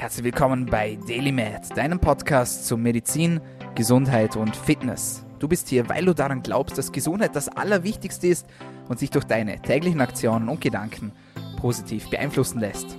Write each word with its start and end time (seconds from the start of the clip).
Herzlich 0.00 0.24
willkommen 0.24 0.64
bei 0.64 0.98
DailyMed, 1.06 1.76
deinem 1.76 2.00
Podcast 2.00 2.66
zu 2.66 2.78
Medizin, 2.78 3.38
Gesundheit 3.74 4.34
und 4.34 4.56
Fitness. 4.56 5.26
Du 5.40 5.46
bist 5.46 5.68
hier, 5.68 5.90
weil 5.90 6.06
du 6.06 6.14
daran 6.14 6.42
glaubst, 6.42 6.78
dass 6.78 6.90
Gesundheit 6.90 7.36
das 7.36 7.48
Allerwichtigste 7.48 8.28
ist 8.28 8.46
und 8.88 8.98
sich 8.98 9.10
durch 9.10 9.26
deine 9.26 9.60
täglichen 9.60 10.00
Aktionen 10.00 10.48
und 10.48 10.62
Gedanken 10.62 11.12
positiv 11.58 12.08
beeinflussen 12.08 12.60
lässt. 12.60 12.96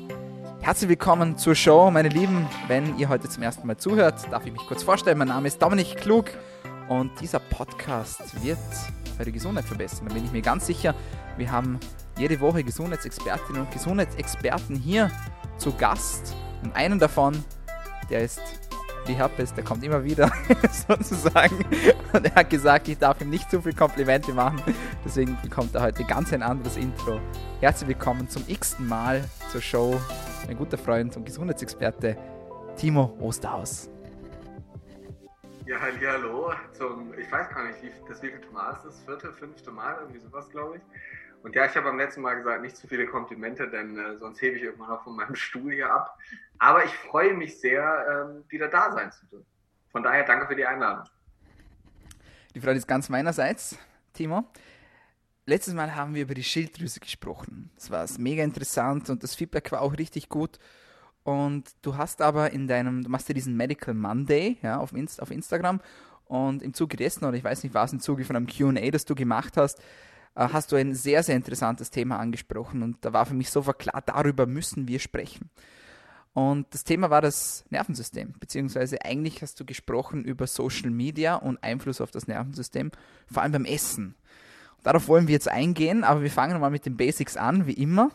Herzlich 0.62 0.90
willkommen 0.90 1.40
zur 1.40 1.56
Show, 1.56 1.90
meine 1.90 2.10
Lieben. 2.10 2.46
Wenn 2.68 2.96
ihr 3.00 3.10
heute 3.10 3.28
zum 3.28 3.42
ersten 3.42 3.66
Mal 3.66 3.78
zuhört, 3.78 4.32
darf 4.32 4.46
ich 4.46 4.54
mich 4.54 4.62
kurz 4.68 4.84
vorstellen. 4.84 5.18
Mein 5.18 5.30
Name 5.30 5.48
ist 5.48 5.60
Dominik 5.60 5.98
Klug 5.98 6.26
und 6.88 7.20
dieser 7.20 7.40
Podcast 7.40 8.44
wird 8.44 8.60
eure 9.18 9.32
Gesundheit 9.32 9.66
verbessern. 9.66 10.06
Da 10.08 10.14
bin 10.14 10.24
ich 10.24 10.32
mir 10.32 10.44
ganz 10.44 10.68
sicher. 10.68 10.94
Wir 11.36 11.52
haben 11.52 11.80
jede 12.20 12.40
Woche 12.40 12.64
Gesundheitsexpertinnen 12.64 13.64
und 13.64 13.72
Gesundheitsexperten 13.72 14.76
hier 14.76 15.10
zu 15.58 15.74
Gast. 15.74 16.36
Und 16.64 16.76
einen 16.76 17.00
davon, 17.00 17.44
der 18.10 18.22
ist 18.24 18.42
wie 19.08 19.14
Herpes, 19.14 19.54
der 19.54 19.64
kommt 19.64 19.84
immer 19.84 20.04
wieder 20.04 20.32
sozusagen. 20.88 21.66
Und 22.14 22.26
er 22.26 22.36
hat 22.36 22.50
gesagt, 22.50 22.88
ich 22.88 22.98
darf 22.98 23.20
ihm 23.22 23.30
nicht 23.30 23.50
zu 23.50 23.62
viel 23.62 23.74
Komplimente 23.74 24.32
machen. 24.32 24.62
Deswegen 25.04 25.38
bekommt 25.42 25.74
er 25.74 25.82
heute 25.82 26.04
ganz 26.04 26.32
ein 26.34 26.44
anderes 26.44 26.78
Intro. 26.78 27.20
Herzlich 27.62 27.90
willkommen 27.90 28.30
zum 28.30 28.44
x-ten 28.48 28.88
Mal 28.88 29.24
zur 29.52 29.62
Show. 29.62 30.00
Mein 30.46 30.58
guter 30.58 30.78
Freund 30.78 31.18
und 31.18 31.26
Gesundheitsexperte 31.26 32.16
Timo 32.76 33.18
Osterhaus. 33.20 33.90
Ja, 35.66 35.78
hallo 35.80 36.52
zum, 36.74 37.14
ich 37.18 37.32
weiß 37.32 37.50
gar 37.50 37.66
nicht, 37.66 37.82
wie, 37.82 37.92
das 38.08 38.22
wievielte 38.22 38.50
Mal 38.52 38.74
ist 38.74 38.86
das? 38.86 39.00
Vierte, 39.02 39.32
fünfte 39.32 39.72
Mal, 39.72 39.96
irgendwie 40.02 40.20
sowas, 40.20 40.50
glaube 40.50 40.78
ich. 40.78 40.82
Und 41.44 41.56
ja, 41.56 41.66
ich 41.66 41.76
habe 41.76 41.90
am 41.90 41.98
letzten 41.98 42.22
Mal 42.22 42.36
gesagt, 42.36 42.62
nicht 42.62 42.78
zu 42.78 42.88
viele 42.88 43.08
Komplimente, 43.08 43.68
denn 43.68 43.98
äh, 43.98 44.18
sonst 44.18 44.42
hebe 44.42 44.58
ich 44.58 44.64
irgendwann 44.64 44.90
noch 44.90 45.04
von 45.04 45.16
meinem 45.16 45.36
Stuhl 45.36 45.74
hier 45.74 45.92
ab. 45.92 46.18
Aber 46.60 46.86
ich 46.86 46.92
freue 46.92 47.34
mich 47.34 47.60
sehr, 47.60 48.28
ähm, 48.30 48.44
wieder 48.50 48.68
da 48.68 48.92
sein 48.92 49.12
zu 49.12 49.26
dürfen. 49.26 49.46
Von 49.92 50.04
daher 50.04 50.24
danke 50.24 50.48
für 50.48 50.56
die 50.56 50.66
Einladung. 50.66 51.06
Die 52.54 52.62
Freude 52.62 52.78
ist 52.78 52.88
ganz 52.88 53.10
meinerseits, 53.10 53.78
Timo. 54.14 54.46
Letztes 55.46 55.74
Mal 55.74 55.96
haben 55.96 56.14
wir 56.14 56.22
über 56.22 56.34
die 56.34 56.44
Schilddrüse 56.44 57.00
gesprochen. 57.00 57.72
Das 57.76 57.90
war 57.90 58.06
mega 58.20 58.44
interessant 58.44 59.10
und 59.10 59.24
das 59.24 59.36
Feedback 59.36 59.72
war 59.72 59.82
auch 59.82 59.98
richtig 59.98 60.30
gut. 60.30 60.60
Und 61.24 61.72
du 61.82 61.98
hast 61.98 62.22
aber 62.22 62.52
in 62.52 62.68
deinem, 62.68 63.04
du 63.04 63.10
machst 63.10 63.28
ja 63.28 63.34
diesen 63.34 63.56
Medical 63.58 63.94
Monday 63.94 64.58
ja, 64.62 64.78
auf, 64.78 64.94
Inst 64.94 65.22
auf 65.22 65.32
Instagram 65.32 65.82
und 66.26 66.62
im 66.62 66.74
Zuge 66.74 66.98
dessen, 66.98 67.26
oder 67.26 67.38
ich 67.38 67.44
weiß 67.44 67.64
nicht, 67.64 67.74
was 67.74 67.94
im 67.94 68.00
Zuge 68.00 68.26
von 68.26 68.36
einem 68.36 68.48
QA, 68.48 68.92
das 68.92 69.06
du 69.06 69.16
gemacht 69.16 69.58
hast, 69.58 69.82
hast 70.36 70.72
du 70.72 70.76
ein 70.76 70.94
sehr, 70.96 71.24
sehr 71.24 71.36
interessantes 71.36 71.90
Thema 71.90 72.20
angesprochen 72.20 72.84
und 72.84 73.04
da 73.04 73.14
war 73.14 73.26
für 73.26 73.34
mich 73.34 73.50
sofort 73.50 73.80
klar, 73.80 74.02
darüber 74.06 74.46
müssen 74.46 74.88
wir 74.88 75.00
sprechen. 75.00 75.50
Und 76.34 76.68
das 76.74 76.86
Thema 76.86 77.10
war 77.10 77.22
das 77.22 77.66
Nervensystem, 77.70 78.34
beziehungsweise 78.40 79.04
eigentlich 79.04 79.42
hast 79.42 79.60
du 79.60 79.66
gesprochen 79.66 80.24
über 80.24 80.48
Social 80.48 80.90
Media 80.90 81.36
und 81.36 81.62
Einfluss 81.62 82.00
auf 82.00 82.12
das 82.12 82.28
Nervensystem, 82.28 82.92
vor 83.30 83.44
allem 83.44 83.52
beim 83.52 83.66
Essen. 83.66 84.16
Darauf 84.84 85.08
wollen 85.08 85.28
wir 85.28 85.34
jetzt 85.34 85.50
eingehen, 85.50 86.04
aber 86.04 86.22
wir 86.22 86.32
fangen 86.32 86.60
mal 86.60 86.72
mit 86.72 86.86
den 86.86 86.96
Basics 86.96 87.36
an, 87.36 87.68
wie 87.68 87.74
immer. 87.74 88.12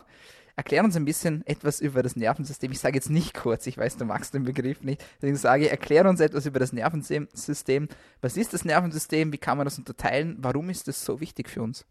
Erklär 0.55 0.83
uns 0.83 0.95
ein 0.95 1.05
bisschen 1.05 1.45
etwas 1.45 1.79
über 1.79 2.01
das 2.01 2.15
Nervensystem. 2.15 2.71
Ich 2.71 2.79
sage 2.79 2.95
jetzt 2.95 3.11
nicht 3.11 3.35
kurz, 3.35 3.67
ich 3.67 3.77
weiß, 3.77 3.97
du 3.97 4.05
magst 4.05 4.33
den 4.33 4.43
Begriff 4.43 4.81
nicht. 4.81 5.05
Deswegen 5.17 5.37
sage 5.37 5.65
ich, 5.65 5.71
erklär 5.71 6.09
uns 6.09 6.19
etwas 6.19 6.47
über 6.47 6.59
das 6.59 6.73
Nervensystem. 6.73 7.87
Was 8.21 8.35
ist 8.35 8.53
das 8.53 8.65
Nervensystem? 8.65 9.31
Wie 9.31 9.37
kann 9.37 9.57
man 9.57 9.65
das 9.65 9.77
unterteilen? 9.77 10.37
Warum 10.39 10.71
ist 10.71 10.87
das 10.87 11.05
so 11.05 11.21
wichtig 11.21 11.47
für 11.47 11.61
uns? 11.61 11.85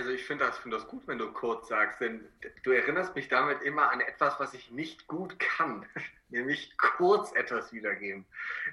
Also 0.00 0.12
ich 0.12 0.24
finde 0.24 0.46
das, 0.46 0.56
find 0.56 0.72
das 0.72 0.88
gut, 0.88 1.06
wenn 1.06 1.18
du 1.18 1.30
kurz 1.30 1.68
sagst, 1.68 2.00
denn 2.00 2.26
du 2.62 2.70
erinnerst 2.70 3.14
mich 3.14 3.28
damit 3.28 3.60
immer 3.60 3.92
an 3.92 4.00
etwas, 4.00 4.40
was 4.40 4.54
ich 4.54 4.70
nicht 4.70 5.06
gut 5.06 5.38
kann, 5.38 5.84
nämlich 6.30 6.74
kurz 6.78 7.32
etwas 7.32 7.70
wiedergeben. 7.74 8.24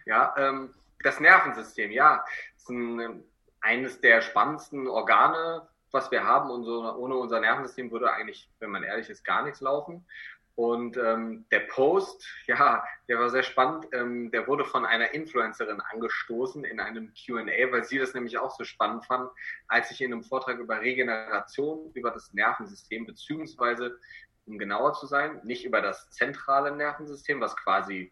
Ja, 0.06 0.34
ähm, 0.38 0.74
das 1.04 1.20
Nervensystem, 1.20 1.92
ja, 1.92 2.24
ist 2.56 2.70
ein, 2.70 3.26
eines 3.60 4.00
der 4.00 4.22
spannendsten 4.22 4.88
Organe, 4.88 5.68
was 5.92 6.12
wir 6.12 6.24
haben. 6.24 6.50
Und 6.50 6.64
so, 6.64 6.96
ohne 6.96 7.16
unser 7.16 7.42
Nervensystem 7.42 7.92
würde 7.92 8.10
eigentlich, 8.14 8.50
wenn 8.60 8.70
man 8.70 8.84
ehrlich 8.84 9.10
ist, 9.10 9.26
gar 9.26 9.44
nichts 9.44 9.60
laufen. 9.60 10.06
Und 10.58 10.98
ähm, 10.98 11.46
der 11.52 11.60
Post, 11.60 12.28
ja, 12.48 12.84
der 13.08 13.20
war 13.20 13.30
sehr 13.30 13.44
spannend. 13.44 13.86
Ähm, 13.94 14.32
der 14.32 14.48
wurde 14.48 14.66
von 14.66 14.86
einer 14.86 15.14
Influencerin 15.14 15.80
angestoßen 15.80 16.64
in 16.64 16.80
einem 16.80 17.14
QA, 17.14 17.72
weil 17.72 17.84
sie 17.84 18.00
das 18.00 18.16
nämlich 18.16 18.40
auch 18.40 18.50
so 18.58 18.64
spannend 18.64 19.06
fand, 19.06 19.30
als 19.68 19.92
ich 19.92 20.02
in 20.02 20.12
einem 20.12 20.24
Vortrag 20.24 20.58
über 20.58 20.82
Regeneration, 20.82 21.92
über 21.94 22.10
das 22.10 22.34
Nervensystem, 22.34 23.06
beziehungsweise, 23.06 24.00
um 24.48 24.58
genauer 24.58 24.94
zu 24.94 25.06
sein, 25.06 25.40
nicht 25.44 25.64
über 25.64 25.80
das 25.80 26.10
zentrale 26.10 26.76
Nervensystem, 26.76 27.40
was 27.40 27.56
quasi 27.56 28.12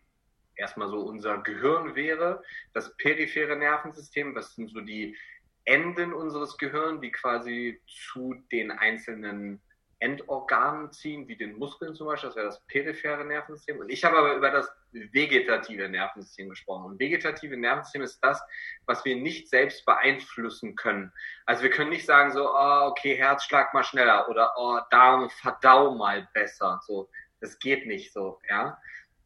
erstmal 0.56 0.88
so 0.88 1.00
unser 1.00 1.40
Gehirn 1.40 1.96
wäre, 1.96 2.44
das 2.74 2.96
periphere 2.98 3.56
Nervensystem, 3.56 4.36
was 4.36 4.54
sind 4.54 4.70
so 4.70 4.82
die 4.82 5.18
Enden 5.64 6.14
unseres 6.14 6.60
Gehirns, 6.60 7.02
die 7.02 7.12
quasi 7.12 7.82
zu 7.88 8.36
den 8.52 8.70
einzelnen 8.70 9.64
Endorganen 10.00 10.92
ziehen, 10.92 11.28
wie 11.28 11.38
den 11.38 11.58
Muskeln 11.58 11.96
zum 11.96 12.08
Beispiel, 12.08 12.30
das 12.30 12.36
wäre 12.36 12.48
das 12.48 12.66
periphere 12.68 13.26
Nervensystem. 13.26 13.80
Und 13.80 13.90
ich 13.90 14.04
habe 14.04 14.18
aber 14.18 14.36
über 14.36 14.52
das 14.52 14.70
vegetative 14.92 15.90
Nervensystem 15.90 16.50
gesprochen. 16.50 16.86
Und 16.86 17.00
vegetative 17.00 17.58
Nervensystem 17.58 18.02
ist 18.02 18.20
das, 18.22 18.42
was 18.86 19.04
wir 19.06 19.16
nicht 19.16 19.50
selbst 19.50 19.86
beeinflussen 19.86 20.76
können. 20.76 21.12
Also 21.46 21.64
wir 21.64 21.70
können 21.70 21.90
nicht 21.90 22.06
sagen 22.06 22.32
so, 22.32 22.50
oh, 22.50 22.88
okay, 22.90 23.16
Herzschlag 23.16 23.74
mal 23.74 23.84
schneller 23.84 24.28
oder 24.30 24.54
oh, 24.58 24.80
Darm, 24.92 25.30
verdau 25.30 25.96
mal 25.96 26.28
besser. 26.34 26.80
So, 26.86 27.10
das 27.40 27.58
geht 27.60 27.86
nicht 27.88 28.12
so, 28.14 28.40
ja. 28.50 28.78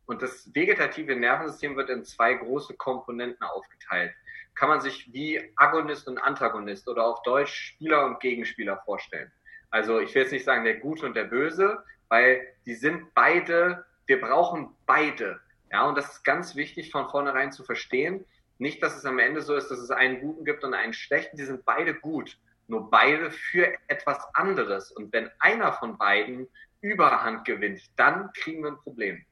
Und 0.06 0.22
das 0.22 0.54
vegetative 0.56 1.16
Nervensystem 1.16 1.76
wird 1.76 1.90
in 1.90 2.04
zwei 2.04 2.34
große 2.34 2.76
Komponenten 2.76 3.44
aufgeteilt. 3.44 4.14
Kann 4.56 4.70
man 4.70 4.82
sich 4.82 5.14
wie 5.14 5.54
Agonist 5.56 6.08
und 6.08 6.18
Antagonist 6.18 6.88
oder 6.88 7.06
auf 7.06 7.22
Deutsch 7.22 7.54
Spieler 7.54 8.06
und 8.06 8.20
Gegenspieler 8.20 8.82
vorstellen. 8.86 9.32
Also 9.70 10.00
ich 10.00 10.14
will 10.16 10.24
jetzt 10.24 10.32
nicht 10.32 10.46
sagen 10.46 10.64
der 10.64 10.78
Gute 10.78 11.06
und 11.06 11.16
der 11.16 11.26
Böse, 11.26 11.84
weil 12.08 12.46
die 12.66 12.76
sind 12.76 13.14
beide, 13.14 13.86
wir 14.08 14.20
brauchen 14.20 14.76
beide. 14.86 15.40
Ja, 15.72 15.88
und 15.88 15.98
das 15.98 16.12
ist 16.14 16.24
ganz 16.24 16.56
wichtig 16.56 16.92
von 16.92 17.10
vornherein 17.10 17.52
zu 17.52 17.64
verstehen. 17.64 18.26
Nicht, 18.58 18.82
dass 18.82 18.98
es 18.98 19.06
am 19.06 19.20
Ende 19.20 19.42
so 19.42 19.56
ist, 19.56 19.70
dass 19.70 19.80
es 19.80 19.92
einen 19.92 20.20
Guten 20.20 20.44
gibt 20.44 20.64
und 20.64 20.74
einen 20.74 20.94
Schlechten. 20.94 21.38
Die 21.38 21.46
sind 21.46 21.64
beide 21.66 21.94
gut. 21.94 22.38
Nur 22.68 22.90
beide 22.90 23.32
für 23.32 23.74
etwas 23.88 24.20
anderes. 24.34 24.92
Und 24.92 25.14
wenn 25.14 25.30
einer 25.40 25.74
von 25.74 25.98
beiden 25.98 26.48
Überhand 26.82 27.46
gewinnt, 27.46 27.82
dann 27.96 28.32
kriegen 28.34 28.64
wir 28.64 28.72
ein 28.72 28.80
Problem. 28.80 29.24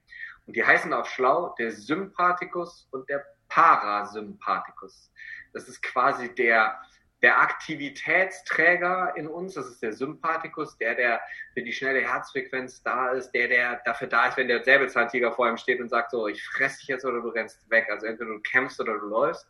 Und 0.46 0.56
die 0.56 0.64
heißen 0.64 0.94
auf 0.94 1.10
schlau 1.10 1.56
der 1.60 1.72
Sympathikus 1.72 2.88
und 2.92 3.10
der 3.10 3.26
Parasympathikus. 3.50 5.12
Das 5.54 5.68
ist 5.68 5.82
quasi 5.82 6.34
der, 6.34 6.80
der 7.28 7.42
Aktivitätsträger 7.42 9.12
in 9.18 9.28
uns, 9.28 9.56
das 9.56 9.68
ist 9.68 9.84
der 9.84 9.92
Sympathikus, 9.92 10.78
der, 10.78 10.96
der 10.96 11.20
für 11.54 11.62
die 11.62 11.74
schnelle 11.74 12.00
Herzfrequenz 12.00 12.82
da 12.84 13.10
ist, 13.10 13.32
der, 13.32 13.50
der 13.50 13.82
dafür 13.84 14.08
da 14.08 14.30
ist, 14.30 14.38
wenn 14.38 14.48
der 14.48 14.64
Säbelzahntiger 14.64 15.34
vor 15.34 15.50
ihm 15.50 15.58
steht 15.58 15.82
und 15.82 15.90
sagt 15.90 16.12
so, 16.12 16.30
ich 16.30 16.42
fress 16.42 16.80
dich 16.80 16.88
jetzt 16.88 17.04
oder 17.04 17.20
du 17.20 17.28
rennst 17.28 17.70
weg. 17.70 17.88
Also 17.92 18.06
entweder 18.06 18.30
du 18.30 18.40
kämpfst 18.40 18.80
oder 18.80 18.98
du 18.98 19.08
läufst. 19.08 19.46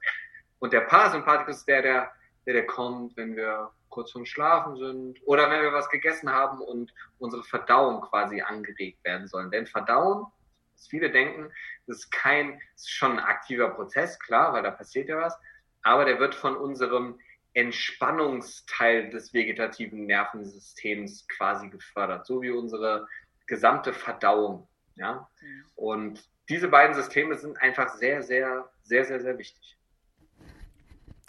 Und 0.57 0.73
der 0.73 0.81
Parasympathikus 0.81 1.57
ist 1.57 1.67
der, 1.67 1.83
der, 1.83 2.11
der, 2.47 2.55
der 2.55 2.65
kommt, 2.65 3.15
wenn 3.15 3.35
wir 3.35 3.69
kurz 3.89 4.11
vorm 4.11 4.25
Schlafen 4.25 4.75
sind 4.77 5.19
oder 5.27 5.47
wenn 5.51 5.61
wir 5.61 5.71
was 5.71 5.87
gegessen 5.91 6.31
haben 6.31 6.59
und 6.61 6.91
unsere 7.19 7.43
Verdauung 7.43 8.01
quasi 8.01 8.41
angeregt 8.41 9.03
werden 9.03 9.27
sollen. 9.27 9.51
Denn 9.51 9.67
Verdauen, 9.67 10.25
was 10.73 10.87
viele 10.87 11.11
denken, 11.11 11.51
das 11.85 11.97
ist 11.97 12.11
kein, 12.11 12.59
ist 12.75 12.89
schon 12.89 13.19
ein 13.19 13.19
aktiver 13.19 13.69
Prozess, 13.69 14.17
klar, 14.17 14.51
weil 14.53 14.63
da 14.63 14.71
passiert 14.71 15.09
ja 15.09 15.17
was, 15.17 15.39
aber 15.83 16.05
der 16.05 16.19
wird 16.19 16.33
von 16.33 16.57
unserem 16.57 17.19
Entspannungsteil 17.57 19.09
des 19.09 19.33
vegetativen 19.33 20.05
Nervensystems 20.05 21.27
quasi 21.27 21.69
gefördert, 21.69 22.27
so 22.27 22.43
wie 22.43 22.51
unsere 22.51 23.07
gesamte 23.47 23.93
Verdauung. 23.93 24.67
Ja? 24.93 25.27
Mhm. 25.41 25.63
Und 25.75 26.29
diese 26.49 26.67
beiden 26.67 26.95
Systeme 26.95 27.35
sind 27.35 27.59
einfach 27.59 27.89
sehr, 27.95 28.21
sehr, 28.21 28.69
sehr, 28.83 29.05
sehr, 29.05 29.19
sehr 29.19 29.39
wichtig. 29.39 29.75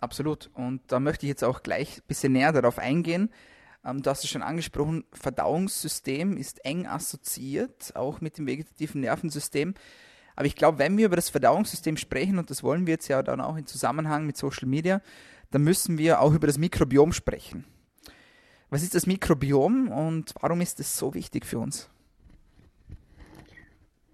Absolut. 0.01 0.51
Und 0.53 0.83
da 0.93 1.01
möchte 1.01 1.25
ich 1.25 1.31
jetzt 1.31 1.43
auch 1.43 1.63
gleich 1.63 1.99
ein 1.99 2.07
bisschen 2.07 2.35
näher 2.35 2.53
darauf 2.53 2.79
eingehen. 2.79 3.33
Ähm, 3.83 4.03
du 4.03 4.11
hast 4.11 4.23
es 4.23 4.29
schon 4.29 4.43
angesprochen, 4.43 5.07
Verdauungssystem 5.15 6.37
ist 6.37 6.63
eng 6.63 6.87
assoziiert, 6.87 7.97
auch 7.97 8.21
mit 8.21 8.37
dem 8.37 8.47
vegetativen 8.47 9.01
Nervensystem. 9.01 9.73
Aber 10.37 10.45
ich 10.45 10.57
glaube, 10.57 10.79
wenn 10.79 10.99
wir 10.99 11.07
über 11.07 11.17
das 11.17 11.31
Verdauungssystem 11.31 11.97
sprechen, 11.97 12.39
und 12.39 12.51
das 12.51 12.63
wollen 12.63 12.87
wir 12.87 12.93
jetzt 12.93 13.09
ja 13.09 13.23
dann 13.23 13.41
auch 13.41 13.57
im 13.57 13.67
Zusammenhang 13.67 14.27
mit 14.27 14.37
Social 14.37 14.69
Media, 14.69 15.01
dann 15.51 15.63
müssen 15.63 15.99
wir 15.99 16.21
auch 16.21 16.35
über 16.35 16.47
das 16.47 16.59
Mikrobiom 16.59 17.13
sprechen. 17.13 17.65
Was 18.71 18.83
ist 18.83 18.95
das 18.95 19.07
Mikrobiom 19.07 19.89
und 19.89 20.35
warum 20.41 20.61
ist 20.61 20.79
es 20.81 20.97
so 20.97 21.15
wichtig 21.15 21.47
für 21.47 21.59
uns? 21.59 21.89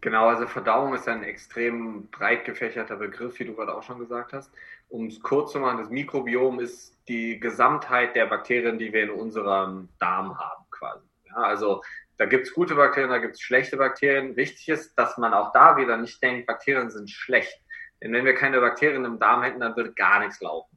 Genau, 0.00 0.28
also 0.28 0.46
Verdauung 0.46 0.94
ist 0.94 1.08
ein 1.08 1.22
extrem 1.24 2.08
breit 2.10 2.44
gefächerter 2.44 2.96
Begriff, 2.96 3.38
wie 3.40 3.46
du 3.46 3.54
gerade 3.54 3.74
auch 3.74 3.82
schon 3.82 3.98
gesagt 3.98 4.34
hast. 4.34 4.52
Um 4.90 5.06
es 5.06 5.18
kurz 5.20 5.52
zu 5.52 5.58
machen, 5.58 5.78
das 5.78 5.88
Mikrobiom 5.88 6.60
ist 6.60 6.94
die 7.08 7.40
Gesamtheit 7.40 8.14
der 8.14 8.26
Bakterien, 8.26 8.78
die 8.78 8.92
wir 8.92 9.04
in 9.04 9.10
unserem 9.10 9.88
Darm 9.98 10.38
haben, 10.38 10.64
quasi. 10.70 11.06
Ja, 11.26 11.36
also 11.36 11.80
Da 12.16 12.26
gibt 12.26 12.46
es 12.46 12.54
gute 12.54 12.76
Bakterien, 12.76 13.10
da 13.10 13.18
gibt 13.18 13.34
es 13.34 13.40
schlechte 13.40 13.76
Bakterien. 13.76 14.36
Wichtig 14.36 14.68
ist, 14.68 14.94
dass 14.96 15.18
man 15.18 15.34
auch 15.34 15.52
da 15.52 15.76
wieder 15.76 15.96
nicht 15.96 16.22
denkt, 16.22 16.46
Bakterien 16.46 16.90
sind 16.90 17.10
schlecht. 17.10 17.60
Denn 18.00 18.12
wenn 18.12 18.24
wir 18.24 18.34
keine 18.34 18.60
Bakterien 18.60 19.04
im 19.04 19.18
Darm 19.18 19.42
hätten, 19.42 19.60
dann 19.60 19.76
würde 19.76 19.92
gar 19.94 20.20
nichts 20.20 20.40
laufen. 20.40 20.73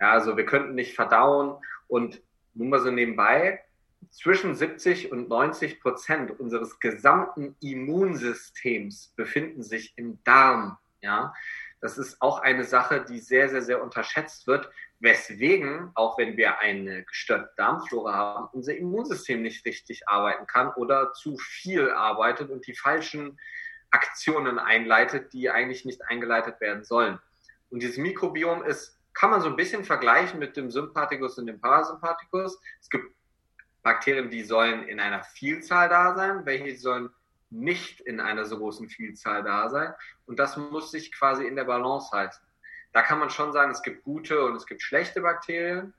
Ja, 0.00 0.12
also 0.12 0.36
wir 0.36 0.46
könnten 0.46 0.74
nicht 0.74 0.94
verdauen 0.94 1.56
und 1.88 2.22
nun 2.54 2.68
mal 2.70 2.80
so 2.80 2.90
nebenbei, 2.90 3.62
zwischen 4.10 4.54
70 4.54 5.12
und 5.12 5.28
90 5.28 5.80
Prozent 5.80 6.38
unseres 6.38 6.80
gesamten 6.80 7.56
Immunsystems 7.60 9.12
befinden 9.16 9.62
sich 9.62 9.92
im 9.96 10.22
Darm. 10.24 10.78
Ja, 11.02 11.34
das 11.80 11.98
ist 11.98 12.20
auch 12.22 12.40
eine 12.40 12.64
Sache, 12.64 13.04
die 13.04 13.18
sehr, 13.18 13.48
sehr, 13.48 13.62
sehr 13.62 13.82
unterschätzt 13.82 14.46
wird, 14.46 14.70
weswegen, 14.98 15.90
auch 15.94 16.16
wenn 16.18 16.36
wir 16.36 16.58
eine 16.60 17.04
gestörte 17.04 17.52
Darmflora 17.56 18.14
haben, 18.14 18.48
unser 18.52 18.76
Immunsystem 18.76 19.42
nicht 19.42 19.64
richtig 19.66 20.08
arbeiten 20.08 20.46
kann 20.46 20.72
oder 20.72 21.12
zu 21.12 21.36
viel 21.36 21.90
arbeitet 21.90 22.50
und 22.50 22.66
die 22.66 22.74
falschen 22.74 23.38
Aktionen 23.90 24.58
einleitet, 24.58 25.32
die 25.32 25.50
eigentlich 25.50 25.84
nicht 25.84 26.02
eingeleitet 26.08 26.60
werden 26.60 26.82
sollen. 26.82 27.18
Und 27.68 27.82
dieses 27.82 27.98
Mikrobiom 27.98 28.62
ist, 28.62 28.95
kann 29.16 29.30
man 29.30 29.40
so 29.40 29.48
ein 29.48 29.56
bisschen 29.56 29.82
vergleichen 29.82 30.38
mit 30.38 30.58
dem 30.58 30.70
Sympathikus 30.70 31.38
und 31.38 31.46
dem 31.46 31.58
Parasympathikus. 31.58 32.60
Es 32.80 32.90
gibt 32.90 33.14
Bakterien, 33.82 34.28
die 34.30 34.44
sollen 34.44 34.86
in 34.88 35.00
einer 35.00 35.24
Vielzahl 35.24 35.88
da 35.88 36.14
sein, 36.14 36.44
welche 36.44 36.76
sollen 36.76 37.08
nicht 37.48 38.00
in 38.00 38.20
einer 38.20 38.44
so 38.44 38.58
großen 38.58 38.90
Vielzahl 38.90 39.42
da 39.42 39.70
sein. 39.70 39.94
Und 40.26 40.38
das 40.38 40.58
muss 40.58 40.90
sich 40.90 41.12
quasi 41.12 41.46
in 41.46 41.56
der 41.56 41.64
Balance 41.64 42.10
halten. 42.12 42.36
Da 42.92 43.00
kann 43.00 43.18
man 43.18 43.30
schon 43.30 43.54
sagen, 43.54 43.70
es 43.70 43.82
gibt 43.82 44.04
gute 44.04 44.44
und 44.44 44.54
es 44.54 44.66
gibt 44.66 44.82
schlechte 44.82 45.22
Bakterien. 45.22 45.94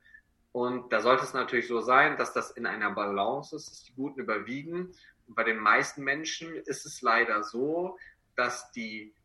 Und 0.51 0.93
da 0.93 1.01
sollte 1.01 1.23
es 1.23 1.33
natürlich 1.33 1.67
so 1.67 1.81
sein, 1.81 2.17
dass 2.17 2.33
das 2.33 2.51
in 2.51 2.67
einer 2.67 2.91
Balance 2.91 3.55
ist, 3.55 3.71
dass 3.71 3.83
die 3.83 3.93
guten 3.95 4.19
überwiegen. 4.19 4.93
Und 5.27 5.35
bei 5.35 5.43
den 5.43 5.57
meisten 5.57 6.03
Menschen 6.03 6.53
ist 6.53 6.85
es 6.85 7.01
leider 7.01 7.43
so, 7.43 7.97
dass 8.35 8.71
die, 8.73 9.15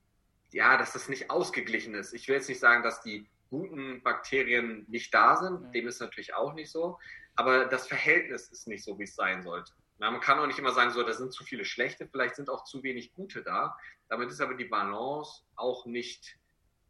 ja, 0.50 0.78
dass 0.78 0.94
das 0.94 1.10
nicht 1.10 1.30
ausgeglichen 1.30 1.94
ist. 1.94 2.14
Ich 2.14 2.26
will 2.28 2.36
jetzt 2.36 2.48
nicht 2.48 2.60
sagen, 2.60 2.82
dass 2.82 3.02
die 3.02 3.28
guten 3.52 4.02
Bakterien 4.02 4.86
nicht 4.88 5.12
da 5.12 5.36
sind. 5.36 5.72
Dem 5.74 5.86
ist 5.86 6.00
natürlich 6.00 6.34
auch 6.34 6.54
nicht 6.54 6.70
so. 6.70 6.98
Aber 7.36 7.66
das 7.66 7.86
Verhältnis 7.86 8.48
ist 8.48 8.66
nicht 8.66 8.82
so, 8.82 8.98
wie 8.98 9.04
es 9.04 9.14
sein 9.14 9.42
sollte. 9.42 9.72
Na, 9.98 10.10
man 10.10 10.20
kann 10.20 10.38
auch 10.38 10.46
nicht 10.46 10.58
immer 10.58 10.72
sagen, 10.72 10.90
so, 10.90 11.02
da 11.02 11.12
sind 11.12 11.32
zu 11.32 11.44
viele 11.44 11.64
schlechte, 11.64 12.08
vielleicht 12.08 12.34
sind 12.36 12.48
auch 12.48 12.64
zu 12.64 12.82
wenig 12.82 13.12
gute 13.12 13.42
da. 13.42 13.76
Damit 14.08 14.30
ist 14.30 14.40
aber 14.40 14.54
die 14.54 14.64
Balance 14.64 15.42
auch 15.54 15.84
nicht 15.84 16.38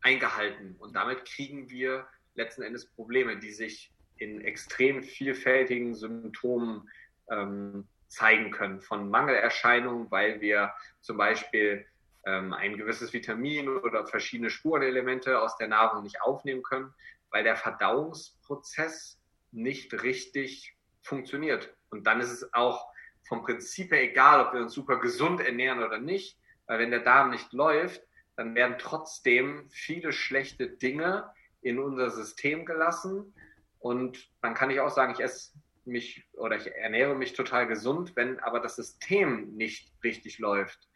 eingehalten. 0.01 0.77
Und 0.79 0.95
damit 0.95 1.25
kriegen 1.25 1.69
wir 1.69 2.07
letzten 2.35 2.63
Endes 2.63 2.87
Probleme, 2.87 3.39
die 3.39 3.53
sich 3.53 3.93
in 4.17 4.41
extrem 4.41 5.03
vielfältigen 5.03 5.95
Symptomen 5.95 6.89
ähm, 7.29 7.89
zeigen 8.07 8.53
können. 8.53 8.81
Von 8.81 9.11
Mangelerscheinungen, 9.11 10.11
weil 10.11 10.41
wir 10.41 10.73
zum 11.01 11.17
Beispiel 11.17 11.85
ähm, 12.25 12.53
ein 12.53 12.77
gewisses 12.77 13.13
Vitamin 13.13 13.69
oder 13.69 14.07
verschiedene 14.07 14.51
Spurenelemente 14.51 15.41
aus 15.41 15.57
der 15.57 15.69
Nahrung 15.69 16.03
nicht 16.03 16.23
aufnehmen 16.23 16.63
können, 16.63 16.95
weil 17.31 17.45
der 17.45 17.57
Verdauungsprozess 17.57 19.21
nicht 19.51 20.03
richtig 20.03 20.77
funktioniert. 21.03 21.75
Und 21.91 22.07
dann 22.07 22.21
ist 22.21 22.31
es 22.31 22.53
auch 22.55 22.87
vom 23.29 23.43
Prinzip 23.43 23.93
her 23.93 24.03
egal, 24.03 24.47
ob 24.47 24.55
wir 24.55 24.61
uns 24.61 24.75
super 24.75 24.99
gesund 24.99 25.41
ernähren 25.41 25.83
oder 25.83 25.99
nicht, 25.99 26.39
weil 26.67 26.79
wenn 26.79 26.91
der 26.91 27.01
Darm 27.01 27.31
nicht 27.31 27.53
läuft, 27.53 28.03
dann 28.37 28.55
werden 28.55 28.77
trotzdem 28.79 29.69
viele 29.71 30.13
schlechte 30.13 30.69
Dinge 30.69 31.31
in 31.61 31.79
unser 31.79 32.11
System 32.11 32.65
gelassen. 32.65 33.35
Und 33.79 34.31
dann 34.41 34.55
kann 34.55 34.71
ich 34.71 34.81
auch 34.81 34.91
sagen, 34.91 35.13
ich 35.13 35.21
esse 35.21 35.53
mich 35.85 36.25
oder 36.35 36.57
ich 36.57 36.67
ernähre 36.67 37.15
mich 37.15 37.33
total 37.33 37.67
gesund, 37.67 38.13
wenn 38.15 38.39
aber 38.41 38.61
das 38.61 38.77
System 38.77 39.55
nicht 39.57 39.93
richtig 40.05 40.39
läuft, 40.39 40.89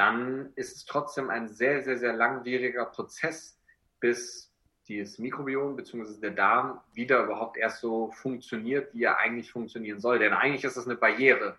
dann 0.00 0.50
ist 0.56 0.76
es 0.76 0.86
trotzdem 0.86 1.28
ein 1.28 1.50
sehr, 1.50 1.82
sehr, 1.82 1.98
sehr 1.98 2.14
langwieriger 2.14 2.86
Prozess, 2.86 3.60
bis 4.00 4.50
das 4.88 5.18
Mikrobiom 5.18 5.76
bzw. 5.76 6.18
der 6.22 6.30
Darm 6.30 6.80
wieder 6.94 7.22
überhaupt 7.24 7.58
erst 7.58 7.82
so 7.82 8.10
funktioniert, 8.12 8.94
wie 8.94 9.04
er 9.04 9.18
eigentlich 9.18 9.52
funktionieren 9.52 10.00
soll. 10.00 10.18
Denn 10.18 10.32
eigentlich 10.32 10.64
ist 10.64 10.78
das 10.78 10.86
eine 10.86 10.96
Barriere. 10.96 11.58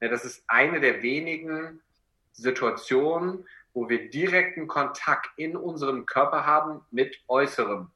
Das 0.00 0.24
ist 0.24 0.44
eine 0.46 0.80
der 0.80 1.02
wenigen 1.02 1.82
Situationen, 2.32 3.46
wo 3.74 3.86
wir 3.90 4.08
direkten 4.08 4.66
Kontakt 4.66 5.28
in 5.36 5.54
unserem 5.54 6.06
Körper 6.06 6.46
haben 6.46 6.80
mit 6.90 7.22
Äußerem, 7.28 7.90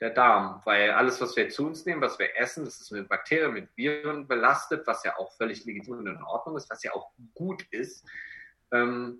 der 0.00 0.10
Darm. 0.10 0.62
Weil 0.64 0.92
alles, 0.92 1.20
was 1.20 1.36
wir 1.36 1.48
zu 1.48 1.66
uns 1.66 1.84
nehmen, 1.84 2.00
was 2.00 2.16
wir 2.20 2.38
essen, 2.38 2.64
das 2.64 2.80
ist 2.80 2.92
mit 2.92 3.08
Bakterien, 3.08 3.54
mit 3.54 3.76
Viren 3.76 4.28
belastet, 4.28 4.86
was 4.86 5.02
ja 5.02 5.16
auch 5.18 5.36
völlig 5.36 5.64
legitim 5.64 5.98
und 5.98 6.06
in 6.06 6.22
Ordnung 6.22 6.56
ist, 6.56 6.70
was 6.70 6.84
ja 6.84 6.92
auch 6.92 7.10
gut 7.34 7.66
ist. 7.72 8.06
Ähm, 8.70 9.18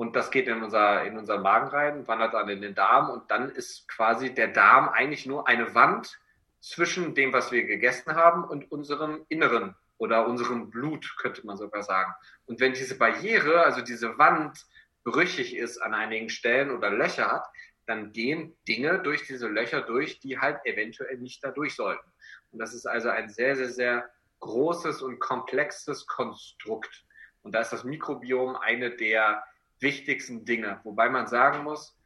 und 0.00 0.16
das 0.16 0.30
geht 0.30 0.48
in 0.48 0.62
unser, 0.62 1.04
in 1.04 1.18
unseren 1.18 1.42
Magen 1.42 1.68
rein, 1.68 2.08
wandert 2.08 2.32
dann 2.32 2.48
in 2.48 2.62
den 2.62 2.74
Darm 2.74 3.10
und 3.10 3.30
dann 3.30 3.50
ist 3.50 3.86
quasi 3.86 4.32
der 4.32 4.48
Darm 4.48 4.88
eigentlich 4.88 5.26
nur 5.26 5.46
eine 5.46 5.74
Wand 5.74 6.18
zwischen 6.58 7.14
dem, 7.14 7.34
was 7.34 7.52
wir 7.52 7.64
gegessen 7.64 8.14
haben 8.14 8.44
und 8.44 8.72
unserem 8.72 9.26
Inneren 9.28 9.76
oder 9.98 10.26
unserem 10.26 10.70
Blut, 10.70 11.16
könnte 11.18 11.44
man 11.44 11.58
sogar 11.58 11.82
sagen. 11.82 12.14
Und 12.46 12.60
wenn 12.60 12.72
diese 12.72 12.96
Barriere, 12.96 13.62
also 13.62 13.82
diese 13.82 14.16
Wand, 14.16 14.64
brüchig 15.04 15.54
ist 15.54 15.76
an 15.76 15.92
einigen 15.92 16.30
Stellen 16.30 16.70
oder 16.70 16.88
Löcher 16.88 17.30
hat, 17.30 17.46
dann 17.84 18.12
gehen 18.12 18.56
Dinge 18.66 19.02
durch 19.02 19.26
diese 19.26 19.48
Löcher 19.48 19.82
durch, 19.82 20.18
die 20.18 20.38
halt 20.38 20.64
eventuell 20.64 21.18
nicht 21.18 21.44
da 21.44 21.50
durch 21.50 21.76
sollten. 21.76 22.10
Und 22.52 22.58
das 22.58 22.72
ist 22.72 22.86
also 22.86 23.10
ein 23.10 23.28
sehr, 23.28 23.54
sehr, 23.54 23.68
sehr 23.68 24.10
großes 24.38 25.02
und 25.02 25.18
komplexes 25.18 26.06
Konstrukt. 26.06 27.04
Und 27.42 27.54
da 27.54 27.60
ist 27.60 27.74
das 27.74 27.84
Mikrobiom 27.84 28.56
eine 28.56 28.96
der 28.96 29.44
wichtigsten 29.80 30.44
Dinge. 30.44 30.80
Wobei 30.84 31.08
man 31.08 31.26
sagen 31.26 31.64
muss, 31.64 31.96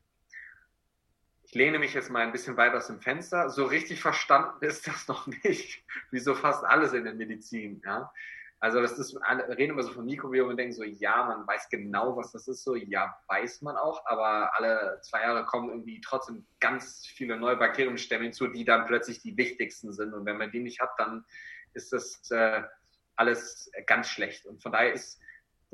ich 1.44 1.54
lehne 1.54 1.78
mich 1.78 1.94
jetzt 1.94 2.10
mal 2.10 2.22
ein 2.22 2.32
bisschen 2.32 2.56
weit 2.56 2.74
aus 2.74 2.88
dem 2.88 3.00
Fenster. 3.00 3.50
So 3.50 3.64
richtig 3.66 4.00
verstanden 4.00 4.64
ist 4.64 4.86
das 4.86 5.08
noch 5.08 5.26
nicht, 5.26 5.84
wie 6.10 6.20
so 6.20 6.34
fast 6.34 6.64
alles 6.64 6.92
in 6.92 7.04
der 7.04 7.14
Medizin. 7.14 7.82
Ja? 7.84 8.12
Also 8.64 8.80
das 8.80 8.98
ist, 8.98 9.14
wir 9.14 9.58
reden 9.58 9.72
immer 9.72 9.82
so 9.82 9.92
von 9.92 10.06
Mikrobiom 10.06 10.48
und 10.48 10.56
denken 10.56 10.72
so, 10.72 10.84
ja, 10.84 11.22
man 11.24 11.46
weiß 11.46 11.68
genau, 11.68 12.16
was 12.16 12.32
das 12.32 12.48
ist. 12.48 12.64
So, 12.64 12.74
ja, 12.74 13.14
weiß 13.28 13.60
man 13.60 13.76
auch, 13.76 14.06
aber 14.06 14.56
alle 14.56 14.98
zwei 15.02 15.20
Jahre 15.20 15.44
kommen 15.44 15.68
irgendwie 15.68 16.00
trotzdem 16.00 16.46
ganz 16.60 17.06
viele 17.06 17.36
neue 17.36 17.56
Bakterienstämme 17.56 18.24
hinzu, 18.24 18.46
die 18.46 18.64
dann 18.64 18.86
plötzlich 18.86 19.20
die 19.20 19.36
wichtigsten 19.36 19.92
sind. 19.92 20.14
Und 20.14 20.24
wenn 20.24 20.38
man 20.38 20.50
die 20.50 20.60
nicht 20.60 20.80
hat, 20.80 20.92
dann 20.96 21.26
ist 21.74 21.92
das 21.92 22.30
äh, 22.30 22.62
alles 23.16 23.70
ganz 23.86 24.08
schlecht. 24.08 24.46
Und 24.46 24.62
von 24.62 24.72
daher 24.72 24.94
ist 24.94 25.20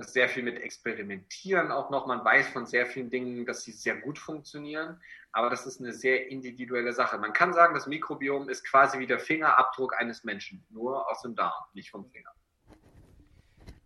sehr 0.03 0.29
viel 0.29 0.43
mit 0.43 0.59
Experimentieren 0.61 1.71
auch 1.71 1.91
noch. 1.91 2.07
Man 2.07 2.25
weiß 2.25 2.49
von 2.49 2.67
sehr 2.67 2.87
vielen 2.87 3.11
Dingen, 3.11 3.47
dass 3.47 3.63
sie 3.63 3.73
sehr 3.73 3.97
gut 3.97 4.19
funktionieren, 4.19 5.01
aber 5.33 5.51
das 5.51 5.67
ist 5.67 5.81
eine 5.81 5.93
sehr 5.93 6.29
individuelle 6.29 6.93
Sache. 6.93 7.19
Man 7.19 7.33
kann 7.33 7.53
sagen, 7.53 7.75
das 7.75 7.87
Mikrobiom 7.87 8.49
ist 8.49 8.65
quasi 8.65 8.99
wie 8.99 9.07
der 9.07 9.19
Fingerabdruck 9.19 9.99
eines 9.99 10.25
Menschen, 10.25 10.65
nur 10.71 11.11
aus 11.11 11.23
dem 11.23 11.35
Darm, 11.35 11.65
nicht 11.75 11.91
vom 11.91 12.09
Finger. 12.11 12.31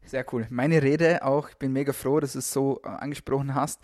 Sehr 0.04 0.26
cool. 0.32 0.46
Meine 0.50 0.82
Rede 0.82 1.24
auch, 1.24 1.48
ich 1.48 1.56
bin 1.56 1.72
mega 1.72 1.92
froh, 1.92 2.20
dass 2.20 2.34
du 2.34 2.40
es 2.40 2.52
so 2.52 2.80
äh, 2.84 2.88
angesprochen 2.88 3.54
hast. 3.54 3.82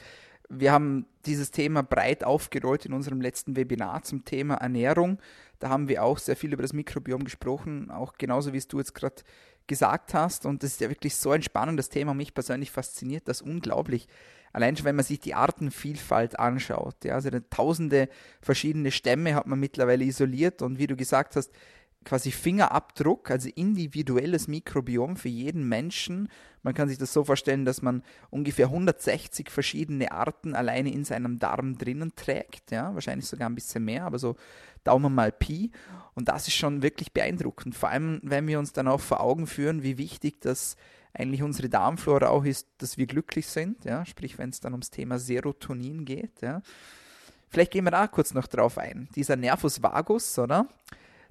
Wir 0.49 0.73
haben 0.73 1.07
dieses 1.25 1.51
Thema 1.51 1.83
breit 1.83 2.25
aufgerollt 2.25 2.85
in 2.85 2.93
unserem 2.93 3.21
letzten 3.21 3.57
Webinar 3.57 4.03
zum 4.03 4.25
Thema 4.25 4.57
Ernährung. 4.57 5.19
Da 5.61 5.69
haben 5.69 5.89
wir 5.89 6.03
auch 6.03 6.19
sehr 6.19 6.37
viel 6.37 6.53
über 6.53 6.63
das 6.63 6.73
Mikrobiom 6.73 7.25
gesprochen, 7.25 7.91
auch 7.91 8.15
genauso 8.19 8.53
wie 8.53 8.59
es 8.59 8.67
du 8.67 8.79
jetzt 8.79 8.95
gerade 8.95 9.23
gesagt 9.71 10.15
hast. 10.15 10.45
Und 10.45 10.63
das 10.63 10.73
ist 10.73 10.81
ja 10.81 10.91
wirklich 10.91 11.15
so 11.15 11.31
ein 11.31 11.43
spannendes 11.43 11.89
Thema. 11.89 12.13
Mich 12.13 12.35
persönlich 12.35 12.73
fasziniert 12.73 13.29
das 13.29 13.41
unglaublich. 13.41 14.09
Allein 14.53 14.77
schon, 14.77 14.85
wenn 14.85 14.97
man 14.97 15.05
sich 15.05 15.21
die 15.21 15.35
Artenvielfalt 15.35 16.39
anschaut. 16.39 17.05
Ja, 17.05 17.15
also 17.15 17.31
tausende 17.49 18.09
verschiedene 18.43 18.91
Stämme 18.91 19.37
hat 19.37 19.47
man 19.47 19.61
mittlerweile 19.61 20.05
isoliert. 20.05 20.61
Und 20.61 20.79
wie 20.79 20.89
du 20.89 20.97
gesagt 20.97 21.37
hast, 21.37 21.53
quasi 22.05 22.33
Fingerabdruck, 22.33 23.31
also 23.31 23.49
individuelles 23.55 24.49
Mikrobiom 24.49 25.17
für 25.17 25.29
jeden 25.29 25.69
Menschen. 25.69 26.29
Man 26.63 26.75
kann 26.75 26.89
sich 26.89 26.99
das 26.99 27.13
so 27.13 27.25
vorstellen, 27.25 27.65
dass 27.65 27.81
man 27.81 28.03
ungefähr 28.31 28.67
160 28.67 29.51
verschiedene 29.51 30.11
Arten 30.11 30.55
alleine 30.55 30.93
in 30.93 31.05
seinem 31.05 31.39
Darm 31.39 31.79
drinnen 31.79 32.13
trägt, 32.17 32.71
ja, 32.71 32.93
wahrscheinlich 32.95 33.27
sogar 33.27 33.49
ein 33.49 33.55
bisschen 33.55 33.85
mehr, 33.85 34.05
aber 34.05 34.19
so 34.19 34.37
Daumen 34.83 35.15
mal 35.15 35.31
Pi. 35.31 35.71
Und 36.21 36.29
das 36.29 36.47
ist 36.47 36.55
schon 36.55 36.83
wirklich 36.83 37.15
beeindruckend, 37.15 37.75
vor 37.75 37.89
allem 37.89 38.21
wenn 38.23 38.47
wir 38.47 38.59
uns 38.59 38.75
dann 38.75 38.89
auch 38.89 39.01
vor 39.01 39.21
Augen 39.21 39.47
führen, 39.47 39.83
wie 39.83 39.97
wichtig 39.97 40.39
das 40.43 40.77
eigentlich 41.15 41.43
unsere 41.43 41.71
Darmflora 41.71 42.29
auch 42.29 42.45
ist, 42.45 42.69
dass 42.77 42.99
wir 42.99 43.07
glücklich 43.07 43.47
sind, 43.47 43.87
ja, 43.87 44.05
sprich, 44.05 44.37
wenn 44.37 44.51
es 44.51 44.61
dann 44.61 44.75
ums 44.75 44.91
Thema 44.91 45.19
Serotonin 45.19 46.05
geht, 46.05 46.43
ja. 46.43 46.61
Vielleicht 47.49 47.73
gehen 47.73 47.87
wir 47.87 47.91
da 47.91 48.07
kurz 48.07 48.35
noch 48.35 48.49
drauf 48.49 48.77
ein. 48.77 49.09
Dieser 49.17 49.37
Nervus 49.37 49.83
vagus, 49.83 50.39
oder? 50.39 50.69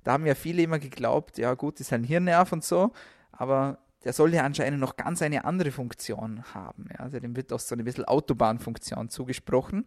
Da 0.04 0.14
haben 0.14 0.26
ja 0.26 0.34
viele 0.34 0.64
immer 0.64 0.80
geglaubt, 0.80 1.38
ja 1.38 1.54
gut, 1.54 1.80
ist 1.80 1.94
ein 1.94 2.04
Hirnnerv 2.04 2.52
und 2.52 2.64
so, 2.64 2.92
aber 3.32 3.78
der 4.04 4.14
soll 4.14 4.34
ja 4.34 4.44
anscheinend 4.44 4.80
noch 4.80 4.98
ganz 4.98 5.22
eine 5.22 5.46
andere 5.46 5.70
Funktion 5.70 6.44
haben. 6.56 6.88
Ja? 6.92 7.02
Also 7.02 7.20
dem 7.20 7.36
wird 7.36 7.54
auch 7.54 7.60
so 7.60 7.76
eine 7.76 7.84
bisschen 7.84 8.06
Autobahnfunktion 8.06 9.10
zugesprochen. 9.10 9.86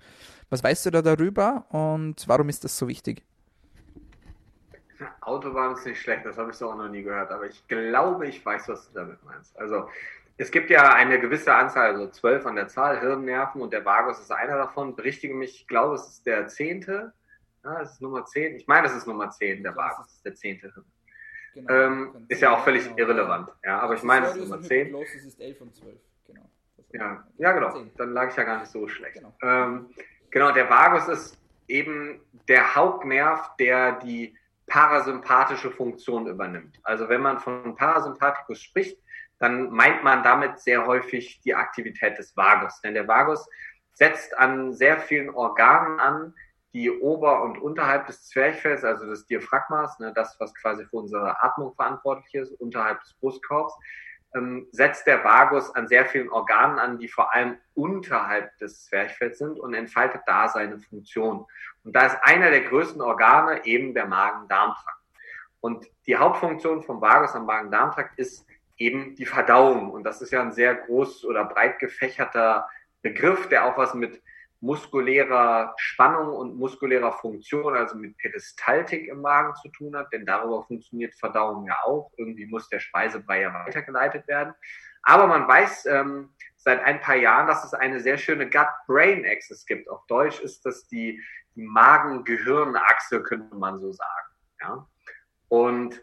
Was 0.48 0.62
weißt 0.62 0.86
du 0.86 0.90
da 0.90 1.02
darüber 1.02 1.66
und 1.70 2.28
warum 2.28 2.48
ist 2.48 2.62
das 2.62 2.78
so 2.78 2.86
wichtig? 2.86 3.24
Autobahn 5.32 5.72
ist 5.72 5.86
nicht 5.86 6.00
schlecht, 6.00 6.24
das 6.24 6.38
habe 6.38 6.50
ich 6.50 6.56
so 6.56 6.70
auch 6.70 6.76
noch 6.76 6.88
nie 6.88 7.02
gehört, 7.02 7.30
aber 7.30 7.46
ich 7.46 7.66
glaube, 7.68 8.26
ich 8.26 8.44
weiß, 8.44 8.68
was 8.68 8.88
du 8.88 8.94
damit 8.94 9.22
meinst. 9.24 9.58
Also 9.58 9.88
es 10.36 10.50
gibt 10.50 10.70
ja 10.70 10.92
eine 10.94 11.20
gewisse 11.20 11.54
Anzahl, 11.54 11.92
also 11.92 12.08
zwölf 12.08 12.46
an 12.46 12.56
der 12.56 12.68
Zahl, 12.68 13.00
Hirnnerven 13.00 13.60
und 13.60 13.72
der 13.72 13.84
Vagus 13.84 14.18
ist 14.18 14.32
einer 14.32 14.56
davon. 14.56 14.96
Berichtige 14.96 15.34
mich, 15.34 15.60
ich 15.60 15.68
glaube, 15.68 15.94
es 15.94 16.08
ist 16.08 16.26
der 16.26 16.48
zehnte. 16.48 17.12
Ja, 17.64 17.80
es 17.80 17.92
ist 17.92 18.02
Nummer 18.02 18.24
zehn. 18.24 18.56
Ich 18.56 18.66
meine, 18.66 18.86
es 18.86 18.94
ist 18.94 19.06
Nummer 19.06 19.30
zehn, 19.30 19.62
der 19.62 19.76
Vagus 19.76 20.06
ist 20.06 20.24
der 20.24 20.34
zehnte 20.34 20.72
Hirn. 20.72 20.86
Genau, 21.54 21.72
ähm, 21.72 22.26
ist 22.28 22.40
ja 22.40 22.50
auch 22.54 22.64
völlig 22.64 22.84
genau, 22.84 22.96
irrelevant. 22.96 23.50
Ja, 23.62 23.80
aber 23.80 23.94
ich 23.94 24.02
meine, 24.02 24.26
es 24.26 24.36
ist 24.36 24.48
Nummer 24.48 24.62
zehn. 24.62 24.94
Es 24.94 25.24
ist 25.24 25.40
elf 25.40 25.60
und 25.60 25.74
zwölf, 25.74 26.00
genau. 26.26 26.48
Ja, 26.92 27.24
ja, 27.36 27.52
genau. 27.52 27.84
Dann 27.96 28.12
lag 28.12 28.30
ich 28.30 28.36
ja 28.36 28.44
gar 28.44 28.60
nicht 28.60 28.70
so 28.70 28.88
schlecht. 28.88 29.16
Genau. 29.16 29.34
Ähm, 29.42 29.90
genau, 30.30 30.50
der 30.52 30.68
Vagus 30.68 31.08
ist 31.08 31.38
eben 31.68 32.20
der 32.48 32.74
Hauptnerv, 32.74 33.54
der 33.58 33.92
die 34.00 34.36
parasympathische 34.66 35.70
Funktion 35.70 36.26
übernimmt. 36.26 36.78
Also 36.82 37.08
wenn 37.08 37.20
man 37.20 37.38
von 37.38 37.74
Parasympathikus 37.76 38.60
spricht, 38.60 38.98
dann 39.38 39.70
meint 39.70 40.04
man 40.04 40.22
damit 40.22 40.60
sehr 40.60 40.86
häufig 40.86 41.40
die 41.40 41.54
Aktivität 41.54 42.16
des 42.18 42.36
Vagus. 42.36 42.80
Denn 42.80 42.94
der 42.94 43.08
Vagus 43.08 43.48
setzt 43.94 44.36
an 44.38 44.72
sehr 44.72 44.98
vielen 44.98 45.30
Organen 45.30 45.98
an, 45.98 46.34
die 46.72 46.90
ober- 46.90 47.42
und 47.42 47.58
unterhalb 47.58 48.06
des 48.06 48.28
Zwerchfells, 48.28 48.84
also 48.84 49.06
des 49.06 49.26
Diaphragmas, 49.26 49.98
ne, 49.98 50.12
das, 50.14 50.36
was 50.40 50.54
quasi 50.54 50.84
für 50.86 50.96
unsere 50.96 51.42
Atmung 51.42 51.74
verantwortlich 51.74 52.34
ist, 52.34 52.52
unterhalb 52.52 53.00
des 53.00 53.14
Brustkorbs, 53.14 53.74
ähm, 54.34 54.66
setzt 54.72 55.06
der 55.06 55.24
Vagus 55.24 55.74
an 55.74 55.88
sehr 55.88 56.06
vielen 56.06 56.30
Organen 56.30 56.78
an, 56.78 56.98
die 56.98 57.08
vor 57.08 57.34
allem 57.34 57.58
unterhalb 57.74 58.56
des 58.58 58.84
Zwerchfells 58.86 59.38
sind 59.38 59.58
und 59.60 59.74
entfaltet 59.74 60.22
da 60.26 60.48
seine 60.48 60.78
Funktion. 60.78 61.46
Und 61.84 61.94
da 61.96 62.06
ist 62.06 62.18
einer 62.22 62.50
der 62.50 62.62
größten 62.62 63.02
Organe 63.02 63.64
eben 63.64 63.94
der 63.94 64.06
Magen-Darm-Trakt. 64.06 64.98
Und 65.60 65.86
die 66.06 66.16
Hauptfunktion 66.16 66.82
vom 66.82 67.00
Vagus 67.00 67.34
am 67.34 67.46
Magen-Darm-Trakt 67.46 68.18
ist 68.18 68.46
eben 68.76 69.14
die 69.14 69.26
Verdauung. 69.26 69.90
Und 69.90 70.04
das 70.04 70.20
ist 70.22 70.32
ja 70.32 70.40
ein 70.42 70.52
sehr 70.52 70.74
groß 70.74 71.24
oder 71.24 71.44
breit 71.44 71.78
gefächerter 71.78 72.68
Begriff, 73.02 73.48
der 73.48 73.66
auch 73.66 73.76
was 73.76 73.94
mit 73.94 74.22
muskulärer 74.62 75.74
Spannung 75.76 76.34
und 76.34 76.56
muskulärer 76.56 77.12
Funktion, 77.12 77.74
also 77.74 77.96
mit 77.96 78.16
Peristaltik 78.16 79.08
im 79.08 79.20
Magen 79.20 79.54
zu 79.56 79.68
tun 79.70 79.96
hat, 79.96 80.12
denn 80.12 80.24
darüber 80.24 80.62
funktioniert 80.62 81.14
Verdauung 81.16 81.66
ja 81.66 81.76
auch. 81.84 82.12
Irgendwie 82.16 82.46
muss 82.46 82.68
der 82.68 82.78
Speisebrei 82.78 83.42
ja 83.42 83.52
weitergeleitet 83.52 84.26
werden. 84.28 84.54
Aber 85.02 85.26
man 85.26 85.48
weiß 85.48 85.86
ähm, 85.86 86.32
seit 86.56 86.80
ein 86.84 87.00
paar 87.00 87.16
Jahren, 87.16 87.48
dass 87.48 87.64
es 87.64 87.74
eine 87.74 87.98
sehr 87.98 88.18
schöne 88.18 88.48
Gut-Brain-Axis 88.48 89.66
gibt. 89.66 89.90
Auf 89.90 90.06
Deutsch 90.06 90.40
ist 90.40 90.64
das 90.64 90.86
die, 90.86 91.20
die 91.56 91.62
Magen-Gehirn-Achse, 91.62 93.20
könnte 93.24 93.56
man 93.56 93.80
so 93.80 93.90
sagen. 93.90 94.28
Ja? 94.60 94.88
Und 95.48 96.00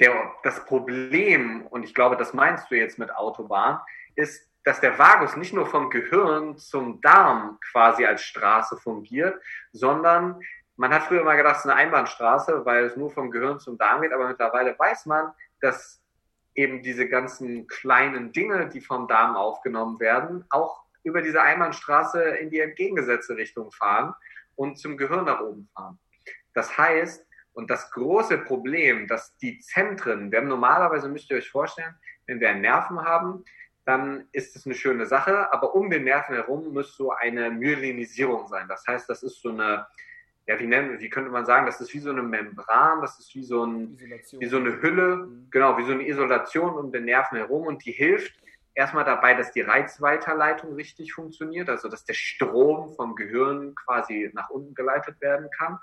der, 0.00 0.32
das 0.44 0.64
Problem, 0.64 1.66
und 1.66 1.82
ich 1.82 1.94
glaube, 1.94 2.16
das 2.16 2.32
meinst 2.32 2.70
du 2.70 2.76
jetzt 2.76 2.98
mit 2.98 3.14
Autobahn, 3.14 3.80
ist, 4.16 4.47
dass 4.68 4.80
der 4.80 4.98
Vagus 4.98 5.34
nicht 5.34 5.54
nur 5.54 5.64
vom 5.64 5.88
Gehirn 5.88 6.58
zum 6.58 7.00
Darm 7.00 7.58
quasi 7.72 8.04
als 8.04 8.20
Straße 8.20 8.76
fungiert, 8.76 9.40
sondern 9.72 10.42
man 10.76 10.92
hat 10.92 11.04
früher 11.04 11.24
mal 11.24 11.38
gedacht, 11.38 11.56
es 11.56 11.64
ist 11.64 11.70
eine 11.70 11.76
Einbahnstraße, 11.76 12.66
weil 12.66 12.84
es 12.84 12.94
nur 12.94 13.10
vom 13.10 13.30
Gehirn 13.30 13.58
zum 13.60 13.78
Darm 13.78 14.02
geht, 14.02 14.12
aber 14.12 14.28
mittlerweile 14.28 14.78
weiß 14.78 15.06
man, 15.06 15.32
dass 15.62 16.02
eben 16.54 16.82
diese 16.82 17.08
ganzen 17.08 17.66
kleinen 17.66 18.30
Dinge, 18.32 18.68
die 18.68 18.82
vom 18.82 19.08
Darm 19.08 19.36
aufgenommen 19.36 20.00
werden, 20.00 20.44
auch 20.50 20.84
über 21.02 21.22
diese 21.22 21.40
Einbahnstraße 21.40 22.22
in 22.22 22.50
die 22.50 22.60
entgegengesetzte 22.60 23.38
Richtung 23.38 23.72
fahren 23.72 24.12
und 24.54 24.78
zum 24.78 24.98
Gehirn 24.98 25.24
nach 25.24 25.40
oben 25.40 25.70
fahren. 25.74 25.98
Das 26.52 26.76
heißt, 26.76 27.26
und 27.54 27.70
das 27.70 27.90
große 27.90 28.36
Problem, 28.36 29.06
dass 29.06 29.34
die 29.38 29.60
Zentren, 29.60 30.30
wir 30.30 30.40
haben 30.40 30.48
normalerweise, 30.48 31.08
müsst 31.08 31.30
ihr 31.30 31.38
euch 31.38 31.48
vorstellen, 31.48 31.94
wenn 32.26 32.38
wir 32.38 32.50
einen 32.50 32.60
Nerven 32.60 33.02
haben, 33.02 33.44
dann 33.88 34.28
ist 34.32 34.54
es 34.54 34.66
eine 34.66 34.74
schöne 34.74 35.06
Sache. 35.06 35.50
Aber 35.50 35.74
um 35.74 35.88
den 35.88 36.04
Nerven 36.04 36.34
herum 36.34 36.74
muss 36.74 36.94
so 36.94 37.10
eine 37.10 37.50
Myelinisierung 37.50 38.46
sein. 38.46 38.68
Das 38.68 38.86
heißt, 38.86 39.08
das 39.08 39.22
ist 39.22 39.40
so 39.40 39.48
eine, 39.48 39.86
ja, 40.46 40.60
wie, 40.60 40.66
nennen, 40.66 41.00
wie 41.00 41.08
könnte 41.08 41.30
man 41.30 41.46
sagen, 41.46 41.64
das 41.64 41.80
ist 41.80 41.94
wie 41.94 41.98
so 41.98 42.10
eine 42.10 42.22
Membran, 42.22 43.00
das 43.00 43.18
ist 43.18 43.34
wie 43.34 43.42
so, 43.42 43.64
ein, 43.64 43.98
wie 43.98 44.46
so 44.46 44.58
eine 44.58 44.82
Hülle, 44.82 45.16
mhm. 45.16 45.48
genau, 45.50 45.78
wie 45.78 45.86
so 45.86 45.92
eine 45.92 46.06
Isolation 46.06 46.74
um 46.74 46.92
den 46.92 47.06
Nerven 47.06 47.38
herum 47.38 47.66
und 47.66 47.82
die 47.86 47.92
hilft 47.92 48.34
erstmal 48.74 49.06
dabei, 49.06 49.32
dass 49.32 49.52
die 49.52 49.62
Reizweiterleitung 49.62 50.74
richtig 50.74 51.14
funktioniert, 51.14 51.70
also 51.70 51.88
dass 51.88 52.04
der 52.04 52.12
Strom 52.12 52.94
vom 52.94 53.14
Gehirn 53.14 53.74
quasi 53.74 54.30
nach 54.34 54.50
unten 54.50 54.74
geleitet 54.74 55.18
werden 55.22 55.48
kann. 55.56 55.78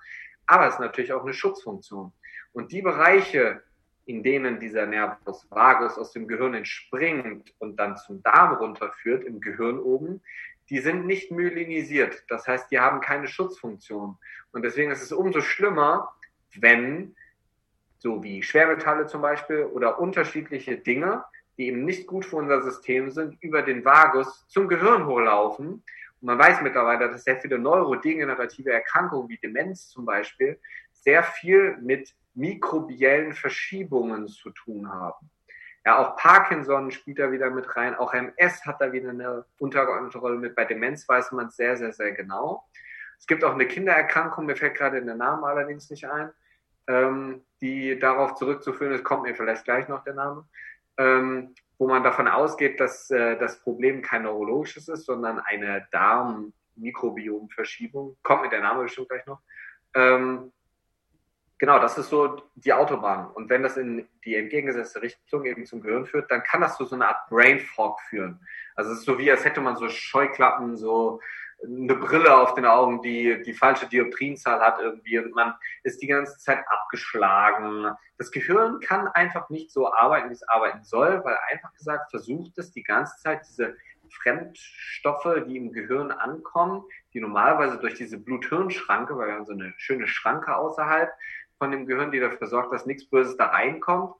Aber 0.46 0.68
es 0.68 0.76
ist 0.76 0.80
natürlich 0.80 1.12
auch 1.12 1.24
eine 1.24 1.34
Schutzfunktion. 1.34 2.14
Und 2.54 2.72
die 2.72 2.84
Bereiche, 2.84 3.64
in 4.06 4.24
denen 4.24 4.60
dieser 4.60 4.86
Nervus 4.86 5.48
vagus 5.50 5.98
aus 5.98 6.12
dem 6.12 6.28
Gehirn 6.28 6.54
entspringt 6.54 7.54
und 7.60 7.78
dann 7.78 7.98
zum 7.98 8.22
Darm 8.22 8.56
runterführt, 8.56 9.24
im 9.24 9.42
Gehirn 9.42 9.80
oben, 9.80 10.22
die 10.70 10.80
sind 10.80 11.06
nicht 11.06 11.32
myelinisiert. 11.32 12.24
Das 12.30 12.48
heißt, 12.48 12.72
die 12.72 12.80
haben 12.80 13.02
keine 13.02 13.28
Schutzfunktion. 13.28 14.18
Und 14.52 14.62
deswegen 14.64 14.92
ist 14.92 15.02
es 15.02 15.12
umso 15.12 15.42
schlimmer, 15.42 16.14
wenn, 16.56 17.16
so 17.98 18.24
wie 18.24 18.44
Schwermetalle 18.44 19.08
zum 19.08 19.22
Beispiel 19.22 19.64
oder 19.66 20.00
unterschiedliche 20.00 20.78
Dinge, 20.78 21.24
die 21.58 21.68
eben 21.68 21.86
nicht 21.86 22.08
gut 22.08 22.26
für 22.26 22.38
unser 22.38 22.62
System 22.62 23.12
sind, 23.12 23.38
über 23.42 23.62
den 23.62 23.86
Vagus 23.86 24.46
zum 24.48 24.68
Gehirn 24.68 25.06
hochlaufen. 25.06 25.68
Und 25.68 25.84
man 26.22 26.38
weiß 26.38 26.62
mittlerweile, 26.62 27.10
dass 27.10 27.24
sehr 27.24 27.40
viele 27.40 27.58
neurodegenerative 27.58 28.72
Erkrankungen 28.72 29.30
wie 29.30 29.38
Demenz 29.38 29.90
zum 29.90 30.06
Beispiel 30.06 30.60
sehr 30.92 31.24
viel 31.24 31.78
mit 31.82 32.14
mikrobiellen 32.36 33.34
Verschiebungen 33.34 34.28
zu 34.28 34.52
tun 34.52 34.92
haben. 34.92 35.30
Ja, 35.86 36.00
auch 36.00 36.18
Parkinson 36.18 36.92
spielt 36.92 37.20
da 37.20 37.32
wieder 37.32 37.50
mit 37.52 37.76
rein, 37.76 37.96
auch 37.96 38.14
MS 38.14 38.66
hat 38.66 38.82
da 38.82 38.92
wieder 38.92 39.12
eine 39.12 39.46
untergeordnete 39.60 40.18
Rolle 40.18 40.38
mit. 40.38 40.56
Bei 40.56 40.66
Demenz 40.66 41.08
weiß 41.08 41.32
man 41.34 41.46
es 41.48 41.58
sehr, 41.58 41.78
sehr, 41.78 41.94
sehr 41.94 42.12
genau. 42.12 42.66
Es 43.20 43.28
gibt 43.28 43.44
auch 43.44 43.54
eine 43.54 43.68
Kindererkrankung, 43.68 44.48
mir 44.48 44.56
fällt 44.56 44.76
gerade 44.76 45.04
der 45.04 45.16
Name 45.16 45.46
allerdings 45.46 45.92
nicht 45.92 46.10
ein, 46.10 46.32
ähm, 46.88 47.46
die 47.62 48.00
darauf 48.00 48.34
zurückzuführen 48.36 48.94
ist, 48.94 49.04
kommt 49.04 49.24
mir 49.24 49.36
vielleicht 49.36 49.66
gleich 49.66 49.88
noch 49.88 50.04
der 50.04 50.16
Name, 50.16 50.48
ähm, 50.98 51.54
wo 51.78 51.88
man 51.88 52.04
davon 52.04 52.28
ausgeht, 52.28 52.80
dass 52.80 53.12
äh, 53.12 53.38
das 53.38 53.62
Problem 53.62 54.02
kein 54.02 54.24
neurologisches 54.24 54.88
ist, 54.88 55.06
sondern 55.06 55.38
eine 55.40 55.88
Darm-Mikrobiom-Verschiebung. 55.92 58.18
Kommt 58.24 58.42
mir 58.42 58.50
der 58.50 58.62
Name 58.62 58.82
bestimmt 58.84 59.10
gleich 59.10 59.28
noch. 59.28 59.42
Ähm, 59.94 60.52
Genau, 61.58 61.80
das 61.80 61.98
ist 61.98 62.10
so 62.10 62.44
die 62.56 62.74
Autobahn. 62.74 63.32
Und 63.32 63.50
wenn 63.50 63.64
das 63.64 63.78
in 63.78 64.08
die 64.26 64.36
entgegengesetzte 64.36 65.02
Richtung 65.02 65.46
eben 65.46 65.66
zum 65.66 65.82
Gehirn 65.82 66.06
führt, 66.06 66.30
dann 66.30 66.44
kann 66.44 66.62
das 66.62 66.76
zu 66.76 66.86
so 66.86 66.96
einer 66.96 67.08
Art 67.08 67.30
Brain 67.30 67.60
Fog 67.60 68.02
führen. 68.10 68.46
Also 68.76 68.92
es 68.92 69.00
ist 69.00 69.06
so 69.06 69.18
wie, 69.18 69.32
als 69.32 69.46
hätte 69.46 69.62
man 69.62 69.78
so 69.78 69.88
Scheuklappen, 69.88 70.76
so 70.76 71.22
eine 71.64 71.96
Brille 71.96 72.36
auf 72.36 72.54
den 72.54 72.66
Augen, 72.66 73.02
die 73.02 73.42
die 73.44 73.54
falsche 73.54 73.88
Dioptrienzahl 73.88 74.60
hat 74.60 74.80
irgendwie 74.80 75.18
und 75.20 75.34
man 75.34 75.54
ist 75.84 76.02
die 76.02 76.08
ganze 76.08 76.38
Zeit 76.38 76.60
abgeschlagen. 76.68 77.96
Das 78.18 78.32
Gehirn 78.32 78.82
kann 78.82 79.08
einfach 79.08 79.50
nicht 79.50 79.72
so 79.72 79.92
arbeiten, 79.94 80.30
wie 80.30 80.34
es 80.34 80.48
arbeiten 80.48 80.84
soll, 80.84 81.24
weil 81.24 81.38
einfach 81.52 81.74
gesagt 81.74 82.12
versucht 82.12 82.58
es 82.58 82.72
die 82.72 82.84
ganze 82.84 83.18
Zeit 83.22 83.46
diese 83.48 83.76
Fremdstoffe, 84.12 85.44
die 85.48 85.58
im 85.58 85.72
Gehirn 85.72 86.12
ankommen, 86.12 86.84
die 87.14 87.20
normalerweise 87.20 87.78
durch 87.78 87.96
diese 87.96 88.18
Blut-Hirn-Schranke, 88.18 89.18
weil 89.18 89.28
wir 89.28 89.36
haben 89.36 89.46
so 89.46 89.54
eine 89.54 89.74
schöne 89.78 90.08
Schranke 90.08 90.56
außerhalb, 90.56 91.12
von 91.58 91.72
dem 91.72 91.86
Gehirn, 91.86 92.12
die 92.12 92.20
dafür 92.20 92.48
sorgt, 92.48 92.74
dass 92.74 92.86
nichts 92.86 93.10
Böses 93.10 93.38
da 93.38 93.48
reinkommt. 93.48 94.14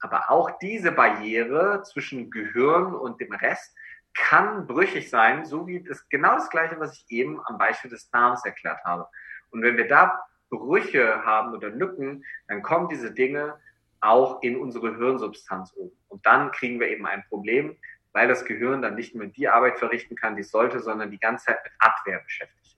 Aber 0.00 0.30
auch 0.30 0.50
diese 0.58 0.92
Barriere 0.92 1.82
zwischen 1.84 2.30
Gehirn 2.30 2.94
und 2.94 3.20
dem 3.20 3.32
Rest 3.32 3.74
kann 4.14 4.66
brüchig 4.66 5.08
sein, 5.10 5.44
so 5.44 5.66
wie 5.66 5.82
das 5.82 6.08
genau 6.08 6.34
das 6.34 6.50
Gleiche, 6.50 6.78
was 6.78 6.94
ich 6.94 7.04
eben 7.10 7.40
am 7.46 7.56
Beispiel 7.56 7.90
des 7.90 8.10
Darms 8.10 8.44
erklärt 8.44 8.84
habe. 8.84 9.08
Und 9.50 9.62
wenn 9.62 9.76
wir 9.76 9.88
da 9.88 10.24
Brüche 10.50 11.24
haben 11.24 11.54
oder 11.54 11.70
Lücken, 11.70 12.24
dann 12.48 12.62
kommen 12.62 12.88
diese 12.88 13.12
Dinge 13.12 13.58
auch 14.00 14.42
in 14.42 14.56
unsere 14.56 14.96
Hirnsubstanz 14.96 15.72
oben. 15.76 15.96
Und 16.08 16.26
dann 16.26 16.50
kriegen 16.50 16.80
wir 16.80 16.88
eben 16.88 17.06
ein 17.06 17.24
Problem, 17.28 17.76
weil 18.12 18.28
das 18.28 18.44
Gehirn 18.44 18.82
dann 18.82 18.96
nicht 18.96 19.14
mehr 19.14 19.28
die 19.28 19.48
Arbeit 19.48 19.78
verrichten 19.78 20.16
kann, 20.16 20.36
die 20.36 20.42
es 20.42 20.50
sollte, 20.50 20.80
sondern 20.80 21.10
die 21.10 21.20
ganze 21.20 21.46
Zeit 21.46 21.60
mit 21.64 21.72
Abwehr 21.78 22.18
beschäftigt. 22.18 22.76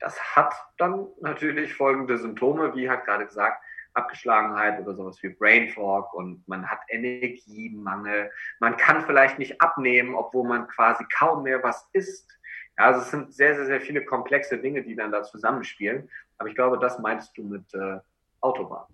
Das 0.00 0.36
hat 0.36 0.54
dann 0.76 1.06
natürlich 1.20 1.74
folgende 1.74 2.18
Symptome, 2.18 2.74
wie 2.74 2.88
hat 2.88 3.04
gerade 3.04 3.26
gesagt, 3.26 3.62
Abgeschlagenheit 3.94 4.80
oder 4.80 4.94
sowas 4.94 5.22
wie 5.22 5.30
Brain 5.30 5.70
Fog 5.70 6.12
und 6.14 6.46
man 6.46 6.68
hat 6.70 6.80
Energiemangel. 6.88 8.30
Man 8.60 8.76
kann 8.76 9.04
vielleicht 9.04 9.38
nicht 9.38 9.60
abnehmen, 9.60 10.14
obwohl 10.14 10.46
man 10.46 10.68
quasi 10.68 11.04
kaum 11.18 11.42
mehr 11.42 11.62
was 11.62 11.88
isst. 11.92 12.30
Ja, 12.78 12.86
also 12.86 13.00
es 13.00 13.10
sind 13.10 13.34
sehr, 13.34 13.56
sehr, 13.56 13.66
sehr 13.66 13.80
viele 13.80 14.04
komplexe 14.04 14.58
Dinge, 14.58 14.82
die 14.82 14.94
dann 14.94 15.10
da 15.10 15.22
zusammenspielen. 15.24 16.08
Aber 16.38 16.48
ich 16.48 16.54
glaube, 16.54 16.78
das 16.78 17.00
meinst 17.00 17.36
du 17.36 17.42
mit 17.42 17.74
äh, 17.74 17.98
Autobahn. 18.40 18.86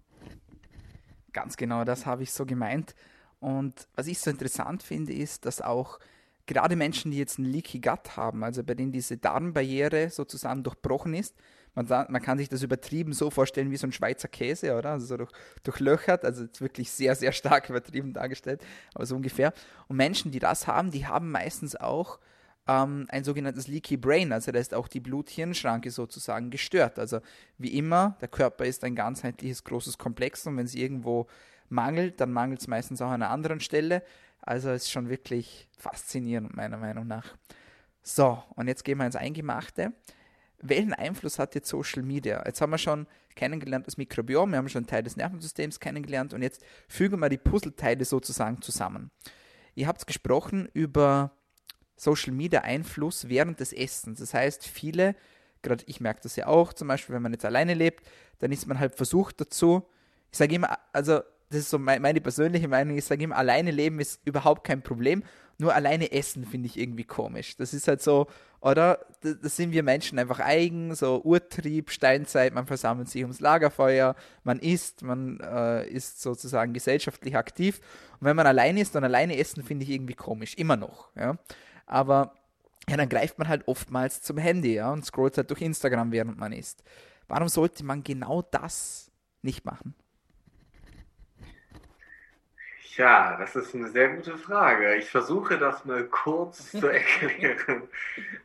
Ganz 1.33 1.57
genau, 1.57 1.85
das 1.85 2.07
habe 2.07 2.23
ich 2.23 2.33
so 2.33 2.47
gemeint. 2.47 2.95
Und 3.41 3.89
was 3.95 4.07
ich 4.07 4.19
so 4.21 4.31
interessant 4.31 4.83
finde, 4.83 5.13
ist, 5.13 5.45
dass 5.45 5.61
auch 5.61 5.99
gerade 6.47 6.77
Menschen, 6.77 7.11
die 7.11 7.19
jetzt 7.19 7.39
ein 7.39 7.45
Leaky 7.45 7.81
Gut 7.81 8.17
haben, 8.17 8.45
also 8.45 8.63
bei 8.63 8.75
denen 8.75 8.93
diese 8.93 9.17
Darmbarriere 9.17 10.11
sozusagen 10.11 10.63
durchbrochen 10.63 11.15
ist, 11.15 11.35
Man, 11.75 11.87
man 11.89 12.23
kann 12.23 12.39
sich 12.39 12.49
das 12.49 12.63
übertrieben 12.63 13.13
so 13.13 13.31
vorstellen 13.31 13.71
wie 13.71 13.77
so 13.77 13.87
ein 13.87 13.93
Schweizer 13.93 14.29
Käse, 14.29 14.77
oder? 14.77 14.91
Also 14.91 15.07
so 15.07 15.17
durch, 15.17 15.33
durchlöchert, 15.65 16.25
also 16.25 16.45
wirklich 16.59 16.91
sehr, 16.91 17.17
sehr 17.17 17.33
stark 17.33 17.69
übertrieben 17.71 18.13
dargestellt, 18.13 18.65
aber 18.95 19.07
so 19.07 19.17
ungefähr. 19.17 19.53
Und 19.89 19.97
Menschen, 19.97 20.31
die 20.31 20.39
das 20.39 20.67
haben, 20.67 20.91
die 20.91 21.07
haben 21.07 21.31
meistens 21.31 21.75
auch 21.75 22.21
ähm, 22.69 23.07
ein 23.09 23.25
sogenanntes 23.25 23.67
Leaky 23.67 23.97
Brain, 23.97 24.33
also 24.33 24.53
da 24.53 24.59
ist 24.59 24.75
auch 24.75 24.89
die 24.89 25.01
Blut-Hirn-Schranke 25.01 25.91
sozusagen 25.91 26.51
gestört. 26.51 26.99
Also 26.99 27.21
wie 27.59 27.77
immer, 27.77 28.17
der 28.21 28.29
Körper 28.29 28.65
ist 28.65 28.85
ein 28.85 28.95
ganzheitliches 28.95 29.65
großes 29.65 29.99
Komplex 29.99 30.47
und 30.47 30.57
wenn 30.57 30.67
es 30.67 30.75
irgendwo 30.75 31.27
mangelt, 31.69 32.21
dann 32.21 32.33
mangelt 32.33 32.61
es 32.61 32.69
meistens 32.69 33.03
auch 33.03 33.09
an 33.09 33.23
einer 33.23 33.31
anderen 33.31 33.61
Stelle. 33.61 34.03
Also 34.47 34.71
ist 34.73 34.91
schon 34.91 35.09
wirklich 35.09 35.69
faszinierend, 35.79 36.55
meiner 36.55 36.77
Meinung 36.77 37.07
nach. 37.07 37.35
So, 38.03 38.43
und 38.57 38.69
jetzt 38.69 38.85
gehen 38.85 38.99
wir 38.99 39.07
ins 39.07 39.17
Eingemachte. 39.17 39.93
Welchen 40.61 40.93
Einfluss 40.93 41.39
hat 41.39 41.55
jetzt 41.55 41.69
Social 41.69 42.03
Media? 42.03 42.43
Jetzt 42.45 42.61
haben 42.61 42.71
wir 42.71 42.79
schon 42.79 43.07
kennengelernt 43.35 43.87
das 43.87 43.97
Mikrobiom, 43.97 44.51
wir 44.51 44.59
haben 44.59 44.69
schon 44.69 44.81
einen 44.81 44.87
Teil 44.87 45.03
des 45.03 45.17
Nervensystems 45.17 45.81
kennengelernt 45.81 46.35
und 46.35 46.43
jetzt 46.43 46.65
fügen 46.89 47.21
wir 47.21 47.29
die 47.29 47.39
Puzzleteile 47.39 48.05
sozusagen 48.05 48.61
zusammen. 48.63 49.11
Ihr 49.75 49.89
habt 49.89 50.07
gesprochen 50.07 50.69
über 50.73 51.33
Social 51.97 52.33
Media 52.33 52.61
Einfluss 52.61 53.29
während 53.29 53.61
des 53.61 53.73
Essens. 53.73 54.21
Das 54.21 54.35
heißt, 54.35 54.67
viele, 54.67 55.17
gerade 55.63 55.85
ich 55.87 56.01
merke 56.01 56.21
das 56.23 56.37
ja 56.37 56.47
auch, 56.47 56.73
zum 56.73 56.89
Beispiel, 56.89 57.15
wenn 57.15 57.23
man 57.23 57.33
jetzt 57.33 57.45
alleine 57.45 57.75
lebt, 57.75 58.07
dann 58.39 58.53
ist 58.53 58.67
man 58.67 58.79
halt 58.79 58.95
versucht 58.95 59.41
dazu, 59.41 59.89
ich 60.31 60.39
sage 60.39 60.55
immer, 60.55 60.79
also 60.93 61.23
das 61.55 61.63
ist 61.63 61.71
so 61.71 61.79
meine 61.79 62.21
persönliche 62.21 62.67
Meinung, 62.67 62.99
ich 62.99 63.05
sage 63.05 63.23
immer, 63.23 63.37
alleine 63.37 63.71
leben 63.71 64.01
ist 64.01 64.21
überhaupt 64.25 64.65
kein 64.65 64.83
Problem, 64.83 65.23
nur 65.57 65.73
alleine 65.73 66.11
essen 66.11 66.45
finde 66.45 66.67
ich 66.67 66.77
irgendwie 66.77 67.05
komisch. 67.05 67.57
Das 67.57 67.73
ist 67.73 67.87
halt 67.87 68.03
so, 68.03 68.27
oder? 68.61 69.07
Das 69.21 69.55
sind 69.55 69.71
wir 69.71 69.85
Menschen 69.85 70.19
einfach 70.19 70.41
eigen, 70.41 70.97
so 70.97 71.23
Urtrieb, 71.23 71.93
Steinzeit, 71.93 72.53
man 72.55 72.67
versammelt 72.67 73.09
sich 73.09 73.23
ums 73.23 73.39
Lagerfeuer, 73.39 74.17
man 74.43 74.59
isst, 74.59 75.03
man 75.03 75.39
äh, 75.39 75.87
ist 75.89 76.21
sozusagen 76.21 76.73
gesellschaftlich 76.73 77.37
aktiv. 77.37 77.81
Und 78.19 78.27
wenn 78.27 78.35
man 78.35 78.49
alleine 78.49 78.81
ist 78.81 78.97
und 78.97 79.05
alleine 79.05 79.39
essen, 79.39 79.63
finde 79.63 79.85
ich 79.85 79.91
irgendwie 79.91 80.15
komisch, 80.15 80.55
immer 80.57 80.77
noch. 80.77 81.15
Ja? 81.15 81.39
Aber 81.87 82.35
ja, 82.89 82.97
dann 82.97 83.09
greift 83.09 83.39
man 83.39 83.47
halt 83.47 83.69
oftmals 83.69 84.23
zum 84.23 84.39
Handy 84.39 84.75
ja, 84.75 84.93
und 84.93 85.05
scrollt 85.05 85.37
halt 85.37 85.51
durch 85.51 85.63
Instagram, 85.63 86.11
während 86.11 86.37
man 86.37 86.53
isst. 86.53 86.83
Warum 87.29 87.49
sollte 87.49 87.85
man 87.85 88.03
genau 88.03 88.43
das 88.43 89.13
nicht 89.43 89.65
machen? 89.65 89.95
Ja, 92.97 93.37
das 93.37 93.57
ist 93.57 93.75
eine 93.75 93.89
sehr 93.89 94.09
gute 94.11 94.39
Frage. 94.39 94.95
Ich 94.97 95.11
versuche 95.11 95.59
das 95.59 95.85
mal 95.85 96.05
kurz 96.05 96.71
zu 96.71 96.89
erklären. 96.89 97.89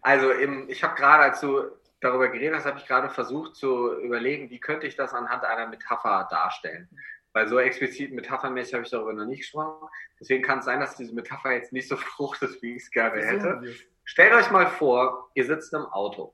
Also 0.02 0.32
im, 0.32 0.68
ich 0.70 0.84
habe 0.84 0.96
gerade, 0.96 1.24
als 1.24 1.42
du 1.42 1.66
darüber 2.02 2.30
geredet 2.30 2.56
hast, 2.56 2.66
habe 2.66 2.80
ich 2.80 2.88
gerade 2.88 3.10
versucht 3.10 3.56
zu 3.56 3.94
überlegen, 4.00 4.50
wie 4.50 4.60
könnte 4.60 4.88
ich 4.88 4.96
das 4.96 5.14
anhand 5.14 5.44
einer 5.44 5.68
Metapher 5.68 6.28
darstellen. 6.30 6.90
Weil 7.34 7.48
so 7.48 7.60
explizit 7.60 8.12
metaphermäßig 8.12 8.74
habe 8.74 8.84
ich 8.84 8.90
darüber 8.90 9.14
noch 9.14 9.26
nicht 9.26 9.42
gesprochen. 9.42 9.88
Deswegen 10.20 10.44
kann 10.44 10.60
es 10.60 10.66
sein, 10.66 10.80
dass 10.80 10.96
diese 10.96 11.14
Metapher 11.14 11.52
jetzt 11.52 11.72
nicht 11.72 11.88
so 11.88 11.96
fruchtet, 11.96 12.62
wie 12.62 12.76
ich 12.76 12.84
es 12.84 12.92
gerne 12.92 13.22
hätte. 13.24 13.62
Stellt 14.04 14.34
euch 14.34 14.50
mal 14.50 14.68
vor, 14.68 15.30
ihr 15.36 15.46
sitzt 15.46 15.74
im 15.74 15.86
Auto. 15.86 16.34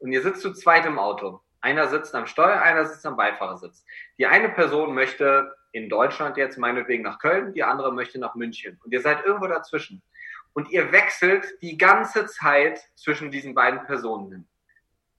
Und 0.00 0.12
ihr 0.12 0.22
sitzt 0.22 0.42
zu 0.42 0.52
zweit 0.52 0.84
im 0.84 0.98
Auto. 0.98 1.40
Einer 1.60 1.88
sitzt 1.88 2.14
am 2.14 2.26
Steuer, 2.26 2.60
einer 2.60 2.84
sitzt 2.84 3.06
am 3.06 3.16
Beifahrersitz. 3.16 3.84
Die 4.18 4.26
eine 4.26 4.50
Person 4.50 4.94
möchte 4.94 5.56
in 5.72 5.88
Deutschland 5.88 6.36
jetzt 6.36 6.58
meinetwegen 6.58 7.02
nach 7.02 7.18
Köln, 7.18 7.52
die 7.52 7.62
andere 7.62 7.92
möchte 7.92 8.18
nach 8.18 8.34
München. 8.34 8.80
Und 8.84 8.92
ihr 8.92 9.00
seid 9.00 9.24
irgendwo 9.24 9.46
dazwischen. 9.46 10.02
Und 10.52 10.70
ihr 10.70 10.92
wechselt 10.92 11.46
die 11.62 11.76
ganze 11.76 12.26
Zeit 12.26 12.80
zwischen 12.94 13.30
diesen 13.30 13.54
beiden 13.54 13.84
Personen. 13.84 14.48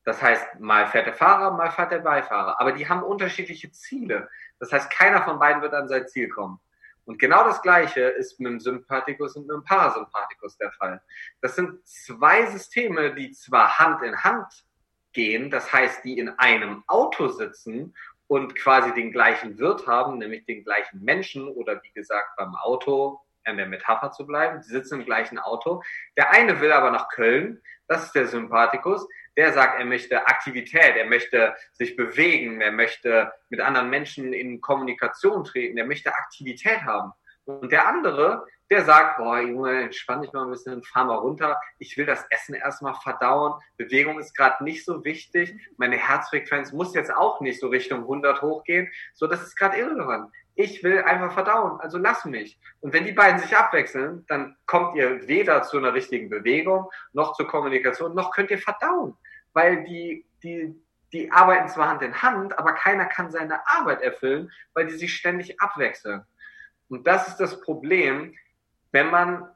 Das 0.04 0.22
heißt, 0.22 0.60
mal 0.60 0.88
fährt 0.88 1.08
der 1.08 1.14
Fahrer, 1.14 1.52
mal 1.52 1.72
fährt 1.72 1.92
der 1.92 2.00
Beifahrer. 2.00 2.60
Aber 2.60 2.72
die 2.72 2.88
haben 2.88 3.04
unterschiedliche 3.04 3.72
Ziele. 3.72 4.30
Das 4.60 4.72
heißt, 4.72 4.90
keiner 4.90 5.22
von 5.22 5.40
beiden 5.40 5.62
wird 5.62 5.74
an 5.74 5.88
sein 5.88 6.08
Ziel 6.08 6.30
kommen. 6.30 6.60
Und 7.06 7.18
genau 7.18 7.44
das 7.44 7.62
Gleiche 7.62 8.02
ist 8.02 8.40
mit 8.40 8.52
dem 8.52 8.60
Sympathikus 8.60 9.36
und 9.36 9.48
mit 9.48 9.56
dem 9.56 9.64
Parasympathikus 9.64 10.58
der 10.58 10.72
Fall. 10.72 11.02
Das 11.42 11.56
sind 11.56 11.88
zwei 11.88 12.46
Systeme, 12.48 13.16
die 13.16 13.32
zwar 13.32 13.80
Hand 13.80 14.04
in 14.04 14.24
Hand 14.24 14.64
gehen, 15.12 15.50
das 15.50 15.74
heißt, 15.74 16.04
die 16.06 16.20
in 16.20 16.30
einem 16.30 16.84
Auto 16.88 17.28
sitzen 17.30 17.96
und 18.30 18.54
quasi 18.56 18.94
den 18.94 19.12
gleichen 19.12 19.58
Wirt 19.58 19.88
haben, 19.88 20.20
nämlich 20.20 20.46
den 20.46 20.64
gleichen 20.64 21.04
Menschen 21.04 21.48
oder 21.48 21.82
wie 21.82 21.92
gesagt 21.92 22.30
beim 22.38 22.56
Auto 22.56 23.20
an 23.44 23.58
der 23.58 23.66
Metapher 23.66 24.12
zu 24.12 24.28
bleiben, 24.28 24.62
die 24.62 24.70
sitzen 24.70 25.00
im 25.00 25.06
gleichen 25.06 25.40
Auto. 25.40 25.82
Der 26.16 26.30
eine 26.30 26.62
will 26.62 26.72
aber 26.72 26.92
nach 26.92 27.10
Köln, 27.10 27.60
das 27.88 28.06
ist 28.06 28.14
der 28.14 28.28
Sympathikus, 28.28 29.08
der 29.36 29.52
sagt, 29.52 29.80
er 29.80 29.86
möchte 29.86 30.28
Aktivität, 30.28 30.96
er 30.96 31.08
möchte 31.08 31.56
sich 31.72 31.96
bewegen, 31.96 32.62
er 32.62 32.72
möchte 32.72 33.34
mit 33.50 33.62
anderen 33.62 33.90
Menschen 33.90 34.32
in 34.32 34.62
Kommunikation 34.62 35.44
treten, 35.44 35.80
er 35.80 35.88
möchte 35.88 36.14
Aktivität 36.14 36.84
haben. 36.84 37.14
Und 37.46 37.72
der 37.72 37.88
andere, 37.88 38.46
der 38.70 38.86
sagt, 38.86 39.18
boah, 39.18 39.40
Junge, 39.40 39.84
entspann 39.84 40.22
dich 40.22 40.32
mal 40.32 40.44
ein 40.44 40.52
bisschen, 40.52 40.84
fahr 40.84 41.06
mal 41.06 41.16
runter. 41.16 41.60
Ich 41.80 41.98
will 41.98 42.06
das 42.06 42.26
Essen 42.30 42.54
erstmal 42.54 42.94
verdauen. 42.96 43.60
Bewegung 43.78 44.20
ist 44.20 44.36
gerade 44.36 44.64
nicht 44.64 44.86
so 44.86 45.04
wichtig. 45.04 45.56
Meine 45.78 45.98
Herzfrequenz 45.98 46.72
muss 46.72 46.94
jetzt 46.94 47.14
auch 47.14 47.42
nicht 47.42 47.60
so 47.60 47.68
Richtung 47.68 48.02
100 48.02 48.42
hochgehen. 48.42 48.88
So, 49.14 49.26
das 49.26 49.42
ist 49.42 49.56
gerade 49.56 49.78
irrelevant. 49.78 50.32
Ich 50.54 50.84
will 50.84 51.02
einfach 51.04 51.34
verdauen, 51.34 51.80
also 51.80 51.98
lass 51.98 52.26
mich. 52.26 52.60
Und 52.82 52.94
wenn 52.94 53.06
die 53.06 53.14
beiden 53.14 53.40
sich 53.40 53.56
abwechseln, 53.56 54.26
dann 54.28 54.58
kommt 54.66 54.96
ihr 54.96 55.28
weder 55.28 55.64
zu 55.64 55.78
einer 55.78 55.94
richtigen 55.94 56.30
Bewegung, 56.30 56.90
noch 57.14 57.34
zur 57.34 57.48
Kommunikation, 57.48 58.14
noch 58.14 58.32
könnt 58.32 58.52
ihr 58.52 58.60
verdauen. 58.60 59.18
Weil 59.54 59.86
die, 59.86 60.26
die, 60.44 60.76
die 61.14 61.32
arbeiten 61.32 61.70
zwar 61.70 61.88
Hand 61.88 62.02
in 62.02 62.22
Hand, 62.22 62.60
aber 62.60 62.74
keiner 62.74 63.06
kann 63.06 63.32
seine 63.32 63.66
Arbeit 63.68 64.02
erfüllen, 64.02 64.52
weil 64.74 64.88
die 64.88 64.96
sich 64.96 65.16
ständig 65.16 65.60
abwechseln. 65.62 66.24
Und 66.90 67.08
das 67.08 67.30
ist 67.30 67.38
das 67.38 67.62
Problem, 67.62 68.36
wenn 68.92 69.10
man 69.10 69.48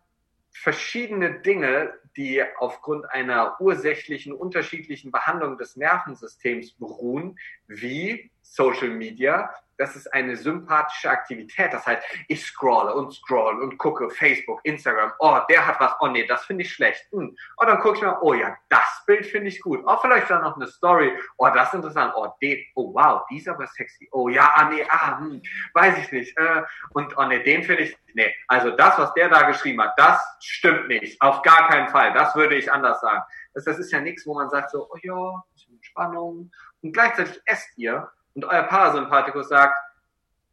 verschiedene 0.51 1.39
Dinge, 1.39 1.93
die 2.15 2.43
aufgrund 2.57 3.09
einer 3.09 3.59
ursächlichen 3.59 4.33
unterschiedlichen 4.33 5.11
Behandlung 5.11 5.57
des 5.57 5.75
Nervensystems 5.75 6.73
beruhen, 6.73 7.39
wie 7.67 8.31
Social 8.43 8.89
Media, 8.89 9.49
das 9.77 9.95
ist 9.95 10.13
eine 10.13 10.35
sympathische 10.35 11.09
Aktivität. 11.09 11.73
Das 11.73 11.85
heißt, 11.85 12.03
ich 12.27 12.45
scrolle 12.45 12.93
und 12.93 13.11
scroll 13.11 13.61
und 13.61 13.77
gucke 13.77 14.09
Facebook, 14.09 14.59
Instagram. 14.63 15.11
Oh, 15.19 15.39
der 15.49 15.65
hat 15.65 15.79
was. 15.79 15.93
Oh 15.99 16.07
nee, 16.07 16.25
das 16.27 16.45
finde 16.45 16.63
ich 16.63 16.71
schlecht. 16.71 17.05
Hm. 17.11 17.35
Oh, 17.57 17.65
dann 17.65 17.79
gucke 17.79 17.97
ich 17.97 18.03
mal. 18.03 18.19
Oh 18.21 18.33
ja, 18.33 18.55
das 18.69 19.03
Bild 19.07 19.25
finde 19.25 19.47
ich 19.47 19.59
gut. 19.61 19.83
Oh, 19.85 19.97
vielleicht 19.97 20.29
dann 20.29 20.43
noch 20.43 20.55
eine 20.55 20.67
Story. 20.67 21.11
Oh, 21.37 21.49
das 21.53 21.69
ist 21.69 21.75
interessant. 21.75 22.13
Oh, 22.15 22.27
den. 22.41 22.63
Oh, 22.75 22.93
wow, 22.93 23.23
die 23.29 23.37
ist 23.37 23.49
aber 23.49 23.65
sexy. 23.67 24.07
Oh 24.11 24.29
ja, 24.29 24.53
ah 24.55 24.69
nee, 24.69 24.85
ah, 24.87 25.19
hm, 25.19 25.41
weiß 25.73 25.97
ich 25.97 26.11
nicht. 26.11 26.37
Äh, 26.37 26.63
und 26.91 27.17
oh 27.17 27.25
nee, 27.25 27.41
den 27.41 27.63
finde 27.63 27.83
ich. 27.83 27.97
Nee, 28.13 28.33
also 28.47 28.71
das, 28.71 28.97
was 28.99 29.13
der 29.15 29.29
da 29.29 29.41
geschrieben 29.43 29.81
hat, 29.81 29.93
das 29.97 30.21
stimmt 30.39 30.87
nicht. 30.87 31.19
Auf 31.19 31.41
gar 31.41 31.67
keinen 31.67 31.89
Fall. 31.89 32.13
Das 32.13 32.35
würde 32.35 32.55
ich 32.55 32.71
anders 32.71 33.01
sagen. 33.01 33.23
Das, 33.55 33.65
das 33.65 33.79
ist 33.79 33.91
ja 33.91 33.99
nichts, 33.99 34.25
wo 34.27 34.35
man 34.35 34.49
sagt 34.49 34.69
so, 34.69 34.87
oh 34.89 34.97
ja, 35.01 35.43
bisschen 35.53 35.79
Spannung. 35.81 36.51
Und 36.81 36.91
gleichzeitig 36.93 37.41
esst 37.45 37.75
ihr 37.77 38.11
und 38.35 38.45
euer 38.45 38.63
Parasympathikus 38.63 39.49
sagt, 39.49 39.75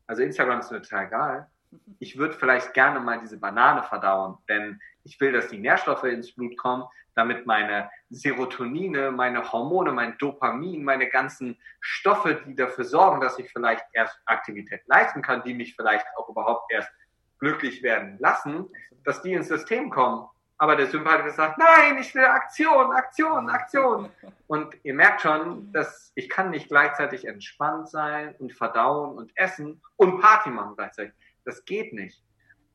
also 0.06 0.22
Instagram 0.22 0.60
ist 0.60 0.70
mir 0.70 0.82
total 0.82 1.06
egal. 1.06 1.50
Ich 1.98 2.18
würde 2.18 2.34
vielleicht 2.34 2.74
gerne 2.74 3.00
mal 3.00 3.20
diese 3.20 3.38
Banane 3.38 3.82
verdauen, 3.84 4.38
denn 4.48 4.80
ich 5.04 5.20
will, 5.20 5.32
dass 5.32 5.48
die 5.48 5.58
Nährstoffe 5.58 6.04
ins 6.04 6.34
Blut 6.34 6.56
kommen, 6.56 6.84
damit 7.14 7.46
meine 7.46 7.90
Serotonine, 8.10 9.10
meine 9.10 9.52
Hormone, 9.52 9.92
mein 9.92 10.18
Dopamin, 10.18 10.82
meine 10.84 11.08
ganzen 11.08 11.56
Stoffe, 11.80 12.42
die 12.46 12.54
dafür 12.54 12.84
sorgen, 12.84 13.20
dass 13.20 13.38
ich 13.38 13.50
vielleicht 13.52 13.84
erst 13.92 14.18
Aktivität 14.26 14.82
leisten 14.86 15.22
kann, 15.22 15.42
die 15.42 15.54
mich 15.54 15.76
vielleicht 15.76 16.06
auch 16.16 16.28
überhaupt 16.28 16.72
erst 16.72 16.90
glücklich 17.38 17.82
werden 17.82 18.18
lassen, 18.18 18.68
dass 19.04 19.22
die 19.22 19.32
ins 19.32 19.48
System 19.48 19.90
kommen. 19.90 20.28
Aber 20.60 20.76
der 20.76 20.88
Sympathiker 20.88 21.30
sagt, 21.30 21.56
nein, 21.56 21.96
ich 21.98 22.14
will 22.14 22.26
Aktion, 22.26 22.92
Aktion, 22.92 23.48
Aktion. 23.48 24.10
Und 24.46 24.76
ihr 24.82 24.92
merkt 24.92 25.22
schon, 25.22 25.72
dass 25.72 26.12
ich 26.14 26.28
kann 26.28 26.50
nicht 26.50 26.68
gleichzeitig 26.68 27.26
entspannt 27.26 27.88
sein 27.88 28.34
und 28.38 28.52
verdauen 28.52 29.16
und 29.16 29.32
essen 29.36 29.80
und 29.96 30.20
Party 30.20 30.50
machen 30.50 30.76
gleichzeitig. 30.76 31.14
Das 31.46 31.64
geht 31.64 31.94
nicht. 31.94 32.22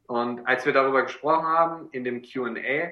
Und 0.08 0.48
als 0.48 0.66
wir 0.66 0.74
darüber 0.74 1.04
gesprochen 1.04 1.46
haben 1.46 1.90
in 1.92 2.04
dem 2.04 2.24
Q&A 2.24 2.90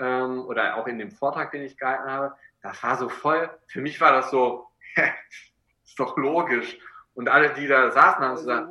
ähm, 0.00 0.44
oder 0.44 0.76
auch 0.76 0.88
in 0.88 0.98
dem 0.98 1.12
Vortrag, 1.12 1.52
den 1.52 1.62
ich 1.62 1.78
gehalten 1.78 2.10
habe, 2.10 2.34
das 2.62 2.82
war 2.82 2.96
so 2.96 3.08
voll. 3.08 3.48
Für 3.68 3.80
mich 3.80 4.00
war 4.00 4.10
das 4.10 4.32
so, 4.32 4.66
ist 5.84 6.00
doch 6.00 6.16
logisch. 6.16 6.76
Und 7.14 7.28
alle, 7.28 7.54
die 7.54 7.68
da 7.68 7.92
saßen, 7.92 8.24
haben 8.24 8.34
gesagt, 8.34 8.68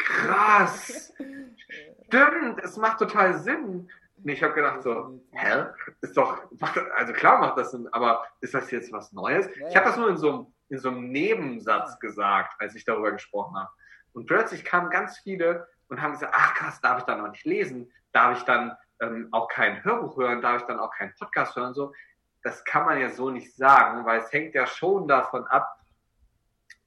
krass, 0.00 1.14
stimmt, 2.06 2.60
es 2.60 2.76
macht 2.76 2.98
total 2.98 3.38
Sinn. 3.38 3.88
Nee, 4.18 4.32
ich 4.32 4.42
habe 4.42 4.54
gedacht 4.54 4.82
so, 4.82 5.20
hä? 5.32 5.66
Ist 6.00 6.16
doch, 6.16 6.42
also 6.94 7.12
klar 7.12 7.38
macht 7.38 7.58
das 7.58 7.70
Sinn, 7.70 7.88
aber 7.92 8.24
ist 8.40 8.54
das 8.54 8.70
jetzt 8.70 8.92
was 8.92 9.12
Neues? 9.12 9.48
Ja, 9.56 9.68
ich 9.68 9.76
habe 9.76 9.86
das 9.86 9.96
nur 9.96 10.08
in 10.08 10.16
so, 10.16 10.32
einem, 10.32 10.46
in 10.68 10.78
so 10.78 10.88
einem 10.88 11.10
Nebensatz 11.10 11.90
ja. 11.92 11.96
gesagt, 12.00 12.54
als 12.58 12.74
ich 12.74 12.84
darüber 12.84 13.12
gesprochen 13.12 13.56
habe. 13.56 13.70
Und 14.12 14.26
plötzlich 14.26 14.64
kamen 14.64 14.90
ganz 14.90 15.18
viele 15.18 15.68
und 15.88 16.00
haben 16.00 16.12
gesagt, 16.12 16.32
ach 16.34 16.54
krass, 16.54 16.80
darf 16.80 16.98
ich 16.98 17.04
dann 17.04 17.22
noch 17.22 17.30
nicht 17.30 17.44
lesen? 17.44 17.92
Darf 18.12 18.38
ich 18.38 18.44
dann 18.44 18.76
ähm, 19.00 19.28
auch 19.32 19.48
kein 19.48 19.84
Hörbuch 19.84 20.16
hören? 20.16 20.40
Darf 20.40 20.62
ich 20.62 20.66
dann 20.66 20.80
auch 20.80 20.90
keinen 20.90 21.14
Podcast 21.18 21.54
hören? 21.54 21.74
So, 21.74 21.92
das 22.42 22.64
kann 22.64 22.86
man 22.86 22.98
ja 22.98 23.10
so 23.10 23.30
nicht 23.30 23.54
sagen, 23.54 24.06
weil 24.06 24.20
es 24.20 24.32
hängt 24.32 24.54
ja 24.54 24.66
schon 24.66 25.06
davon 25.06 25.46
ab, 25.46 25.80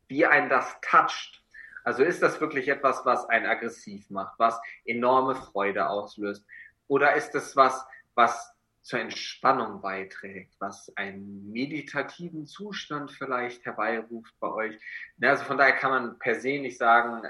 wie 0.08 0.26
ein 0.26 0.50
das 0.50 0.76
toucht. 0.82 1.44
Also 1.84 2.04
ist 2.04 2.22
das 2.22 2.42
wirklich 2.42 2.68
etwas, 2.68 3.06
was 3.06 3.28
einen 3.30 3.46
aggressiv 3.46 4.10
macht, 4.10 4.38
was 4.38 4.60
enorme 4.86 5.36
Freude 5.36 5.88
auslöst? 5.88 6.46
Oder 6.90 7.16
ist 7.16 7.34
es 7.36 7.56
was, 7.56 7.86
was 8.16 8.52
zur 8.82 9.00
Entspannung 9.00 9.82
beiträgt, 9.82 10.56
was 10.60 10.92
einen 10.98 11.52
meditativen 11.52 12.48
Zustand 12.48 13.12
vielleicht 13.12 13.64
herbeiruft 13.64 14.34
bei 14.40 14.52
euch? 14.52 14.80
Also 15.22 15.46
von 15.46 15.58
daher 15.58 15.74
kann 15.74 15.92
man 15.92 16.20
per 16.20 16.36
se 16.36 16.60
nicht 16.60 16.78
sagen, 16.78 17.24
äh, 17.24 17.30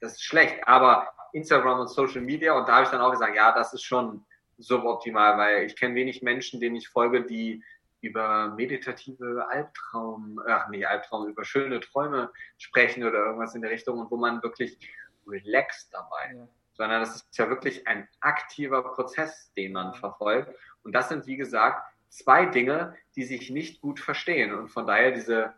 das 0.00 0.12
ist 0.12 0.22
schlecht, 0.22 0.68
aber 0.68 1.12
Instagram 1.32 1.80
und 1.80 1.88
Social 1.88 2.20
Media, 2.20 2.52
und 2.52 2.68
da 2.68 2.76
habe 2.76 2.84
ich 2.84 2.90
dann 2.90 3.00
auch 3.00 3.10
gesagt, 3.10 3.34
ja, 3.34 3.50
das 3.52 3.72
ist 3.72 3.82
schon 3.82 4.24
suboptimal, 4.58 5.38
weil 5.38 5.64
ich 5.64 5.74
kenne 5.74 5.94
wenig 5.94 6.22
Menschen, 6.22 6.60
denen 6.60 6.76
ich 6.76 6.88
folge, 6.88 7.24
die 7.24 7.64
über 8.00 8.48
meditative 8.48 9.46
Albtraum, 9.48 10.40
ach 10.46 10.68
nee, 10.68 10.84
Albtraum, 10.84 11.28
über 11.28 11.44
schöne 11.44 11.80
Träume 11.80 12.30
sprechen 12.58 13.04
oder 13.04 13.18
irgendwas 13.24 13.54
in 13.54 13.62
der 13.62 13.70
Richtung 13.70 13.98
und 13.98 14.10
wo 14.10 14.16
man 14.16 14.42
wirklich 14.42 14.78
relaxed 15.26 15.92
dabei. 15.92 16.34
Ja. 16.36 16.48
Sondern 16.78 17.00
das 17.00 17.16
ist 17.16 17.36
ja 17.36 17.50
wirklich 17.50 17.86
ein 17.86 18.08
aktiver 18.20 18.82
Prozess, 18.82 19.52
den 19.56 19.72
man 19.72 19.92
verfolgt. 19.94 20.54
Und 20.84 20.92
das 20.92 21.10
sind, 21.10 21.26
wie 21.26 21.36
gesagt, 21.36 21.82
zwei 22.08 22.46
Dinge, 22.46 22.94
die 23.16 23.24
sich 23.24 23.50
nicht 23.50 23.82
gut 23.82 24.00
verstehen. 24.00 24.54
Und 24.54 24.68
von 24.68 24.86
daher 24.86 25.10
diese 25.10 25.52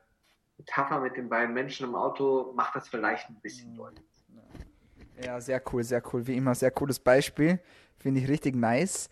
Metapher 0.56 0.98
mit 1.00 1.16
den 1.16 1.28
beiden 1.28 1.54
Menschen 1.54 1.86
im 1.86 1.94
Auto 1.94 2.52
macht 2.56 2.74
das 2.74 2.88
vielleicht 2.88 3.28
ein 3.28 3.40
bisschen 3.40 3.76
deutlich. 3.76 4.06
Ja, 5.22 5.40
sehr 5.40 5.62
cool, 5.72 5.84
sehr 5.84 6.02
cool. 6.12 6.26
Wie 6.26 6.36
immer, 6.36 6.54
sehr 6.54 6.70
cooles 6.70 6.98
Beispiel. 6.98 7.60
Finde 7.98 8.20
ich 8.20 8.28
richtig 8.28 8.56
nice. 8.56 9.10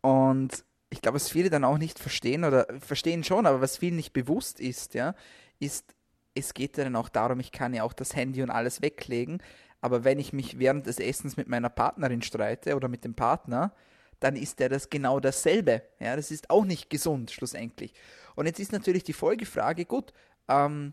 Und 0.00 0.64
ich 0.88 1.02
glaube, 1.02 1.16
was 1.16 1.28
viele 1.28 1.50
dann 1.50 1.64
auch 1.64 1.78
nicht 1.78 1.98
verstehen 1.98 2.44
oder 2.44 2.66
verstehen 2.80 3.22
schon, 3.22 3.44
aber 3.44 3.60
was 3.60 3.76
vielen 3.76 3.96
nicht 3.96 4.12
bewusst 4.14 4.60
ist, 4.60 4.94
ja, 4.94 5.14
ist, 5.58 5.94
es 6.34 6.54
geht 6.54 6.76
ja 6.76 6.84
dann 6.84 6.96
auch 6.96 7.08
darum, 7.08 7.40
ich 7.40 7.52
kann 7.52 7.74
ja 7.74 7.82
auch 7.82 7.92
das 7.92 8.14
Handy 8.14 8.42
und 8.42 8.50
alles 8.50 8.82
weglegen, 8.82 9.42
aber 9.80 10.04
wenn 10.04 10.18
ich 10.18 10.32
mich 10.32 10.58
während 10.58 10.86
des 10.86 10.98
Essens 10.98 11.36
mit 11.36 11.48
meiner 11.48 11.70
Partnerin 11.70 12.22
streite 12.22 12.76
oder 12.76 12.88
mit 12.88 13.04
dem 13.04 13.14
Partner, 13.14 13.74
dann 14.20 14.36
ist 14.36 14.60
der 14.60 14.68
das 14.68 14.90
genau 14.90 15.18
dasselbe. 15.18 15.82
Ja, 15.98 16.14
das 16.14 16.30
ist 16.30 16.50
auch 16.50 16.64
nicht 16.64 16.90
gesund 16.90 17.30
schlussendlich. 17.30 17.94
Und 18.36 18.46
jetzt 18.46 18.60
ist 18.60 18.72
natürlich 18.72 19.02
die 19.02 19.14
Folgefrage, 19.14 19.86
gut, 19.86 20.12
ähm, 20.48 20.92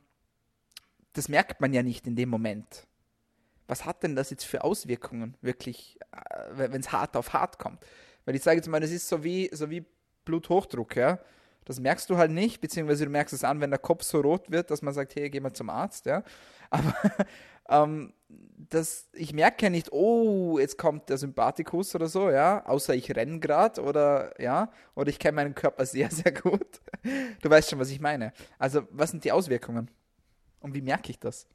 das 1.14 1.28
merkt 1.28 1.60
man 1.60 1.74
ja 1.74 1.84
nicht 1.84 2.08
in 2.08 2.16
dem 2.16 2.30
Moment. 2.30 2.88
Was 3.68 3.86
hat 3.86 4.04
denn 4.04 4.16
das 4.16 4.30
jetzt 4.30 4.46
für 4.46 4.64
Auswirkungen, 4.64 5.36
wirklich, 5.42 6.00
äh, 6.12 6.70
wenn 6.72 6.80
es 6.80 6.92
hart 6.94 7.18
auf 7.18 7.34
hart 7.34 7.60
kommt? 7.60 7.86
Weil 8.24 8.36
ich 8.36 8.44
sage 8.44 8.58
jetzt 8.58 8.70
mal, 8.70 8.80
das 8.80 8.92
ist 8.92 9.10
so 9.10 9.24
wie, 9.24 9.50
so 9.52 9.70
wie 9.70 9.86
Bluthochdruck, 10.24 10.96
ja. 10.96 11.20
Das 11.68 11.82
merkst 11.82 12.10
du 12.10 12.18
halt 12.18 12.32
nicht, 12.32 12.62
beziehungsweise 12.62 13.04
du 13.04 13.12
merkst 13.12 13.34
es 13.34 13.44
an, 13.44 13.60
wenn 13.60 13.72
der 13.72 13.80
Kopf 13.80 14.04
so 14.04 14.22
rot 14.22 14.50
wird, 14.50 14.72
dass 14.72 14.82
man 14.82 14.94
sagt, 14.94 15.16
hey, 15.16 15.30
geh 15.30 15.42
mal 15.42 15.52
zum 15.52 15.70
Arzt, 15.70 16.06
ja. 16.06 16.24
Aber 16.70 16.96
ähm, 17.68 18.14
das, 18.30 19.10
ich 19.12 19.34
merke 19.34 19.66
ja 19.66 19.70
nicht, 19.70 19.92
oh, 19.92 20.60
jetzt 20.60 20.78
kommt 20.78 21.10
der 21.10 21.18
Sympathikus 21.18 21.94
oder 21.94 22.08
so, 22.08 22.30
ja, 22.30 22.66
außer 22.66 22.96
ich 22.96 23.14
renne 23.14 23.42
gerade 23.42 23.82
oder 23.82 24.42
ja, 24.42 24.72
oder 24.96 25.10
ich 25.10 25.20
kenne 25.20 25.36
meinen 25.36 25.56
Körper 25.56 25.86
sehr, 25.86 26.10
sehr 26.12 26.32
gut. 26.32 26.80
Du 27.42 27.50
weißt 27.50 27.70
schon, 27.70 27.80
was 27.80 27.90
ich 27.90 28.00
meine. 28.00 28.32
Also, 28.58 28.88
was 28.92 29.12
sind 29.12 29.26
die 29.26 29.34
Auswirkungen? 29.34 29.92
Und 30.62 30.74
wie 30.74 30.82
merke 30.82 31.10
ich 31.10 31.20
das? 31.20 31.48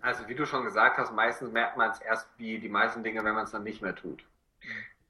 Also, 0.00 0.26
wie 0.26 0.34
du 0.34 0.46
schon 0.46 0.64
gesagt 0.64 0.96
hast, 0.96 1.12
meistens 1.12 1.52
merkt 1.52 1.76
man 1.76 1.90
es 1.90 2.00
erst 2.00 2.28
wie 2.38 2.58
die 2.58 2.70
meisten 2.70 3.04
Dinge, 3.04 3.22
wenn 3.24 3.34
man 3.34 3.44
es 3.44 3.50
dann 3.50 3.62
nicht 3.62 3.82
mehr 3.82 3.94
tut. 3.94 4.24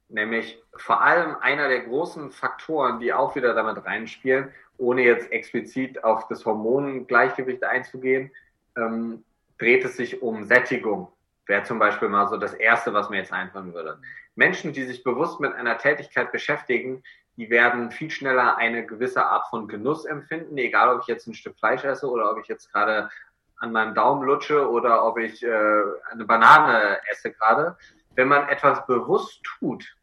Nämlich 0.09 0.61
vor 0.75 1.01
allem 1.01 1.35
einer 1.41 1.67
der 1.67 1.81
großen 1.81 2.31
Faktoren, 2.31 2.99
die 2.99 3.11
auch 3.11 3.35
wieder 3.35 3.53
damit 3.53 3.83
reinspielen, 3.85 4.53
ohne 4.77 5.01
jetzt 5.01 5.31
explizit 5.31 6.03
auf 6.03 6.27
das 6.27 6.45
Hormongleichgewicht 6.45 7.63
einzugehen, 7.63 8.31
ähm, 8.77 9.23
dreht 9.57 9.83
es 9.83 9.97
sich 9.97 10.21
um 10.21 10.45
Sättigung. 10.45 11.11
Wäre 11.45 11.63
zum 11.63 11.79
Beispiel 11.79 12.09
mal 12.09 12.27
so 12.27 12.37
das 12.37 12.53
Erste, 12.53 12.93
was 12.93 13.09
mir 13.09 13.17
jetzt 13.17 13.33
einfallen 13.33 13.73
würde. 13.73 13.99
Menschen, 14.35 14.71
die 14.71 14.83
sich 14.83 15.03
bewusst 15.03 15.39
mit 15.39 15.53
einer 15.53 15.77
Tätigkeit 15.77 16.31
beschäftigen, 16.31 17.03
die 17.37 17.49
werden 17.49 17.91
viel 17.91 18.09
schneller 18.09 18.57
eine 18.57 18.85
gewisse 18.85 19.25
Art 19.25 19.47
von 19.49 19.67
Genuss 19.67 20.05
empfinden, 20.05 20.57
egal 20.57 20.95
ob 20.95 21.01
ich 21.01 21.07
jetzt 21.07 21.27
ein 21.27 21.33
Stück 21.33 21.57
Fleisch 21.57 21.83
esse 21.83 22.09
oder 22.09 22.31
ob 22.31 22.39
ich 22.39 22.47
jetzt 22.47 22.71
gerade 22.71 23.09
an 23.57 23.71
meinem 23.71 23.95
Daumen 23.95 24.23
lutsche 24.23 24.69
oder 24.69 25.03
ob 25.05 25.17
ich 25.17 25.43
äh, 25.43 25.81
eine 26.11 26.25
Banane 26.25 26.99
esse 27.09 27.31
gerade 27.31 27.75
wenn 28.17 28.27
man 28.27 28.49
etwas 28.49 28.85
bewusst 28.87 29.41
tut, 29.43 29.95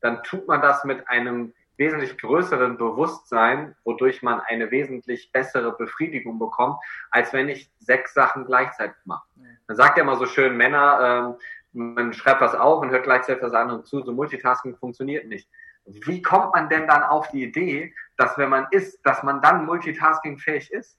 dann 0.00 0.22
tut 0.22 0.48
man 0.48 0.62
das 0.62 0.84
mit 0.84 1.06
einem 1.08 1.52
wesentlich 1.76 2.16
größeren 2.16 2.76
Bewusstsein, 2.78 3.74
wodurch 3.84 4.22
man 4.22 4.40
eine 4.40 4.70
wesentlich 4.70 5.32
bessere 5.32 5.72
Befriedigung 5.76 6.38
bekommt, 6.38 6.78
als 7.10 7.32
wenn 7.32 7.48
ich 7.48 7.70
sechs 7.80 8.14
Sachen 8.14 8.46
gleichzeitig 8.46 8.96
mache. 9.04 9.26
Man 9.66 9.76
sagt 9.76 9.96
ja 9.96 10.04
immer 10.04 10.16
so 10.16 10.26
schön, 10.26 10.56
Männer, 10.56 11.36
ähm, 11.74 11.94
man 11.96 12.12
schreibt 12.12 12.40
was 12.40 12.54
auf 12.54 12.82
und 12.82 12.90
hört 12.90 13.04
gleichzeitig 13.04 13.42
was 13.42 13.52
anderes 13.52 13.86
zu, 13.86 14.02
so 14.02 14.12
Multitasking 14.12 14.76
funktioniert 14.76 15.26
nicht. 15.26 15.48
Wie 15.86 16.22
kommt 16.22 16.54
man 16.54 16.68
denn 16.68 16.86
dann 16.86 17.02
auf 17.02 17.28
die 17.28 17.44
Idee, 17.44 17.94
dass 18.16 18.38
wenn 18.38 18.50
man 18.50 18.68
isst, 18.70 19.04
dass 19.04 19.22
man 19.22 19.40
dann 19.42 19.66
multitaskingfähig 19.66 20.72
ist? 20.72 20.98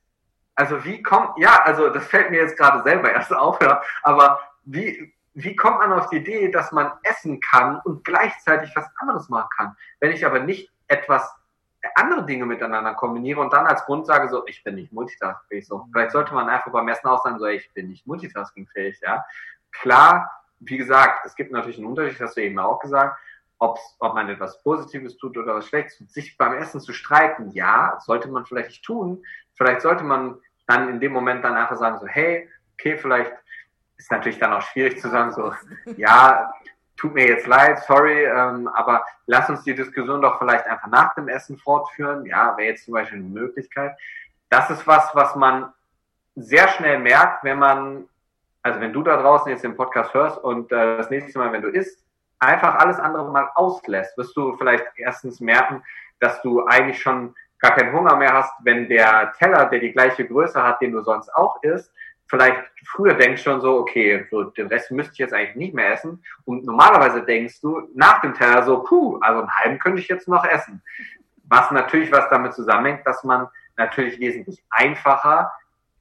Also 0.55 0.83
wie 0.83 1.01
kommt, 1.01 1.37
ja, 1.37 1.61
also 1.63 1.89
das 1.89 2.07
fällt 2.07 2.29
mir 2.29 2.41
jetzt 2.41 2.57
gerade 2.57 2.83
selber 2.83 3.11
erst 3.11 3.33
auf, 3.33 3.61
ja, 3.61 3.81
aber 4.03 4.39
wie, 4.63 5.13
wie 5.33 5.55
kommt 5.55 5.79
man 5.79 5.93
auf 5.93 6.09
die 6.09 6.17
Idee, 6.17 6.51
dass 6.51 6.71
man 6.71 6.91
essen 7.03 7.39
kann 7.39 7.79
und 7.85 8.03
gleichzeitig 8.03 8.71
was 8.75 8.85
anderes 8.97 9.29
machen 9.29 9.49
kann? 9.55 9.75
Wenn 9.99 10.11
ich 10.11 10.25
aber 10.25 10.39
nicht 10.39 10.71
etwas 10.87 11.33
andere 11.95 12.25
Dinge 12.25 12.45
miteinander 12.45 12.93
kombiniere 12.93 13.39
und 13.39 13.53
dann 13.53 13.65
als 13.65 13.83
Grund 13.85 14.05
sage, 14.05 14.29
so, 14.29 14.45
ich 14.45 14.63
bin 14.63 14.75
nicht 14.75 14.91
multitaskingfähig, 14.91 15.67
so. 15.67 15.87
Vielleicht 15.91 16.11
sollte 16.11 16.33
man 16.33 16.49
einfach 16.49 16.71
beim 16.71 16.87
Essen 16.87 17.07
auch 17.07 17.23
sagen, 17.23 17.39
so, 17.39 17.45
ich 17.45 17.73
bin 17.73 17.87
nicht 17.87 18.05
multitaskingfähig, 18.05 18.99
ja. 19.01 19.25
Klar, 19.71 20.29
wie 20.59 20.77
gesagt, 20.77 21.25
es 21.25 21.35
gibt 21.35 21.51
natürlich 21.51 21.77
einen 21.77 21.87
Unterschied, 21.87 22.19
hast 22.19 22.37
du 22.37 22.41
eben 22.41 22.59
auch 22.59 22.79
gesagt, 22.79 23.17
ob 23.57 23.79
man 23.99 24.29
etwas 24.29 24.61
Positives 24.63 25.17
tut 25.17 25.37
oder 25.37 25.55
was 25.55 25.67
Schlechtes. 25.67 25.99
Sich 26.11 26.37
beim 26.37 26.53
Essen 26.53 26.81
zu 26.81 26.93
streiten, 26.93 27.51
ja, 27.51 27.97
sollte 28.01 28.27
man 28.27 28.45
vielleicht 28.45 28.69
nicht 28.69 28.83
tun. 28.83 29.23
Vielleicht 29.55 29.81
sollte 29.81 30.03
man 30.03 30.39
dann 30.67 30.89
in 30.89 30.99
dem 30.99 31.13
Moment 31.13 31.43
dann 31.43 31.55
einfach 31.55 31.77
sagen, 31.77 31.99
so, 31.99 32.07
hey, 32.07 32.49
okay, 32.73 32.97
vielleicht 32.97 33.31
ist 34.01 34.11
natürlich 34.11 34.39
dann 34.39 34.53
auch 34.53 34.61
schwierig 34.61 34.99
zu 34.99 35.09
sagen, 35.09 35.31
so, 35.31 35.53
ja, 35.95 36.51
tut 36.97 37.13
mir 37.13 37.27
jetzt 37.27 37.47
leid, 37.47 37.79
sorry, 37.87 38.25
ähm, 38.25 38.67
aber 38.67 39.05
lass 39.27 39.49
uns 39.49 39.63
die 39.63 39.75
Diskussion 39.75 40.21
doch 40.21 40.39
vielleicht 40.39 40.65
einfach 40.65 40.87
nach 40.87 41.13
dem 41.15 41.27
Essen 41.27 41.57
fortführen. 41.57 42.25
Ja, 42.25 42.57
wäre 42.57 42.69
jetzt 42.69 42.85
zum 42.85 42.93
Beispiel 42.93 43.19
eine 43.19 43.27
Möglichkeit. 43.27 43.95
Das 44.49 44.69
ist 44.69 44.85
was, 44.87 45.09
was 45.13 45.35
man 45.35 45.71
sehr 46.35 46.67
schnell 46.67 46.99
merkt, 46.99 47.43
wenn 47.43 47.59
man, 47.59 48.07
also 48.63 48.79
wenn 48.79 48.93
du 48.93 49.03
da 49.03 49.21
draußen 49.21 49.51
jetzt 49.51 49.63
den 49.63 49.77
Podcast 49.77 50.13
hörst 50.13 50.37
und 50.37 50.71
äh, 50.71 50.97
das 50.97 51.09
nächste 51.09 51.39
Mal, 51.39 51.51
wenn 51.51 51.61
du 51.61 51.69
isst, 51.69 52.03
einfach 52.39 52.75
alles 52.75 52.99
andere 52.99 53.31
mal 53.31 53.49
auslässt, 53.55 54.17
wirst 54.17 54.35
du 54.35 54.57
vielleicht 54.57 54.85
erstens 54.95 55.39
merken, 55.39 55.83
dass 56.19 56.41
du 56.41 56.65
eigentlich 56.65 57.01
schon 57.01 57.35
gar 57.59 57.75
keinen 57.75 57.93
Hunger 57.93 58.15
mehr 58.15 58.33
hast, 58.33 58.53
wenn 58.63 58.89
der 58.89 59.33
Teller, 59.37 59.65
der 59.65 59.79
die 59.79 59.91
gleiche 59.91 60.25
Größe 60.25 60.61
hat, 60.61 60.81
den 60.81 60.91
du 60.91 61.01
sonst 61.01 61.29
auch 61.35 61.61
isst, 61.61 61.91
vielleicht 62.31 62.63
früher 62.85 63.13
denkst 63.13 63.43
schon 63.43 63.59
so, 63.59 63.79
okay, 63.79 64.25
so 64.31 64.43
den 64.43 64.67
Rest 64.67 64.89
müsste 64.89 65.11
ich 65.11 65.19
jetzt 65.19 65.33
eigentlich 65.33 65.57
nicht 65.57 65.73
mehr 65.73 65.91
essen. 65.91 66.23
Und 66.45 66.63
normalerweise 66.63 67.23
denkst 67.23 67.59
du 67.59 67.89
nach 67.93 68.21
dem 68.21 68.33
Teller 68.33 68.63
so, 68.63 68.83
puh, 68.83 69.17
also 69.19 69.41
einen 69.41 69.55
halben 69.55 69.79
könnte 69.79 69.99
ich 69.99 70.07
jetzt 70.07 70.29
noch 70.29 70.45
essen. 70.45 70.81
Was 71.43 71.69
natürlich 71.71 72.09
was 72.09 72.29
damit 72.29 72.53
zusammenhängt, 72.53 73.05
dass 73.05 73.25
man 73.25 73.47
natürlich 73.75 74.17
wesentlich 74.19 74.63
einfacher 74.69 75.51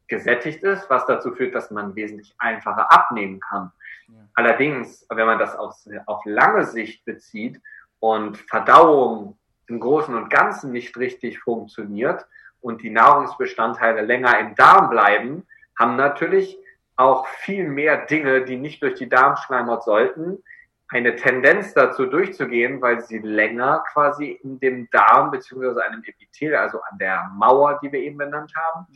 gesättigt 0.07 0.63
ist, 0.63 0.89
was 0.89 1.05
dazu 1.07 1.33
führt, 1.33 1.55
dass 1.55 1.73
man 1.73 1.97
wesentlich 1.97 2.33
einfacher 2.39 2.91
abnehmen 2.93 3.41
kann. 3.41 3.73
Ja. 4.07 4.15
Allerdings, 4.35 5.05
wenn 5.11 5.27
man 5.27 5.39
das 5.39 5.57
auf, 5.57 5.75
auf 6.07 6.25
lange 6.25 6.65
Sicht 6.65 7.05
bezieht 7.05 7.61
und 7.99 8.39
Verdauung 8.39 9.37
im 9.67 9.81
Großen 9.81 10.15
und 10.15 10.31
Ganzen 10.31 10.71
nicht 10.71 10.97
richtig 10.97 11.41
funktioniert 11.41 12.25
und 12.61 12.83
die 12.83 12.91
Nahrungsbestandteile 12.91 14.03
länger 14.03 14.39
im 14.39 14.55
Darm 14.55 14.91
bleiben, 14.91 15.47
haben 15.81 15.97
natürlich 15.97 16.59
auch 16.97 17.27
viel 17.27 17.67
mehr 17.67 18.05
Dinge, 18.05 18.45
die 18.45 18.57
nicht 18.57 18.83
durch 18.83 18.95
die 18.95 19.09
Darmschleimhaut 19.09 19.83
sollten, 19.83 20.43
eine 20.89 21.17
Tendenz 21.17 21.73
dazu 21.73 22.07
durchzugehen, 22.07 22.83
weil 22.83 23.01
sie 23.01 23.19
länger 23.19 23.83
quasi 23.93 24.39
in 24.43 24.61
dem 24.61 24.91
Darm 24.91 25.31
beziehungsweise 25.31 25.83
einem 25.85 26.03
Epithel, 26.05 26.55
also 26.57 26.81
an 26.83 26.99
der 26.99 27.31
Mauer, 27.35 27.79
die 27.83 27.91
wir 27.91 28.01
eben 28.01 28.19
benannt 28.19 28.53
haben, 28.55 28.87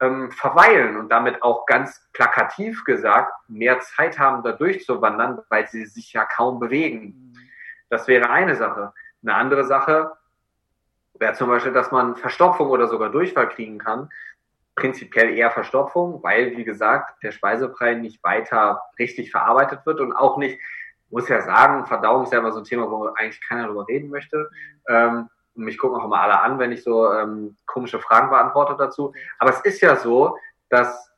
ähm, 0.00 0.30
verweilen 0.30 0.96
und 0.96 1.08
damit 1.08 1.42
auch 1.42 1.64
ganz 1.64 2.06
plakativ 2.12 2.84
gesagt 2.84 3.32
mehr 3.48 3.80
Zeit 3.80 4.18
haben, 4.18 4.42
da 4.42 4.52
durchzuwandern, 4.52 5.40
weil 5.48 5.66
sie 5.68 5.86
sich 5.86 6.12
ja 6.12 6.24
kaum 6.24 6.60
bewegen. 6.60 7.32
Das 7.88 8.08
wäre 8.08 8.28
eine 8.28 8.56
Sache. 8.56 8.92
Eine 9.22 9.34
andere 9.34 9.64
Sache 9.64 10.12
wäre 11.14 11.32
zum 11.32 11.48
Beispiel, 11.48 11.72
dass 11.72 11.92
man 11.92 12.16
Verstopfung 12.16 12.68
oder 12.68 12.88
sogar 12.88 13.08
Durchfall 13.08 13.48
kriegen 13.48 13.78
kann, 13.78 14.10
prinzipiell 14.76 15.36
eher 15.36 15.50
Verstopfung, 15.50 16.22
weil, 16.22 16.56
wie 16.56 16.64
gesagt, 16.64 17.22
der 17.22 17.32
Speisebrei 17.32 17.94
nicht 17.94 18.22
weiter 18.22 18.82
richtig 18.98 19.30
verarbeitet 19.30 19.84
wird 19.86 20.00
und 20.00 20.12
auch 20.12 20.36
nicht, 20.36 20.60
muss 21.10 21.28
ja 21.28 21.40
sagen, 21.40 21.86
Verdauung 21.86 22.24
ist 22.24 22.32
ja 22.32 22.38
immer 22.38 22.52
so 22.52 22.58
ein 22.58 22.64
Thema, 22.64 22.90
wo 22.90 23.06
eigentlich 23.06 23.40
keiner 23.40 23.66
drüber 23.66 23.88
reden 23.88 24.10
möchte, 24.10 24.50
ähm, 24.88 25.28
mich 25.54 25.78
gucken 25.78 25.98
auch 25.98 26.04
immer 26.04 26.20
alle 26.20 26.40
an, 26.40 26.58
wenn 26.58 26.72
ich 26.72 26.82
so 26.82 27.10
ähm, 27.10 27.56
komische 27.66 27.98
Fragen 27.98 28.28
beantworte 28.28 28.76
dazu. 28.78 29.14
Aber 29.38 29.50
es 29.50 29.60
ist 29.60 29.80
ja 29.80 29.96
so, 29.96 30.36
dass 30.68 31.10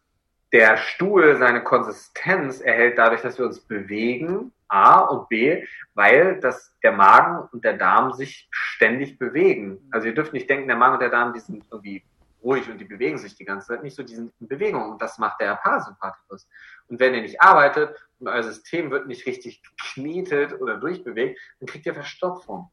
der 0.53 0.77
Stuhl 0.77 1.37
seine 1.37 1.62
Konsistenz 1.62 2.61
erhält 2.61 2.99
dadurch, 2.99 3.23
dass 3.23 3.38
wir 3.38 3.47
uns 3.47 3.61
bewegen, 3.61 4.53
A 4.68 5.01
und 5.01 5.29
B, 5.29 5.64
weil 5.94 6.38
das, 6.40 6.75
der 6.83 6.92
Magen 6.92 7.49
und 7.53 7.64
der 7.64 7.77
Darm 7.77 8.12
sich 8.12 8.49
ständig 8.51 9.18
bewegen. 9.18 9.79
Also 9.90 10.07
ihr 10.07 10.14
dürft 10.14 10.33
nicht 10.33 10.49
denken, 10.49 10.68
der 10.68 10.77
Magen 10.77 10.94
und 10.94 11.03
der 11.03 11.11
Darm, 11.11 11.33
die 11.33 11.40
sind 11.40 11.64
irgendwie 11.71 12.05
ruhig 12.49 12.71
und 12.71 12.79
die 12.79 12.87
bewegen 12.87 13.19
sich 13.19 13.35
die 13.35 13.45
ganze 13.45 13.69
Zeit 13.69 13.83
nicht 13.83 13.95
so, 13.95 14.03
die 14.03 14.15
sind 14.15 14.33
in 14.41 14.49
Bewegung 14.49 14.91
und 14.91 15.03
das 15.03 15.19
macht 15.19 15.41
der 15.41 15.57
Parasympathikus. 15.57 16.49
Und 16.89 16.99
wenn 16.99 17.15
ihr 17.15 17.21
nicht 17.21 17.43
arbeitet 17.43 17.95
und 18.19 18.29
euer 18.29 18.43
System 18.43 18.91
wird 18.91 19.07
nicht 19.07 19.27
richtig 19.27 19.63
geknetet 19.63 20.59
oder 20.61 20.79
durchbewegt, 20.79 21.39
dann 21.61 21.69
kriegt 21.69 21.85
ihr 21.85 21.95
Verstopfung. 21.95 22.71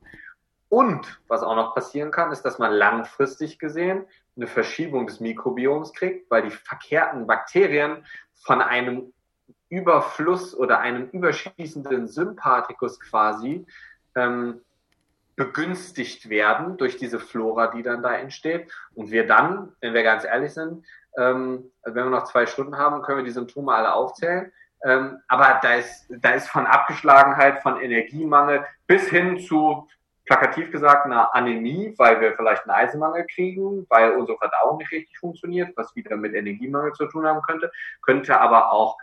Und 0.70 1.22
was 1.28 1.44
auch 1.44 1.56
noch 1.56 1.76
passieren 1.76 2.12
kann, 2.12 2.32
ist, 2.32 2.44
dass 2.44 2.58
man 2.58 2.72
langfristig 2.72 3.60
gesehen 3.60 4.06
eine 4.36 4.48
Verschiebung 4.48 5.08
des 5.08 5.20
Mikrobioms 5.20 5.94
kriegt, 5.94 6.32
weil 6.32 6.44
die 6.44 6.52
verkehrten 6.52 7.28
Bakterien 7.28 8.06
von 8.34 8.62
einem 8.62 9.14
Überfluss 9.70 10.56
oder 10.56 10.80
einem 10.80 11.10
überschießenden 11.10 12.08
Sympathikus 12.08 13.00
quasi 13.00 13.66
ähm, 14.16 14.62
begünstigt 15.36 16.30
werden 16.30 16.78
durch 16.78 16.98
diese 16.98 17.20
Flora, 17.20 17.68
die 17.68 17.84
dann 17.84 18.02
da 18.02 18.14
entsteht. 18.14 18.72
Und 18.94 19.12
wir 19.12 19.28
dann, 19.28 19.74
wenn 19.82 19.94
wir 19.94 20.04
ganz 20.04 20.24
ehrlich 20.24 20.54
sind, 20.54 20.86
ähm, 21.18 21.72
wenn 21.84 22.06
wir 22.06 22.10
noch 22.10 22.26
zwei 22.26 22.46
Stunden 22.46 22.78
haben, 22.78 23.02
können 23.02 23.20
wir 23.20 23.26
die 23.26 23.32
Symptome 23.32 23.74
alle 23.74 23.94
aufzählen. 23.94 24.52
Ähm, 24.84 25.20
aber 25.28 25.60
da 25.62 25.76
ist, 25.76 26.08
da 26.10 26.32
ist 26.32 26.48
von 26.50 26.66
Abgeschlagenheit, 26.66 27.62
von 27.62 27.80
Energiemangel 27.80 28.66
bis 28.88 29.10
hin 29.10 29.40
zu 29.40 29.88
plakativ 30.26 30.72
gesagt 30.72 31.06
eine 31.06 31.34
Anämie, 31.34 31.94
weil 31.98 32.20
wir 32.20 32.36
vielleicht 32.36 32.64
einen 32.64 32.72
Eisenmangel 32.72 33.26
kriegen, 33.28 33.86
weil 33.90 34.14
unsere 34.14 34.38
Verdauung 34.38 34.78
nicht 34.78 34.92
richtig 34.92 35.18
funktioniert, 35.20 35.76
was 35.78 35.96
wieder 35.96 36.18
mit 36.18 36.34
Energiemangel 36.34 36.94
zu 36.94 37.06
tun 37.06 37.26
haben 37.26 37.42
könnte, 37.44 37.72
könnte 38.02 38.40
aber 38.40 38.72
auch 38.72 38.98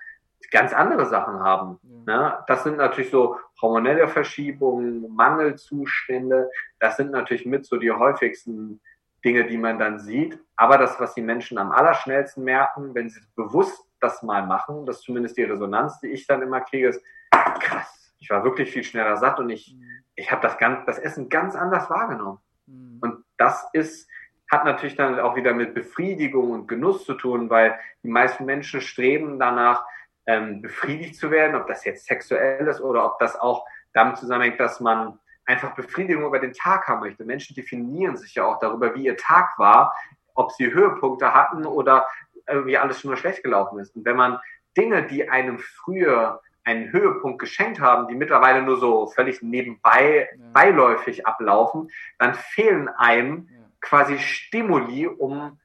ganz 0.50 0.72
andere 0.72 1.06
Sachen 1.06 1.40
haben. 1.40 1.78
Ne? 2.06 2.38
Das 2.46 2.64
sind 2.64 2.76
natürlich 2.76 3.10
so 3.10 3.38
hormonelle 3.60 4.08
Verschiebungen, 4.08 5.14
Mangelzustände. 5.14 6.50
Das 6.78 6.96
sind 6.96 7.10
natürlich 7.10 7.46
mit 7.46 7.64
so 7.66 7.76
die 7.76 7.92
häufigsten 7.92 8.80
Dinge, 9.24 9.44
die 9.46 9.58
man 9.58 9.78
dann 9.78 9.98
sieht. 10.00 10.38
Aber 10.56 10.78
das, 10.78 10.98
was 10.98 11.14
die 11.14 11.22
Menschen 11.22 11.58
am 11.58 11.70
allerschnellsten 11.70 12.42
merken, 12.44 12.94
wenn 12.94 13.08
sie 13.08 13.20
bewusst 13.36 13.88
das 14.00 14.22
mal 14.22 14.46
machen, 14.46 14.84
das 14.84 14.96
ist 14.96 15.04
zumindest 15.04 15.36
die 15.36 15.44
Resonanz, 15.44 16.00
die 16.00 16.08
ich 16.08 16.26
dann 16.26 16.42
immer 16.42 16.60
kriege, 16.60 16.88
ist 16.88 17.02
krass 17.30 18.02
ich 18.22 18.30
war 18.30 18.44
wirklich 18.44 18.70
viel 18.70 18.84
schneller 18.84 19.16
satt 19.16 19.40
und 19.40 19.50
ich, 19.50 19.74
mhm. 19.74 20.04
ich 20.14 20.30
habe 20.30 20.42
das, 20.42 20.56
ganz, 20.56 20.86
das 20.86 20.98
Essen 20.98 21.28
ganz 21.28 21.56
anders 21.56 21.90
wahrgenommen. 21.90 22.38
Mhm. 22.66 22.98
Und 23.00 23.24
das 23.36 23.66
ist, 23.72 24.08
hat 24.50 24.64
natürlich 24.64 24.94
dann 24.94 25.18
auch 25.18 25.34
wieder 25.34 25.52
mit 25.52 25.74
Befriedigung 25.74 26.52
und 26.52 26.68
Genuss 26.68 27.04
zu 27.04 27.14
tun, 27.14 27.50
weil 27.50 27.78
die 28.04 28.08
meisten 28.08 28.44
Menschen 28.44 28.80
streben 28.80 29.40
danach, 29.40 29.84
ähm, 30.26 30.62
befriedigt 30.62 31.16
zu 31.16 31.30
werden, 31.30 31.56
ob 31.56 31.66
das 31.66 31.84
jetzt 31.84 32.06
sexuell 32.06 32.66
ist 32.66 32.80
oder 32.80 33.04
ob 33.04 33.18
das 33.18 33.38
auch 33.38 33.64
damit 33.92 34.16
zusammenhängt, 34.16 34.60
dass 34.60 34.80
man 34.80 35.18
einfach 35.44 35.74
Befriedigung 35.74 36.24
über 36.24 36.38
den 36.38 36.52
Tag 36.52 36.86
haben 36.88 37.00
möchte. 37.00 37.24
Menschen 37.24 37.54
definieren 37.54 38.16
sich 38.16 38.34
ja 38.34 38.44
auch 38.44 38.58
darüber, 38.58 38.94
wie 38.94 39.04
ihr 39.04 39.16
Tag 39.16 39.58
war, 39.58 39.94
ob 40.34 40.52
sie 40.52 40.72
Höhepunkte 40.72 41.34
hatten 41.34 41.66
oder 41.66 42.06
irgendwie 42.48 42.78
alles 42.78 43.00
schon 43.00 43.10
nur 43.10 43.18
schlecht 43.18 43.42
gelaufen 43.42 43.78
ist. 43.78 43.94
Und 43.96 44.04
wenn 44.04 44.16
man 44.16 44.38
Dinge, 44.76 45.06
die 45.06 45.28
einem 45.28 45.58
früher 45.58 46.40
einen 46.64 46.92
Höhepunkt 46.92 47.40
geschenkt 47.40 47.80
haben, 47.80 48.08
die 48.08 48.14
mittlerweile 48.14 48.62
nur 48.62 48.78
so 48.78 49.08
völlig 49.08 49.42
nebenbei 49.42 50.28
ja. 50.30 50.44
beiläufig 50.52 51.26
ablaufen, 51.26 51.90
dann 52.18 52.34
fehlen 52.34 52.88
einem 52.88 53.48
ja. 53.50 53.58
quasi 53.80 54.18
Stimuli, 54.18 55.06
um 55.06 55.58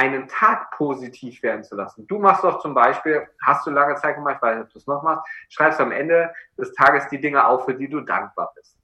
einen 0.00 0.28
Tag 0.28 0.70
positiv 0.70 1.42
werden 1.42 1.62
zu 1.62 1.76
lassen. 1.76 2.06
Du 2.06 2.18
machst 2.18 2.42
doch 2.42 2.58
zum 2.60 2.72
Beispiel, 2.72 3.28
hast 3.42 3.66
du 3.66 3.70
lange 3.70 3.96
Zeit 3.96 4.16
gemacht, 4.16 4.38
weil 4.40 4.64
du 4.64 4.78
es 4.78 4.86
noch 4.86 5.02
machst, 5.02 5.26
schreibst 5.50 5.78
am 5.78 5.92
Ende 5.92 6.32
des 6.56 6.72
Tages 6.72 7.06
die 7.08 7.20
Dinge 7.20 7.46
auf, 7.46 7.66
für 7.66 7.74
die 7.74 7.88
du 7.88 8.00
dankbar 8.00 8.50
bist. 8.54 8.78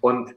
Und 0.00 0.36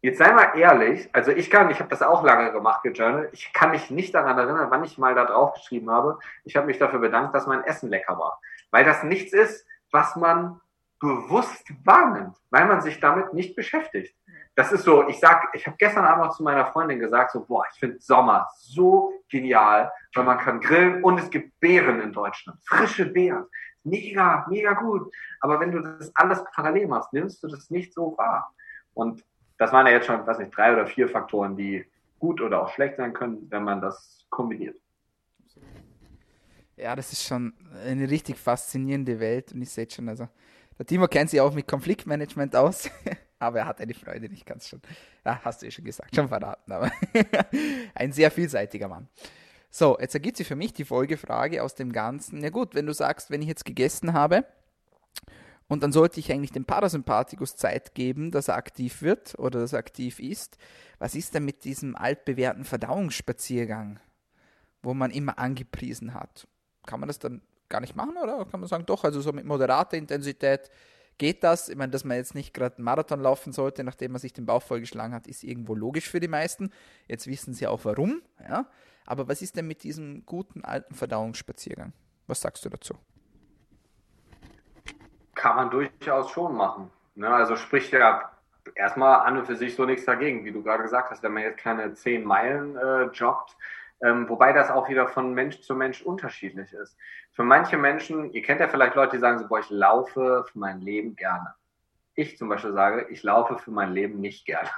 jetzt 0.00 0.16
sei 0.16 0.32
mal 0.32 0.56
ehrlich, 0.56 1.10
also 1.12 1.32
ich 1.32 1.50
kann, 1.50 1.70
ich 1.70 1.80
habe 1.80 1.90
das 1.90 2.00
auch 2.00 2.24
lange 2.24 2.50
gemacht, 2.50 2.82
gejournalt, 2.82 3.28
ich 3.34 3.52
kann 3.52 3.72
mich 3.72 3.90
nicht 3.90 4.14
daran 4.14 4.38
erinnern, 4.38 4.70
wann 4.70 4.84
ich 4.84 4.96
mal 4.96 5.14
da 5.14 5.26
drauf 5.26 5.52
geschrieben 5.52 5.90
habe, 5.90 6.18
ich 6.44 6.56
habe 6.56 6.66
mich 6.66 6.78
dafür 6.78 7.00
bedankt, 7.00 7.34
dass 7.34 7.46
mein 7.46 7.62
Essen 7.64 7.90
lecker 7.90 8.18
war. 8.18 8.40
Weil 8.70 8.84
das 8.84 9.02
nichts 9.02 9.34
ist, 9.34 9.66
was 9.90 10.16
man 10.16 10.62
bewusst 10.98 11.70
wahrnimmt, 11.84 12.38
weil 12.48 12.64
man 12.64 12.80
sich 12.80 13.00
damit 13.00 13.34
nicht 13.34 13.54
beschäftigt. 13.54 14.16
Das 14.54 14.70
ist 14.70 14.84
so, 14.84 15.08
ich 15.08 15.18
sag, 15.18 15.48
ich 15.54 15.66
habe 15.66 15.76
gestern 15.78 16.04
Abend 16.04 16.26
noch 16.26 16.36
zu 16.36 16.42
meiner 16.42 16.66
Freundin 16.66 16.98
gesagt, 16.98 17.30
so, 17.30 17.44
boah, 17.44 17.64
ich 17.72 17.78
finde 17.78 17.98
Sommer 18.00 18.48
so 18.54 19.12
genial, 19.30 19.90
weil 20.14 20.24
man 20.24 20.38
kann 20.38 20.60
grillen 20.60 21.02
und 21.02 21.18
es 21.18 21.30
gibt 21.30 21.58
Beeren 21.58 22.00
in 22.00 22.12
Deutschland, 22.12 22.58
frische 22.64 23.06
Beeren. 23.06 23.46
Mega, 23.84 24.46
mega 24.48 24.74
gut. 24.74 25.12
Aber 25.40 25.58
wenn 25.58 25.72
du 25.72 25.80
das 25.80 26.14
alles 26.14 26.44
parallel 26.54 26.86
machst, 26.86 27.12
nimmst 27.12 27.42
du 27.42 27.48
das 27.48 27.70
nicht 27.70 27.94
so 27.94 28.14
wahr. 28.16 28.54
Und 28.94 29.24
das 29.58 29.72
waren 29.72 29.86
ja 29.86 29.92
jetzt 29.92 30.06
schon, 30.06 30.26
weiß 30.26 30.38
nicht, 30.38 30.56
drei 30.56 30.72
oder 30.72 30.86
vier 30.86 31.08
Faktoren, 31.08 31.56
die 31.56 31.84
gut 32.18 32.40
oder 32.40 32.62
auch 32.62 32.72
schlecht 32.72 32.96
sein 32.96 33.12
können, 33.12 33.50
wenn 33.50 33.64
man 33.64 33.80
das 33.80 34.26
kombiniert. 34.30 34.76
Ja, 36.76 36.96
das 36.96 37.12
ist 37.12 37.24
schon 37.24 37.52
eine 37.84 38.08
richtig 38.08 38.38
faszinierende 38.38 39.18
Welt 39.20 39.52
und 39.52 39.62
ich 39.62 39.70
sehe 39.70 39.88
schon, 39.90 40.08
also 40.08 40.28
der 40.78 40.86
Timo 40.86 41.06
kennt 41.06 41.30
sich 41.30 41.40
auch 41.40 41.54
mit 41.54 41.68
Konfliktmanagement 41.68 42.56
aus, 42.56 42.90
aber 43.42 43.60
er 43.60 43.66
hat 43.66 43.80
eine 43.80 43.94
Freude, 43.94 44.26
ich 44.26 44.44
kann 44.44 44.58
es 44.58 44.68
schon, 44.68 44.80
ja, 45.24 45.40
hast 45.44 45.62
du 45.62 45.66
eh 45.66 45.70
schon 45.70 45.84
gesagt, 45.84 46.14
schon 46.14 46.28
verraten, 46.28 46.72
aber 46.72 46.90
ein 47.94 48.12
sehr 48.12 48.30
vielseitiger 48.30 48.88
Mann. 48.88 49.08
So, 49.70 49.98
jetzt 49.98 50.14
ergibt 50.14 50.36
sich 50.36 50.46
für 50.46 50.56
mich 50.56 50.72
die 50.72 50.84
Folgefrage 50.84 51.62
aus 51.62 51.74
dem 51.74 51.92
Ganzen. 51.92 52.42
Ja 52.42 52.50
gut, 52.50 52.74
wenn 52.74 52.86
du 52.86 52.92
sagst, 52.92 53.30
wenn 53.30 53.42
ich 53.42 53.48
jetzt 53.48 53.64
gegessen 53.64 54.12
habe 54.12 54.44
und 55.66 55.82
dann 55.82 55.92
sollte 55.92 56.20
ich 56.20 56.30
eigentlich 56.30 56.52
dem 56.52 56.66
Parasympathikus 56.66 57.56
Zeit 57.56 57.94
geben, 57.94 58.30
dass 58.30 58.48
er 58.48 58.56
aktiv 58.56 59.02
wird 59.02 59.38
oder 59.38 59.60
dass 59.60 59.72
er 59.72 59.78
aktiv 59.78 60.20
ist, 60.20 60.58
was 60.98 61.14
ist 61.14 61.34
denn 61.34 61.44
mit 61.44 61.64
diesem 61.64 61.96
altbewährten 61.96 62.64
Verdauungsspaziergang, 62.64 63.98
wo 64.82 64.94
man 64.94 65.10
immer 65.10 65.38
angepriesen 65.38 66.14
hat? 66.14 66.46
kann 66.86 67.00
man 67.00 67.06
das 67.06 67.18
dann 67.18 67.42
gar 67.68 67.80
nicht 67.80 67.96
machen 67.96 68.16
oder 68.22 68.44
kann 68.44 68.60
man 68.60 68.68
sagen, 68.68 68.86
doch, 68.86 69.04
also 69.04 69.20
so 69.20 69.32
mit 69.32 69.44
moderater 69.44 69.96
Intensität 69.96 70.70
geht 71.22 71.44
das. 71.44 71.68
Ich 71.68 71.76
meine, 71.76 71.92
dass 71.92 72.02
man 72.02 72.16
jetzt 72.16 72.34
nicht 72.34 72.52
gerade 72.52 72.78
einen 72.78 72.84
Marathon 72.84 73.20
laufen 73.20 73.52
sollte, 73.52 73.84
nachdem 73.84 74.10
man 74.10 74.20
sich 74.20 74.32
den 74.32 74.44
Bauch 74.44 74.60
vollgeschlagen 74.60 75.14
hat, 75.14 75.28
ist 75.28 75.44
irgendwo 75.44 75.76
logisch 75.76 76.10
für 76.10 76.18
die 76.18 76.26
meisten. 76.26 76.72
Jetzt 77.06 77.28
wissen 77.28 77.54
sie 77.54 77.68
auch 77.68 77.84
warum. 77.84 78.22
Ja? 78.40 78.66
Aber 79.06 79.28
was 79.28 79.40
ist 79.40 79.56
denn 79.56 79.68
mit 79.68 79.84
diesem 79.84 80.26
guten 80.26 80.64
alten 80.64 80.96
Verdauungsspaziergang? 80.96 81.92
Was 82.26 82.40
sagst 82.40 82.64
du 82.64 82.70
dazu? 82.70 82.94
Kann 85.36 85.54
man 85.54 85.70
durchaus 85.70 86.28
schon 86.32 86.56
machen. 86.56 86.90
Ne? 87.14 87.28
Also 87.28 87.54
spricht 87.54 87.92
ja 87.92 88.32
erstmal 88.74 89.24
an 89.24 89.38
und 89.38 89.46
für 89.46 89.54
sich 89.54 89.76
so 89.76 89.84
nichts 89.84 90.04
dagegen, 90.04 90.44
wie 90.44 90.50
du 90.50 90.60
gerade 90.64 90.82
gesagt 90.82 91.12
hast, 91.12 91.22
wenn 91.22 91.34
man 91.34 91.44
jetzt 91.44 91.58
keine 91.58 91.94
zehn 91.94 92.24
Meilen 92.24 92.76
äh, 92.76 93.04
joggt, 93.12 93.56
ähm, 94.02 94.28
wobei 94.28 94.52
das 94.52 94.70
auch 94.70 94.88
wieder 94.88 95.08
von 95.08 95.32
Mensch 95.32 95.60
zu 95.60 95.74
Mensch 95.74 96.02
unterschiedlich 96.02 96.72
ist. 96.72 96.96
Für 97.32 97.44
manche 97.44 97.78
Menschen, 97.78 98.32
ihr 98.32 98.42
kennt 98.42 98.60
ja 98.60 98.68
vielleicht 98.68 98.96
Leute, 98.96 99.16
die 99.16 99.20
sagen 99.20 99.38
so, 99.38 99.48
boah, 99.48 99.60
ich 99.60 99.70
laufe 99.70 100.44
für 100.50 100.58
mein 100.58 100.80
Leben 100.80 101.14
gerne. 101.14 101.54
Ich 102.14 102.36
zum 102.36 102.48
Beispiel 102.48 102.72
sage, 102.72 103.06
ich 103.10 103.22
laufe 103.22 103.56
für 103.58 103.70
mein 103.70 103.92
Leben 103.92 104.20
nicht 104.20 104.44
gerne. 104.44 104.68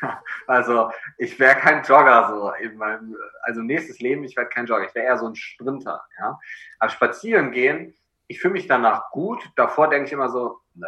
also 0.46 0.90
ich 1.18 1.40
wäre 1.40 1.56
kein 1.56 1.82
Jogger 1.82 2.28
so 2.28 2.52
in 2.62 2.76
meinem, 2.76 3.16
also 3.42 3.62
nächstes 3.62 4.00
Leben, 4.00 4.22
ich 4.22 4.36
werde 4.36 4.50
kein 4.50 4.66
Jogger, 4.66 4.86
ich 4.86 4.94
wäre 4.94 5.06
eher 5.06 5.18
so 5.18 5.26
ein 5.26 5.34
Sprinter. 5.34 6.04
Ja? 6.18 6.38
Aber 6.78 6.90
spazieren 6.90 7.50
gehen, 7.50 7.94
ich 8.28 8.40
fühle 8.40 8.54
mich 8.54 8.68
danach 8.68 9.10
gut. 9.10 9.50
Davor 9.56 9.88
denke 9.88 10.06
ich 10.06 10.12
immer 10.12 10.28
so, 10.28 10.60
ne, 10.74 10.86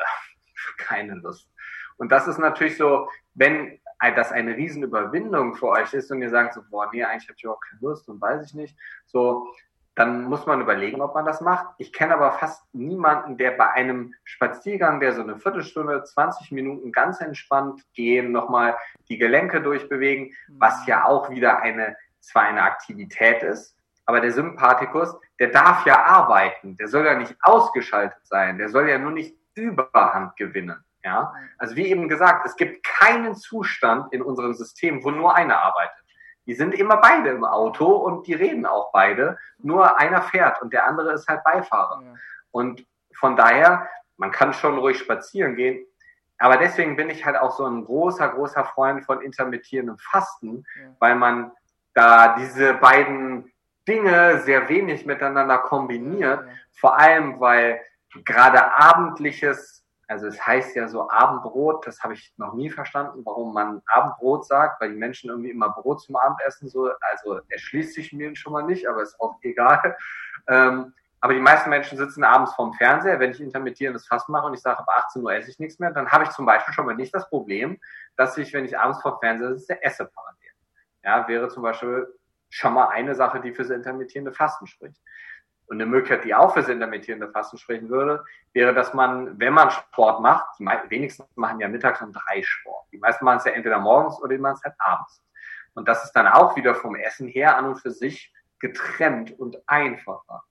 keine 0.76 1.14
Lust. 1.14 1.50
Und 1.96 2.12
das 2.12 2.28
ist 2.28 2.38
natürlich 2.38 2.76
so, 2.76 3.08
wenn 3.34 3.80
das 4.14 4.32
eine 4.32 4.56
Riesenüberwindung 4.56 5.54
für 5.54 5.68
euch 5.68 5.92
ist 5.94 6.10
und 6.10 6.22
ihr 6.22 6.30
sagt 6.30 6.54
so, 6.54 6.62
boah, 6.70 6.88
nee, 6.92 7.02
eigentlich 7.02 7.28
habe 7.28 7.36
ich 7.36 7.44
überhaupt 7.44 7.64
keine 7.68 7.80
Lust 7.82 8.08
und 8.08 8.20
weiß 8.20 8.46
ich 8.46 8.54
nicht, 8.54 8.76
so, 9.06 9.48
dann 9.96 10.24
muss 10.24 10.44
man 10.44 10.60
überlegen, 10.60 11.00
ob 11.00 11.14
man 11.14 11.24
das 11.24 11.40
macht. 11.40 11.66
Ich 11.78 11.92
kenne 11.92 12.14
aber 12.14 12.32
fast 12.32 12.62
niemanden, 12.74 13.38
der 13.38 13.52
bei 13.52 13.70
einem 13.70 14.14
Spaziergang, 14.24 15.00
der 15.00 15.14
so 15.14 15.22
eine 15.22 15.38
Viertelstunde, 15.38 16.04
20 16.04 16.52
Minuten 16.52 16.92
ganz 16.92 17.20
entspannt 17.20 17.82
gehen, 17.94 18.30
nochmal 18.30 18.76
die 19.08 19.16
Gelenke 19.16 19.62
durchbewegen, 19.62 20.34
was 20.48 20.86
ja 20.86 21.06
auch 21.06 21.30
wieder 21.30 21.62
eine, 21.62 21.96
zwar 22.20 22.42
eine 22.42 22.62
Aktivität 22.62 23.42
ist, 23.42 23.74
aber 24.04 24.20
der 24.20 24.32
Sympathikus, 24.32 25.16
der 25.40 25.48
darf 25.48 25.86
ja 25.86 26.04
arbeiten, 26.04 26.76
der 26.76 26.88
soll 26.88 27.06
ja 27.06 27.14
nicht 27.14 27.34
ausgeschaltet 27.40 28.20
sein, 28.24 28.58
der 28.58 28.68
soll 28.68 28.88
ja 28.88 28.98
nur 28.98 29.12
nicht 29.12 29.34
Überhand 29.54 30.36
gewinnen. 30.36 30.84
Ja? 31.06 31.32
Also 31.56 31.76
wie 31.76 31.86
eben 31.86 32.08
gesagt, 32.08 32.44
es 32.44 32.56
gibt 32.56 32.84
keinen 32.84 33.36
Zustand 33.36 34.12
in 34.12 34.22
unserem 34.22 34.54
System, 34.54 35.04
wo 35.04 35.10
nur 35.12 35.34
einer 35.36 35.62
arbeitet. 35.62 36.04
Die 36.46 36.54
sind 36.54 36.74
immer 36.74 36.96
beide 36.96 37.30
im 37.30 37.44
Auto 37.44 37.86
und 37.86 38.26
die 38.26 38.34
reden 38.34 38.66
auch 38.66 38.90
beide. 38.92 39.38
Nur 39.58 39.98
einer 39.98 40.20
fährt 40.20 40.60
und 40.60 40.72
der 40.72 40.84
andere 40.84 41.12
ist 41.12 41.28
halt 41.28 41.44
Beifahrer. 41.44 42.02
Ja. 42.02 42.14
Und 42.50 42.84
von 43.14 43.36
daher, 43.36 43.88
man 44.16 44.32
kann 44.32 44.52
schon 44.52 44.78
ruhig 44.78 44.98
spazieren 44.98 45.54
gehen. 45.54 45.86
aber 46.38 46.56
deswegen 46.56 46.96
bin 46.96 47.08
ich 47.08 47.24
halt 47.24 47.36
auch 47.36 47.56
so 47.56 47.64
ein 47.64 47.84
großer, 47.84 48.28
großer 48.28 48.64
Freund 48.64 49.04
von 49.04 49.22
intermittierendem 49.22 49.98
Fasten, 49.98 50.64
ja. 50.78 50.88
weil 50.98 51.14
man 51.14 51.52
da 51.94 52.36
diese 52.36 52.74
beiden 52.74 53.50
Dinge 53.86 54.40
sehr 54.40 54.68
wenig 54.68 55.06
miteinander 55.06 55.58
kombiniert. 55.58 56.44
Ja. 56.44 56.52
Vor 56.72 56.98
allem, 56.98 57.38
weil 57.38 57.80
gerade 58.24 58.72
abendliches, 58.74 59.85
also 60.08 60.26
es 60.26 60.44
heißt 60.46 60.76
ja 60.76 60.88
so 60.88 61.10
Abendbrot, 61.10 61.86
das 61.86 62.02
habe 62.02 62.14
ich 62.14 62.32
noch 62.36 62.54
nie 62.54 62.70
verstanden, 62.70 63.22
warum 63.24 63.52
man 63.52 63.82
Abendbrot 63.86 64.46
sagt, 64.46 64.80
weil 64.80 64.90
die 64.90 64.96
Menschen 64.96 65.30
irgendwie 65.30 65.50
immer 65.50 65.70
Brot 65.70 66.00
zum 66.00 66.16
Abendessen 66.16 66.68
so, 66.68 66.90
also 67.00 67.40
erschließt 67.48 67.94
sich 67.94 68.12
mir 68.12 68.34
schon 68.36 68.52
mal 68.52 68.62
nicht, 68.62 68.88
aber 68.88 69.02
ist 69.02 69.18
auch 69.20 69.36
egal. 69.42 69.96
Ähm, 70.46 70.94
aber 71.20 71.34
die 71.34 71.40
meisten 71.40 71.70
Menschen 71.70 71.98
sitzen 71.98 72.22
abends 72.22 72.54
vorm 72.54 72.72
Fernseher. 72.74 73.18
Wenn 73.18 73.32
ich 73.32 73.40
intermittierendes 73.40 74.06
Fasten 74.06 74.30
mache 74.30 74.46
und 74.46 74.54
ich 74.54 74.60
sage, 74.60 74.78
ab 74.78 74.86
18 74.88 75.22
Uhr 75.22 75.32
esse 75.32 75.50
ich 75.50 75.58
nichts 75.58 75.78
mehr, 75.78 75.90
dann 75.90 76.12
habe 76.12 76.24
ich 76.24 76.30
zum 76.30 76.46
Beispiel 76.46 76.72
schon 76.72 76.86
mal 76.86 76.94
nicht 76.94 77.12
das 77.12 77.28
Problem, 77.28 77.80
dass 78.16 78.36
ich, 78.38 78.52
wenn 78.52 78.64
ich 78.64 78.78
abends 78.78 79.00
vorm 79.02 79.18
Fernseher 79.18 79.56
sitze, 79.56 79.82
esse 79.82 80.04
parallel. 80.04 80.36
Ja, 81.02 81.26
wäre 81.26 81.48
zum 81.48 81.62
Beispiel 81.64 82.06
schon 82.48 82.74
mal 82.74 82.88
eine 82.88 83.14
Sache, 83.14 83.40
die 83.40 83.52
für 83.52 83.62
das 83.62 83.70
intermittierende 83.70 84.32
Fasten 84.32 84.66
spricht. 84.66 85.00
Und 85.66 85.76
eine 85.76 85.86
Möglichkeit, 85.86 86.24
die 86.24 86.34
auch 86.34 86.52
für 86.54 86.60
das 86.60 86.68
intermittierende 86.68 87.28
Fasten 87.28 87.58
sprechen 87.58 87.88
würde, 87.88 88.24
wäre, 88.52 88.72
dass 88.72 88.94
man, 88.94 89.38
wenn 89.38 89.52
man 89.52 89.70
Sport 89.70 90.20
macht, 90.20 90.46
die 90.58 90.64
wenigsten 90.64 91.24
machen 91.34 91.60
ja 91.60 91.68
mittags 91.68 92.00
um 92.00 92.12
drei 92.12 92.42
Sport. 92.42 92.86
Die 92.92 92.98
meisten 92.98 93.24
machen 93.24 93.38
es 93.38 93.44
ja 93.44 93.52
entweder 93.52 93.78
morgens 93.80 94.20
oder 94.20 94.34
die 94.34 94.38
machen 94.38 94.56
es 94.56 94.64
halt 94.64 94.76
abends. 94.78 95.22
Und 95.74 95.88
das 95.88 96.04
ist 96.04 96.12
dann 96.12 96.26
auch 96.26 96.56
wieder 96.56 96.74
vom 96.74 96.94
Essen 96.94 97.28
her 97.28 97.56
an 97.56 97.66
und 97.66 97.76
für 97.76 97.90
sich 97.90 98.32
getrennt 98.60 99.38
und 99.38 99.58
einfacher. 99.66 100.44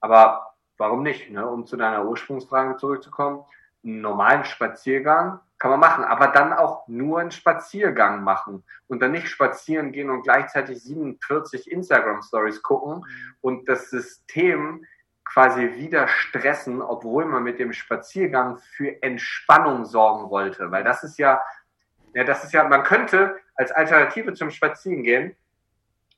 Aber 0.00 0.54
warum 0.76 1.02
nicht? 1.02 1.30
Ne? 1.30 1.46
Um 1.48 1.66
zu 1.66 1.76
deiner 1.76 2.04
Ursprungsfrage 2.04 2.76
zurückzukommen, 2.76 3.44
einen 3.84 4.00
normalen 4.00 4.44
Spaziergang 4.44 5.40
kann 5.58 5.72
man 5.72 5.80
machen, 5.80 6.04
aber 6.04 6.28
dann 6.28 6.52
auch 6.52 6.86
nur 6.86 7.20
einen 7.20 7.30
Spaziergang 7.30 8.22
machen 8.22 8.64
und 8.86 9.00
dann 9.00 9.12
nicht 9.12 9.28
spazieren 9.28 9.92
gehen 9.92 10.08
und 10.08 10.22
gleichzeitig 10.22 10.82
47 10.82 11.70
Instagram 11.70 12.22
Stories 12.22 12.62
gucken 12.62 12.98
mhm. 12.98 13.34
und 13.40 13.68
das 13.68 13.90
System 13.90 14.84
quasi 15.24 15.74
wieder 15.74 16.08
stressen, 16.08 16.80
obwohl 16.80 17.24
man 17.26 17.42
mit 17.42 17.58
dem 17.58 17.72
Spaziergang 17.72 18.58
für 18.58 19.02
Entspannung 19.02 19.84
sorgen 19.84 20.30
wollte, 20.30 20.70
weil 20.70 20.84
das 20.84 21.02
ist 21.04 21.18
ja, 21.18 21.40
ja, 22.14 22.24
das 22.24 22.44
ist 22.44 22.52
ja, 22.52 22.64
man 22.64 22.82
könnte 22.82 23.36
als 23.54 23.72
Alternative 23.72 24.32
zum 24.32 24.50
Spazierengehen 24.50 25.36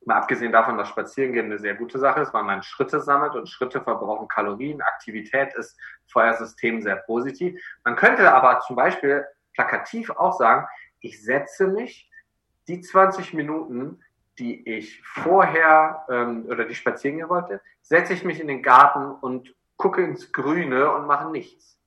Mal 0.05 0.17
abgesehen 0.17 0.53
davon, 0.53 0.79
dass 0.79 0.89
Spazierengehen 0.89 1.47
eine 1.47 1.59
sehr 1.59 1.75
gute 1.75 1.99
Sache 1.99 2.21
ist, 2.21 2.33
weil 2.33 2.43
man 2.43 2.63
Schritte 2.63 3.01
sammelt 3.01 3.35
und 3.35 3.49
Schritte 3.49 3.83
verbrauchen 3.83 4.29
Kalorien. 4.29 4.81
Aktivität 4.81 5.55
ist 5.55 5.79
für 6.07 6.21
euer 6.21 6.35
System 6.35 6.81
sehr 6.81 6.97
positiv. 6.97 7.61
Man 7.85 7.97
könnte 7.97 8.33
aber 8.33 8.61
zum 8.61 8.77
Beispiel 8.77 9.27
plakativ 9.55 10.11
auch 10.11 10.39
sagen, 10.39 10.67
ich 11.01 11.23
setze 11.23 11.67
mich 11.67 12.11
die 12.67 12.81
20 12.81 13.35
Minuten, 13.35 14.03
die 14.39 14.67
ich 14.67 15.03
vorher 15.05 16.07
ähm, 16.09 16.47
oder 16.49 16.65
die 16.65 16.75
spazieren 16.75 17.19
gehen 17.19 17.29
wollte, 17.29 17.61
setze 17.83 18.15
ich 18.15 18.25
mich 18.25 18.41
in 18.41 18.49
den 18.49 18.63
Garten 18.63 19.11
und 19.11 19.55
gucke 19.77 20.03
ins 20.03 20.33
Grüne 20.33 20.91
und 20.93 21.07
mache 21.07 21.31
nichts. 21.31 21.81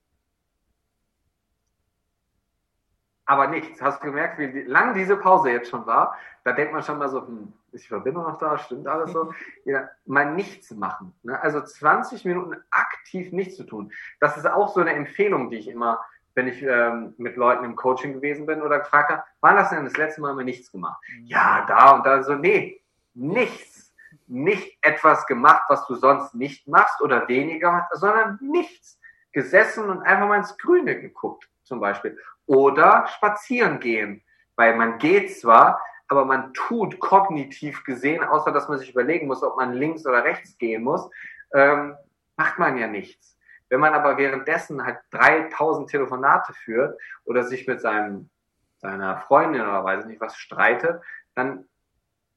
aber 3.26 3.48
nichts. 3.48 3.82
Hast 3.82 4.02
du 4.02 4.08
gemerkt, 4.08 4.38
wie 4.38 4.62
lang 4.64 4.94
diese 4.94 5.18
Pause 5.18 5.52
jetzt 5.52 5.70
schon 5.70 5.86
war? 5.86 6.18
Da 6.44 6.54
denkt 6.54 6.74
man 6.74 6.84
schon 6.84 6.98
mal 6.98 7.10
so, 7.10 7.26
hm, 7.26 7.54
ist 7.74 7.86
die 7.86 7.90
Verbindung 7.90 8.24
noch 8.24 8.38
da? 8.38 8.58
Stimmt 8.58 8.88
alles 8.88 9.12
so? 9.12 9.34
Ja, 9.66 9.90
mal 10.06 10.34
nichts 10.34 10.72
machen. 10.72 11.14
Ne? 11.24 11.40
Also 11.42 11.62
20 11.62 12.26
Minuten 12.26 12.56
aktiv 12.70 13.32
nichts 13.32 13.56
zu 13.56 13.64
tun. 13.64 13.92
Das 14.20 14.38
ist 14.38 14.46
auch 14.46 14.74
so 14.74 14.82
eine 14.82 14.94
Empfehlung, 14.94 15.50
die 15.50 15.58
ich 15.58 15.68
immer, 15.68 16.04
wenn 16.36 16.48
ich 16.48 16.62
ähm, 16.62 17.14
mit 17.18 17.36
Leuten 17.36 17.64
im 17.64 17.76
Coaching 17.76 18.14
gewesen 18.14 18.46
bin 18.46 18.62
oder 18.62 18.80
gefragt 18.80 19.12
habe, 19.12 19.24
wann 19.42 19.58
hast 19.58 19.72
du 19.72 19.76
denn 19.76 19.86
das 19.86 19.98
letzte 19.98 20.22
Mal 20.22 20.34
mal 20.34 20.44
nichts 20.44 20.72
gemacht? 20.72 21.02
Mhm. 21.08 21.26
Ja, 21.26 21.66
da 21.68 21.92
und 21.92 22.06
da 22.06 22.24
so, 22.24 22.36
nee, 22.36 22.82
nichts. 23.14 23.94
Nicht 24.28 24.78
etwas 24.82 25.26
gemacht, 25.26 25.64
was 25.68 25.86
du 25.88 25.96
sonst 25.96 26.34
nicht 26.34 26.68
machst 26.68 27.02
oder 27.02 27.28
weniger 27.28 27.72
machst, 27.72 28.00
sondern 28.00 28.40
nichts. 28.42 29.00
Gesessen 29.32 29.90
und 29.90 30.04
einfach 30.04 30.28
mal 30.28 30.38
ins 30.38 30.58
Grüne 30.58 31.00
geguckt, 31.00 31.50
zum 31.64 31.80
Beispiel 31.80 32.18
oder 32.46 33.08
spazieren 33.08 33.80
gehen. 33.80 34.24
Weil 34.56 34.76
man 34.76 35.00
geht 35.00 35.36
zwar, 35.40 35.80
aber 36.08 36.26
man 36.26 36.54
tut 36.54 37.00
kognitiv 37.00 37.84
gesehen, 37.84 38.24
außer 38.24 38.52
dass 38.52 38.68
man 38.68 38.78
sich 38.78 38.92
überlegen 38.92 39.28
muss, 39.28 39.44
ob 39.44 39.58
man 39.58 39.74
links 39.74 40.06
oder 40.06 40.24
rechts 40.24 40.58
gehen 40.58 40.84
muss, 40.84 41.10
ähm, 41.54 41.96
macht 42.36 42.60
man 42.60 42.78
ja 42.78 42.88
nichts. 42.88 43.38
Wenn 43.70 43.80
man 43.80 43.94
aber 43.94 44.18
währenddessen 44.18 44.86
halt 44.86 45.00
3000 45.12 45.90
Telefonate 45.90 46.54
führt 46.54 47.00
oder 47.26 47.44
sich 47.44 47.68
mit 47.68 47.82
seinem, 47.82 48.30
seiner 48.78 49.18
Freundin 49.18 49.62
oder 49.62 49.84
weiß 49.84 50.06
nicht 50.06 50.22
was 50.22 50.38
streitet, 50.38 51.02
dann 51.36 51.66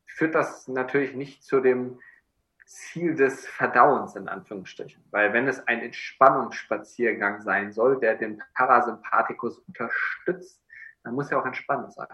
führt 0.07 0.35
das 0.35 0.68
natürlich 0.68 1.14
nicht 1.14 1.44
zu 1.44 1.61
dem 1.61 1.98
Ziel 2.64 3.14
des 3.14 3.46
Verdauens 3.46 4.16
in 4.16 4.29
Anführungsstrichen. 4.29 5.05
Weil 5.11 5.33
wenn 5.33 5.46
es 5.46 5.66
ein 5.66 5.81
Entspannungsspaziergang 5.81 7.42
sein 7.42 7.72
soll, 7.72 8.00
der 8.00 8.16
den 8.16 8.42
Parasympathikus 8.55 9.59
unterstützt, 9.59 10.64
dann 11.05 11.14
muss 11.14 11.31
er 11.31 11.38
auch 11.38 11.46
entspannend 11.46 11.92
sein. 11.92 12.09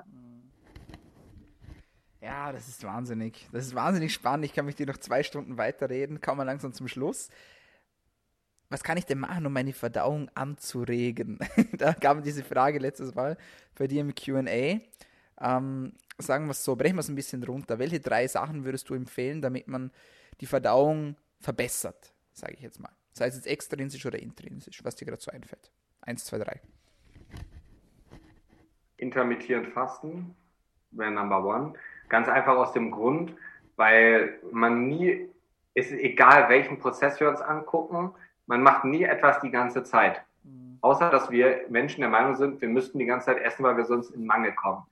Ja, 2.23 2.53
das 2.53 2.69
ist 2.69 2.85
wahnsinnig. 2.85 3.49
Das 3.51 3.67
ist 3.67 3.75
wahnsinnig 3.75 4.15
spannend. 4.15 4.45
Ich 4.45 4.55
kann 4.55 4.65
mich 4.65 4.77
dir 4.77 4.87
noch 4.87 4.99
zwei 4.99 5.25
Stunden 5.25 5.59
weiterreden. 5.59 6.21
Kommen 6.21 6.39
wir 6.39 6.45
langsam 6.45 6.73
zum 6.73 6.87
Schluss. 6.87 7.31
Was 8.71 8.85
kann 8.85 8.97
ich 8.97 9.05
denn 9.05 9.19
machen, 9.19 9.45
um 9.45 9.53
meine 9.53 9.73
Verdauung 9.73 10.31
anzuregen? 10.35 11.41
da 11.73 11.93
gab 11.93 12.23
diese 12.23 12.45
Frage 12.45 12.79
letztes 12.79 13.13
Mal 13.17 13.37
bei 13.75 13.89
dir 13.89 14.03
im 14.03 14.15
QA. 14.15 14.79
Ähm, 15.41 15.93
sagen 16.17 16.47
wir 16.47 16.53
es 16.53 16.63
so, 16.63 16.77
brechen 16.77 16.95
wir 16.95 17.01
es 17.01 17.09
ein 17.09 17.17
bisschen 17.17 17.43
runter. 17.43 17.81
Welche 17.81 17.99
drei 17.99 18.29
Sachen 18.29 18.65
würdest 18.65 18.89
du 18.89 18.95
empfehlen, 18.95 19.43
damit 19.43 19.67
man 19.67 19.91
die 20.41 20.47
Verdauung 20.47 21.17
verbessert, 21.41 22.15
sage 22.33 22.55
ich 22.55 22.61
jetzt 22.61 22.79
mal. 22.79 22.93
Sei 23.13 23.27
es 23.27 23.35
jetzt 23.35 23.49
extrinsisch 23.49 24.07
oder 24.07 24.21
intrinsisch, 24.21 24.85
was 24.85 24.95
dir 24.95 25.07
gerade 25.07 25.21
so 25.21 25.33
einfällt. 25.33 25.73
Eins, 26.01 26.25
zwei, 26.25 26.39
drei. 26.39 26.61
Intermittierend 28.97 29.67
Fasten 29.75 30.37
wäre 30.93 31.11
Number 31.11 31.45
One. 31.45 31.75
Ganz 32.13 32.29
einfach 32.29 32.57
aus 32.57 32.75
dem 32.75 32.91
Grund, 32.91 33.35
weil 33.77 34.39
man 34.51 34.87
nie, 34.87 35.31
es 35.73 35.91
ist 35.91 35.99
egal 35.99 36.51
welchen 36.51 36.79
Prozess 36.79 37.19
wir 37.21 37.31
uns 37.31 37.41
angucken, 37.41 38.13
man 38.45 38.63
macht 38.63 38.85
nie 38.85 39.05
etwas 39.05 39.41
die 39.41 39.51
ganze 39.51 39.83
Zeit. 39.83 40.21
Mhm. 40.45 40.77
Außer, 40.83 41.09
dass 41.09 41.31
wir 41.31 41.63
Menschen 41.71 42.03
der 42.03 42.11
Meinung 42.11 42.37
sind, 42.37 42.61
wir 42.61 42.69
müssten 42.69 42.99
die 42.99 43.07
ganze 43.07 43.27
Zeit 43.27 43.39
essen, 43.39 43.63
weil 43.63 43.79
wir 43.79 43.87
sonst 43.87 44.11
in 44.11 44.27
Mangel 44.27 44.53
kommen. 44.53 44.83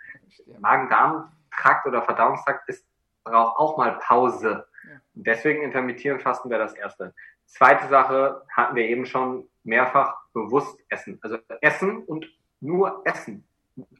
Magen-Darm-Trakt 0.60 1.86
oder 1.86 2.00
Verdauungstrakt 2.00 2.66
ist, 2.70 2.86
braucht 3.22 3.58
auch 3.58 3.76
mal 3.76 3.98
Pause. 3.98 4.66
Deswegen 5.12 5.60
intermittieren 5.60 6.20
Fasten 6.20 6.48
wäre 6.48 6.62
das 6.62 6.72
erste. 6.72 7.12
Zweite 7.44 7.86
Sache 7.88 8.40
hatten 8.48 8.76
wir 8.76 8.88
eben 8.88 9.04
schon 9.04 9.46
mehrfach 9.62 10.16
bewusst 10.32 10.80
essen. 10.88 11.18
Also 11.20 11.36
essen 11.60 11.98
und 11.98 12.26
nur 12.60 13.02
essen. 13.04 13.44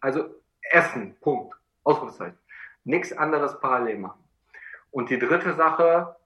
Also 0.00 0.24
essen, 0.62 1.16
Punkt. 1.20 1.54
Ausrufezeichen. 1.85 2.38
Nichts 2.90 3.12
anderes 3.12 3.59
parallel 3.61 3.98
machen. 3.98 4.24
Und 4.90 5.11
die 5.11 5.18
dritte 5.18 5.55
Sache, 5.55 6.16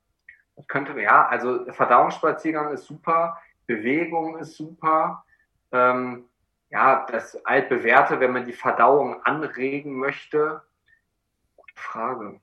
könnte, 0.66 0.98
ja, 0.98 1.27
also 1.27 1.70
Verdauungsspaziergang 1.70 2.72
ist 2.72 2.87
super, 2.87 3.37
Bewegung 3.66 4.38
ist 4.38 4.57
super. 4.57 5.24
Ähm, 5.72 6.24
ja, 6.70 7.07
das 7.11 7.37
altbewährte, 7.44 8.18
wenn 8.18 8.33
man 8.33 8.46
die 8.46 8.55
Verdauung 8.55 9.22
anregen 9.24 9.98
möchte. 9.98 10.62
Gute 11.55 11.74
Frage. 11.74 12.40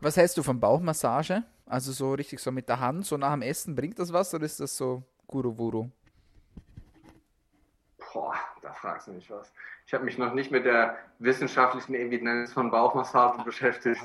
Was 0.00 0.16
hältst 0.16 0.36
du 0.36 0.42
von 0.42 0.58
Bauchmassage? 0.58 1.44
Also 1.66 1.92
so 1.92 2.14
richtig 2.14 2.40
so 2.40 2.50
mit 2.50 2.68
der 2.68 2.80
Hand, 2.80 3.06
so 3.06 3.16
nach 3.16 3.32
dem 3.32 3.42
Essen, 3.42 3.76
bringt 3.76 4.00
das 4.00 4.12
was 4.12 4.34
oder 4.34 4.46
ist 4.46 4.58
das 4.58 4.76
so 4.76 5.04
Guru-Wuru? 5.28 5.88
Boah, 7.98 8.34
da 8.70 8.74
fragst 8.74 9.08
du 9.08 9.12
mich 9.12 9.28
was. 9.30 9.52
Ich 9.86 9.94
habe 9.94 10.04
mich 10.04 10.18
noch 10.18 10.32
nicht 10.32 10.50
mit 10.50 10.64
der 10.64 10.96
wissenschaftlichen 11.18 11.94
Evidenz 11.94 12.52
von 12.52 12.70
Bauchmassagen 12.70 13.44
beschäftigt. 13.44 14.00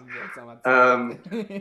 Ähm, 0.64 1.20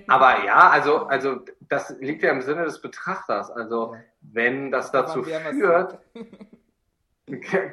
aber 0.08 0.44
ja, 0.44 0.70
also, 0.70 1.06
also 1.08 1.44
das 1.60 1.96
liegt 2.00 2.22
ja 2.22 2.30
im 2.30 2.42
Sinne 2.42 2.64
des 2.64 2.80
Betrachters. 2.80 3.50
Also 3.50 3.96
wenn 4.22 4.70
das 4.70 4.90
dazu 4.90 5.22
führt, 5.22 5.98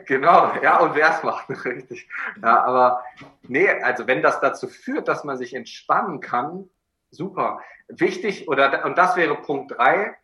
Genau, 0.06 0.54
ja, 0.62 0.80
und 0.80 0.96
wer 0.96 1.10
es 1.10 1.24
macht, 1.24 1.50
richtig. 1.66 2.08
Ja, 2.42 2.64
aber 2.64 3.04
nee, 3.44 3.70
also 3.70 4.08
wenn 4.08 4.22
das 4.22 4.40
dazu 4.40 4.70
führt, 4.70 5.10
dass 5.10 5.26
man 5.26 5.38
sich 5.38 5.54
entspannen 5.54 6.22
kann, 6.22 6.70
super. 7.10 7.60
Wichtig, 7.90 8.48
oder 8.48 8.86
und 8.86 8.98
das 8.98 9.18
wäre 9.18 9.36
Punkt 9.36 9.78
drei, 9.78 10.16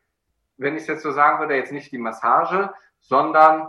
wenn 0.56 0.76
ich 0.78 0.84
es 0.84 0.88
jetzt 0.88 1.04
so 1.04 1.12
sagen 1.12 1.40
würde, 1.40 1.56
jetzt 1.56 1.74
nicht 1.74 1.92
die 1.92 1.98
Massage, 1.98 2.74
sondern, 3.02 3.68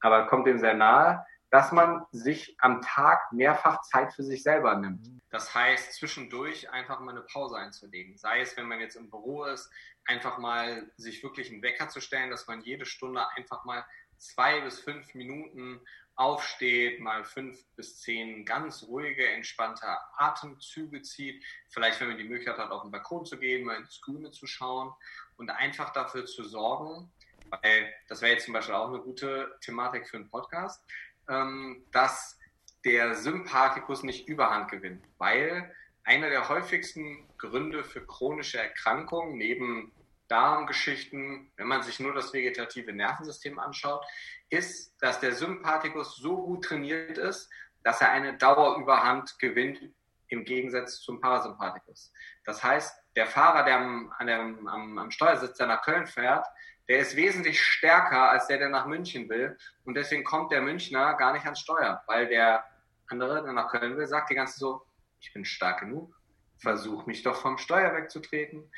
aber 0.00 0.26
kommt 0.26 0.46
dem 0.46 0.58
sehr 0.58 0.74
nahe, 0.74 1.24
dass 1.50 1.72
man 1.72 2.04
sich 2.12 2.56
am 2.60 2.82
Tag 2.82 3.32
mehrfach 3.32 3.80
Zeit 3.82 4.12
für 4.12 4.22
sich 4.22 4.42
selber 4.42 4.74
nimmt. 4.74 5.08
Das 5.30 5.54
heißt, 5.54 5.94
zwischendurch 5.94 6.70
einfach 6.70 7.00
mal 7.00 7.12
eine 7.12 7.22
Pause 7.22 7.56
einzulegen. 7.56 8.18
Sei 8.18 8.40
es, 8.40 8.56
wenn 8.56 8.66
man 8.66 8.80
jetzt 8.80 8.96
im 8.96 9.10
Büro 9.10 9.44
ist, 9.44 9.70
einfach 10.04 10.38
mal 10.38 10.90
sich 10.96 11.22
wirklich 11.22 11.50
einen 11.50 11.62
Wecker 11.62 11.88
zu 11.88 12.00
stellen, 12.00 12.30
dass 12.30 12.46
man 12.46 12.60
jede 12.60 12.84
Stunde 12.84 13.26
einfach 13.36 13.64
mal 13.64 13.84
zwei 14.18 14.60
bis 14.60 14.80
fünf 14.80 15.14
Minuten 15.14 15.80
aufsteht, 16.16 17.00
mal 17.00 17.24
fünf 17.24 17.64
bis 17.76 18.00
zehn 18.00 18.44
ganz 18.44 18.82
ruhige, 18.82 19.28
entspannte 19.28 19.86
Atemzüge 20.16 21.00
zieht. 21.02 21.44
Vielleicht, 21.68 22.00
wenn 22.00 22.08
man 22.08 22.18
die 22.18 22.24
Möglichkeit 22.24 22.58
hat, 22.58 22.72
auf 22.72 22.82
den 22.82 22.90
Balkon 22.90 23.24
zu 23.24 23.38
gehen, 23.38 23.64
mal 23.64 23.76
ins 23.76 24.00
Grüne 24.00 24.32
zu 24.32 24.46
schauen 24.46 24.92
und 25.36 25.50
einfach 25.50 25.92
dafür 25.92 26.26
zu 26.26 26.42
sorgen, 26.42 27.12
weil 27.50 27.92
das 28.08 28.22
wäre 28.22 28.32
jetzt 28.32 28.44
zum 28.44 28.54
Beispiel 28.54 28.74
auch 28.74 28.88
eine 28.88 29.00
gute 29.00 29.56
Thematik 29.60 30.08
für 30.08 30.16
einen 30.16 30.30
Podcast, 30.30 30.84
ähm, 31.28 31.84
dass 31.92 32.38
der 32.84 33.14
Sympathikus 33.14 34.02
nicht 34.02 34.28
überhand 34.28 34.70
gewinnt, 34.70 35.04
weil 35.18 35.74
einer 36.04 36.30
der 36.30 36.48
häufigsten 36.48 37.28
Gründe 37.36 37.84
für 37.84 38.04
chronische 38.06 38.58
Erkrankungen 38.58 39.36
neben 39.36 39.92
Darmgeschichten, 40.28 41.50
wenn 41.56 41.66
man 41.66 41.82
sich 41.82 42.00
nur 42.00 42.14
das 42.14 42.32
vegetative 42.32 42.92
Nervensystem 42.92 43.58
anschaut, 43.58 44.04
ist, 44.50 44.94
dass 45.00 45.20
der 45.20 45.34
Sympathikus 45.34 46.16
so 46.16 46.36
gut 46.36 46.64
trainiert 46.64 47.18
ist, 47.18 47.50
dass 47.82 48.00
er 48.00 48.10
eine 48.10 48.36
Dauerüberhand 48.36 49.38
gewinnt 49.38 49.80
im 50.28 50.44
Gegensatz 50.44 51.00
zum 51.00 51.20
Parasympathikus. 51.20 52.12
Das 52.44 52.62
heißt, 52.62 52.94
der 53.16 53.26
Fahrer, 53.26 53.64
der 53.64 53.76
am, 53.78 54.12
am, 54.18 54.98
am, 54.98 55.10
Steuersitz, 55.10 55.56
der 55.56 55.66
nach 55.66 55.82
Köln 55.82 56.06
fährt, 56.06 56.46
der 56.88 57.00
ist 57.00 57.16
wesentlich 57.16 57.62
stärker 57.62 58.30
als 58.30 58.46
der, 58.46 58.58
der 58.58 58.70
nach 58.70 58.86
München 58.86 59.28
will. 59.28 59.56
Und 59.84 59.94
deswegen 59.94 60.24
kommt 60.24 60.52
der 60.52 60.62
Münchner 60.62 61.14
gar 61.14 61.32
nicht 61.32 61.44
ans 61.44 61.60
Steuer, 61.60 62.02
weil 62.06 62.28
der 62.28 62.64
andere, 63.08 63.42
der 63.42 63.52
nach 63.52 63.70
Köln 63.70 63.96
will, 63.96 64.06
sagt 64.06 64.30
die 64.30 64.34
ganze 64.34 64.58
so, 64.58 64.82
ich 65.20 65.32
bin 65.32 65.44
stark 65.44 65.80
genug, 65.80 66.14
versuch 66.56 67.06
mich 67.06 67.22
doch 67.22 67.36
vom 67.36 67.58
Steuer 67.58 67.94
wegzutreten. 67.94 68.70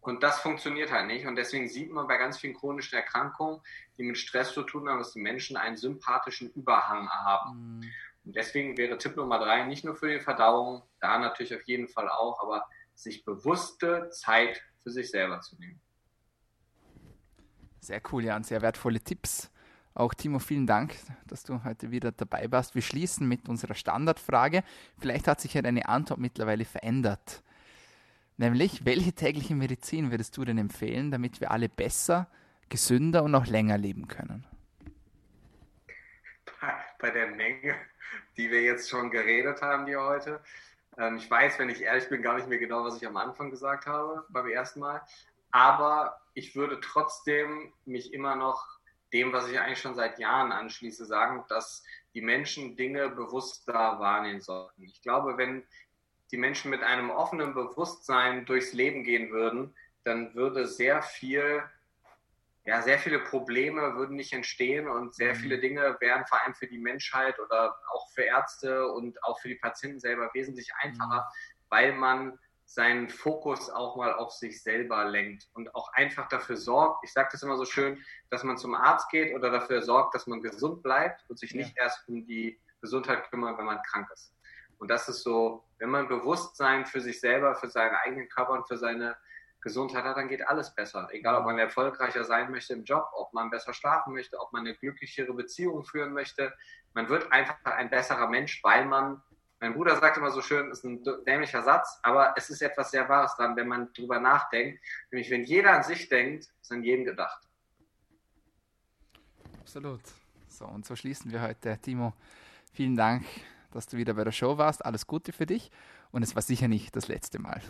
Und 0.00 0.22
das 0.22 0.40
funktioniert 0.40 0.92
halt 0.92 1.06
nicht. 1.06 1.26
Und 1.26 1.36
deswegen 1.36 1.68
sieht 1.68 1.90
man 1.90 2.06
bei 2.06 2.18
ganz 2.18 2.38
vielen 2.38 2.54
chronischen 2.54 2.96
Erkrankungen, 2.96 3.60
die 3.96 4.02
mit 4.02 4.18
Stress 4.18 4.52
zu 4.52 4.62
tun 4.62 4.88
haben, 4.88 4.98
dass 4.98 5.12
die 5.12 5.20
Menschen 5.20 5.56
einen 5.56 5.76
sympathischen 5.76 6.50
Überhang 6.52 7.08
haben. 7.08 7.78
Mhm. 7.78 7.90
Und 8.24 8.36
deswegen 8.36 8.76
wäre 8.76 8.98
Tipp 8.98 9.16
Nummer 9.16 9.38
drei 9.38 9.64
nicht 9.64 9.84
nur 9.84 9.96
für 9.96 10.08
die 10.08 10.20
Verdauung, 10.20 10.82
da 11.00 11.18
natürlich 11.18 11.54
auf 11.54 11.62
jeden 11.62 11.88
Fall 11.88 12.08
auch, 12.08 12.40
aber 12.42 12.66
sich 12.94 13.24
bewusste 13.24 14.08
Zeit 14.10 14.62
für 14.82 14.90
sich 14.90 15.10
selber 15.10 15.40
zu 15.40 15.56
nehmen. 15.56 15.80
Sehr 17.84 18.00
cool, 18.10 18.24
Jan, 18.24 18.42
sehr 18.44 18.62
wertvolle 18.62 18.98
Tipps. 18.98 19.50
Auch 19.92 20.14
Timo, 20.14 20.38
vielen 20.38 20.66
Dank, 20.66 20.94
dass 21.26 21.42
du 21.42 21.64
heute 21.64 21.90
wieder 21.90 22.12
dabei 22.12 22.50
warst. 22.50 22.74
Wir 22.74 22.80
schließen 22.80 23.28
mit 23.28 23.46
unserer 23.46 23.74
Standardfrage. 23.74 24.64
Vielleicht 24.98 25.28
hat 25.28 25.42
sich 25.42 25.52
ja 25.52 25.60
deine 25.60 25.86
Antwort 25.86 26.18
mittlerweile 26.18 26.64
verändert. 26.64 27.42
Nämlich, 28.38 28.86
welche 28.86 29.12
tägliche 29.12 29.54
Medizin 29.54 30.10
würdest 30.10 30.34
du 30.38 30.46
denn 30.46 30.56
empfehlen, 30.56 31.10
damit 31.10 31.42
wir 31.42 31.50
alle 31.50 31.68
besser, 31.68 32.26
gesünder 32.70 33.22
und 33.22 33.34
auch 33.34 33.44
länger 33.44 33.76
leben 33.76 34.08
können? 34.08 34.46
Bei, 36.98 37.10
der 37.10 37.32
Menge, 37.32 37.74
die 38.38 38.50
wir 38.50 38.62
jetzt 38.62 38.88
schon 38.88 39.10
geredet 39.10 39.60
haben, 39.60 39.84
die 39.84 39.94
heute. 39.94 40.40
Ähm, 40.96 41.16
ich 41.16 41.30
weiß, 41.30 41.58
wenn 41.58 41.68
ich 41.68 41.82
ehrlich 41.82 42.08
bin, 42.08 42.22
gar 42.22 42.36
nicht 42.36 42.48
mehr 42.48 42.58
genau, 42.58 42.82
was 42.82 42.96
ich 42.96 43.06
am 43.06 43.18
Anfang 43.18 43.50
gesagt 43.50 43.84
habe, 43.84 44.24
beim 44.30 44.48
ersten 44.48 44.80
Mal. 44.80 45.02
Aber 45.54 46.20
ich 46.34 46.56
würde 46.56 46.80
trotzdem 46.80 47.72
mich 47.84 48.12
immer 48.12 48.34
noch 48.34 48.66
dem, 49.12 49.32
was 49.32 49.48
ich 49.48 49.60
eigentlich 49.60 49.78
schon 49.78 49.94
seit 49.94 50.18
Jahren 50.18 50.50
anschließe, 50.50 51.06
sagen, 51.06 51.44
dass 51.48 51.84
die 52.12 52.22
Menschen 52.22 52.76
Dinge 52.76 53.08
bewusster 53.08 54.00
wahrnehmen 54.00 54.40
sollten. 54.40 54.82
Ich 54.82 55.00
glaube, 55.00 55.38
wenn 55.38 55.64
die 56.32 56.38
Menschen 56.38 56.72
mit 56.72 56.82
einem 56.82 57.10
offenen 57.10 57.54
Bewusstsein 57.54 58.44
durchs 58.46 58.72
Leben 58.72 59.04
gehen 59.04 59.30
würden, 59.30 59.76
dann 60.02 60.34
würde 60.34 60.66
sehr 60.66 61.02
viel, 61.02 61.62
ja, 62.64 62.82
sehr 62.82 62.98
viele 62.98 63.20
Probleme 63.20 63.94
würden 63.94 64.16
nicht 64.16 64.32
entstehen 64.32 64.88
und 64.88 65.14
sehr 65.14 65.34
mhm. 65.34 65.38
viele 65.38 65.60
Dinge 65.60 65.96
wären 66.00 66.26
vor 66.26 66.42
allem 66.42 66.56
für 66.56 66.66
die 66.66 66.78
Menschheit 66.78 67.38
oder 67.38 67.76
auch 67.92 68.10
für 68.10 68.22
Ärzte 68.22 68.88
und 68.88 69.22
auch 69.22 69.38
für 69.38 69.50
die 69.50 69.54
Patienten 69.54 70.00
selber 70.00 70.30
wesentlich 70.34 70.74
einfacher, 70.80 71.20
mhm. 71.20 71.64
weil 71.68 71.92
man 71.92 72.40
seinen 72.64 73.08
Fokus 73.08 73.70
auch 73.70 73.96
mal 73.96 74.14
auf 74.14 74.32
sich 74.32 74.62
selber 74.62 75.04
lenkt 75.04 75.48
und 75.52 75.74
auch 75.74 75.92
einfach 75.92 76.28
dafür 76.28 76.56
sorgt, 76.56 77.04
ich 77.04 77.12
sage 77.12 77.28
das 77.32 77.42
immer 77.42 77.56
so 77.56 77.64
schön, 77.64 78.02
dass 78.30 78.42
man 78.42 78.56
zum 78.56 78.74
Arzt 78.74 79.10
geht 79.10 79.34
oder 79.34 79.50
dafür 79.50 79.82
sorgt, 79.82 80.14
dass 80.14 80.26
man 80.26 80.42
gesund 80.42 80.82
bleibt 80.82 81.24
und 81.28 81.38
sich 81.38 81.52
ja. 81.52 81.58
nicht 81.58 81.76
erst 81.76 82.08
um 82.08 82.26
die 82.26 82.58
Gesundheit 82.80 83.30
kümmert, 83.30 83.58
wenn 83.58 83.66
man 83.66 83.82
krank 83.82 84.08
ist. 84.12 84.34
Und 84.78 84.88
das 84.88 85.08
ist 85.08 85.22
so, 85.22 85.64
wenn 85.78 85.90
man 85.90 86.08
Bewusstsein 86.08 86.84
für 86.84 87.00
sich 87.00 87.20
selber, 87.20 87.54
für 87.54 87.68
seinen 87.68 87.94
eigenen 87.94 88.28
Körper 88.28 88.52
und 88.52 88.66
für 88.66 88.76
seine 88.76 89.16
Gesundheit 89.60 90.04
hat, 90.04 90.16
dann 90.16 90.28
geht 90.28 90.46
alles 90.46 90.74
besser. 90.74 91.08
Egal, 91.10 91.36
ob 91.36 91.46
man 91.46 91.58
erfolgreicher 91.58 92.24
sein 92.24 92.50
möchte 92.50 92.74
im 92.74 92.84
Job, 92.84 93.08
ob 93.14 93.32
man 93.32 93.50
besser 93.50 93.72
schlafen 93.72 94.12
möchte, 94.12 94.38
ob 94.38 94.52
man 94.52 94.60
eine 94.60 94.76
glücklichere 94.76 95.32
Beziehung 95.32 95.84
führen 95.84 96.12
möchte. 96.12 96.52
Man 96.92 97.08
wird 97.08 97.32
einfach 97.32 97.56
ein 97.64 97.88
besserer 97.88 98.28
Mensch, 98.28 98.62
weil 98.62 98.84
man, 98.84 99.22
mein 99.60 99.74
Bruder 99.74 99.96
sagt 99.96 100.16
immer 100.16 100.30
so 100.30 100.42
schön, 100.42 100.70
ist 100.70 100.84
ein 100.84 101.02
dämlicher 101.26 101.62
Satz, 101.62 101.98
aber 102.02 102.34
es 102.36 102.50
ist 102.50 102.60
etwas 102.60 102.90
sehr 102.90 103.08
Wahres 103.08 103.34
dran, 103.36 103.56
wenn 103.56 103.68
man 103.68 103.92
drüber 103.92 104.18
nachdenkt. 104.20 104.82
Nämlich, 105.10 105.30
wenn 105.30 105.44
jeder 105.44 105.72
an 105.72 105.82
sich 105.82 106.08
denkt, 106.08 106.48
ist 106.60 106.72
an 106.72 106.82
jeden 106.82 107.04
gedacht. 107.04 107.48
Absolut. 109.60 110.02
So, 110.48 110.66
und 110.66 110.84
so 110.84 110.94
schließen 110.94 111.32
wir 111.32 111.40
heute. 111.40 111.78
Timo, 111.78 112.12
vielen 112.72 112.96
Dank 112.96 113.24
dass 113.74 113.86
du 113.86 113.96
wieder 113.96 114.14
bei 114.14 114.24
der 114.24 114.32
Show 114.32 114.56
warst. 114.56 114.84
Alles 114.84 115.06
Gute 115.06 115.32
für 115.32 115.46
dich 115.46 115.70
und 116.12 116.22
es 116.22 116.34
war 116.34 116.42
sicher 116.42 116.68
nicht 116.68 116.96
das 116.96 117.08
letzte 117.08 117.38
Mal. 117.40 117.60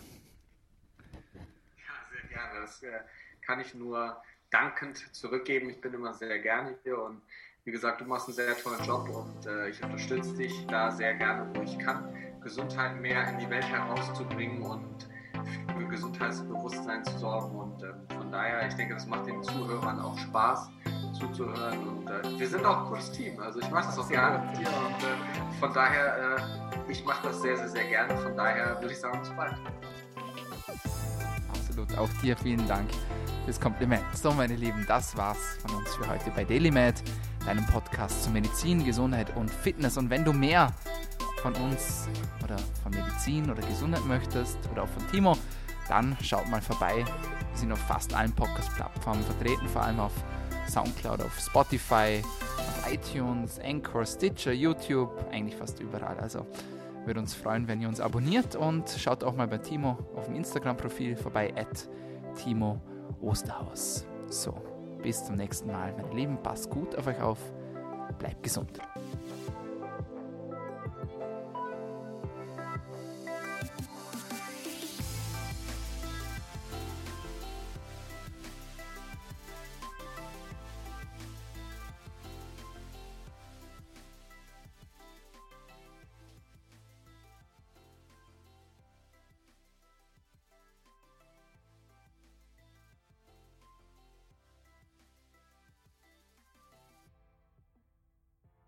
Ja, 1.12 1.94
sehr 2.12 2.28
gerne. 2.28 2.60
Das 2.60 2.82
äh, 2.82 3.00
kann 3.40 3.60
ich 3.60 3.74
nur 3.74 4.22
dankend 4.50 4.98
zurückgeben. 5.14 5.70
Ich 5.70 5.80
bin 5.80 5.94
immer 5.94 6.14
sehr 6.14 6.38
gerne 6.38 6.78
hier 6.82 6.98
und 6.98 7.22
wie 7.64 7.70
gesagt, 7.70 8.00
du 8.00 8.04
machst 8.04 8.28
einen 8.28 8.34
sehr 8.34 8.56
tollen 8.58 8.84
Job 8.84 9.08
und 9.08 9.46
äh, 9.46 9.70
ich 9.70 9.82
unterstütze 9.82 10.34
dich 10.34 10.66
da 10.66 10.90
sehr 10.90 11.14
gerne, 11.14 11.48
wo 11.54 11.62
ich 11.62 11.78
kann, 11.78 12.14
Gesundheit 12.42 13.00
mehr 13.00 13.26
in 13.30 13.38
die 13.38 13.48
Welt 13.48 13.64
herauszubringen 13.64 14.62
und 14.62 15.08
für 15.78 15.86
Gesundheitsbewusstsein 15.86 17.02
zu 17.04 17.18
sorgen. 17.18 17.56
Und 17.56 17.82
äh, 17.82 17.92
von 18.14 18.30
daher, 18.30 18.68
ich 18.68 18.74
denke, 18.74 18.94
das 18.94 19.06
macht 19.06 19.26
den 19.26 19.42
Zuhörern 19.42 19.98
auch 19.98 20.16
Spaß 20.18 20.68
zuzuhören. 21.18 21.88
Und 21.88 22.10
äh, 22.10 22.38
wir 22.38 22.46
sind 22.46 22.66
auch 22.66 22.82
ein 22.82 22.84
cooles 22.84 23.10
Team. 23.12 23.40
Also 23.40 23.60
ich 23.60 23.70
mache 23.70 23.86
das 23.86 23.98
auch 23.98 24.08
gerne 24.08 24.46
mit 24.46 24.58
dir. 24.58 24.68
Und 24.68 25.02
äh, 25.02 25.58
von 25.58 25.72
daher, 25.72 26.36
äh, 26.36 26.92
ich 26.92 27.02
mache 27.06 27.28
das 27.28 27.40
sehr, 27.40 27.56
sehr, 27.56 27.68
sehr 27.68 27.84
gerne. 27.84 28.14
Von 28.18 28.36
daher 28.36 28.78
würde 28.78 28.92
ich 28.92 29.00
sagen, 29.00 29.18
bis 29.20 29.30
bald. 29.30 29.54
Absolut. 31.48 31.96
Auch 31.96 32.10
dir 32.22 32.36
vielen 32.36 32.68
Dank 32.68 32.90
fürs 33.46 33.58
Kompliment. 33.58 34.04
So, 34.14 34.32
meine 34.32 34.54
Lieben, 34.54 34.84
das 34.86 35.16
war's 35.16 35.56
von 35.66 35.78
uns 35.78 35.94
für 35.94 36.06
heute 36.06 36.30
bei 36.30 36.44
DailyMed, 36.44 37.02
deinem 37.44 37.66
Podcast 37.66 38.24
zu 38.24 38.30
Medizin, 38.30 38.84
Gesundheit 38.84 39.34
und 39.36 39.50
Fitness. 39.50 39.96
Und 39.96 40.10
wenn 40.10 40.24
du 40.24 40.32
mehr 40.32 40.72
von 41.42 41.54
uns 41.54 42.08
oder 42.42 42.56
von 42.82 42.92
Medizin 42.92 43.50
oder 43.50 43.62
Gesundheit 43.66 44.04
möchtest 44.06 44.58
oder 44.72 44.84
auch 44.84 44.88
von 44.88 45.06
Timo, 45.10 45.36
dann 45.88 46.16
schaut 46.22 46.48
mal 46.48 46.62
vorbei. 46.62 47.04
Wir 47.50 47.58
sind 47.58 47.72
auf 47.72 47.78
fast 47.80 48.14
allen 48.14 48.32
Podcast-Plattformen 48.32 49.22
vertreten, 49.22 49.68
vor 49.68 49.82
allem 49.82 50.00
auf 50.00 50.12
Soundcloud, 50.68 51.20
auf 51.20 51.38
Spotify, 51.38 52.22
auf 52.56 52.92
iTunes, 52.92 53.60
Anchor, 53.60 54.06
Stitcher, 54.06 54.52
YouTube, 54.52 55.10
eigentlich 55.30 55.56
fast 55.56 55.80
überall. 55.80 56.18
Also 56.18 56.46
würde 57.04 57.20
uns 57.20 57.34
freuen, 57.34 57.68
wenn 57.68 57.80
ihr 57.80 57.88
uns 57.88 58.00
abonniert 58.00 58.56
und 58.56 58.88
schaut 58.88 59.22
auch 59.24 59.36
mal 59.36 59.46
bei 59.46 59.58
Timo 59.58 59.98
auf 60.16 60.26
dem 60.26 60.36
Instagram-Profil 60.36 61.16
vorbei, 61.16 61.52
at 61.56 61.88
Timo 62.42 62.80
Osterhaus. 63.20 64.06
So, 64.28 64.73
bis 65.04 65.22
zum 65.22 65.36
nächsten 65.36 65.70
Mal, 65.70 65.92
meine 65.92 66.14
Lieben, 66.14 66.42
passt 66.42 66.70
gut 66.70 66.96
auf 66.96 67.06
euch 67.06 67.20
auf, 67.20 67.38
bleibt 68.18 68.42
gesund. 68.42 68.80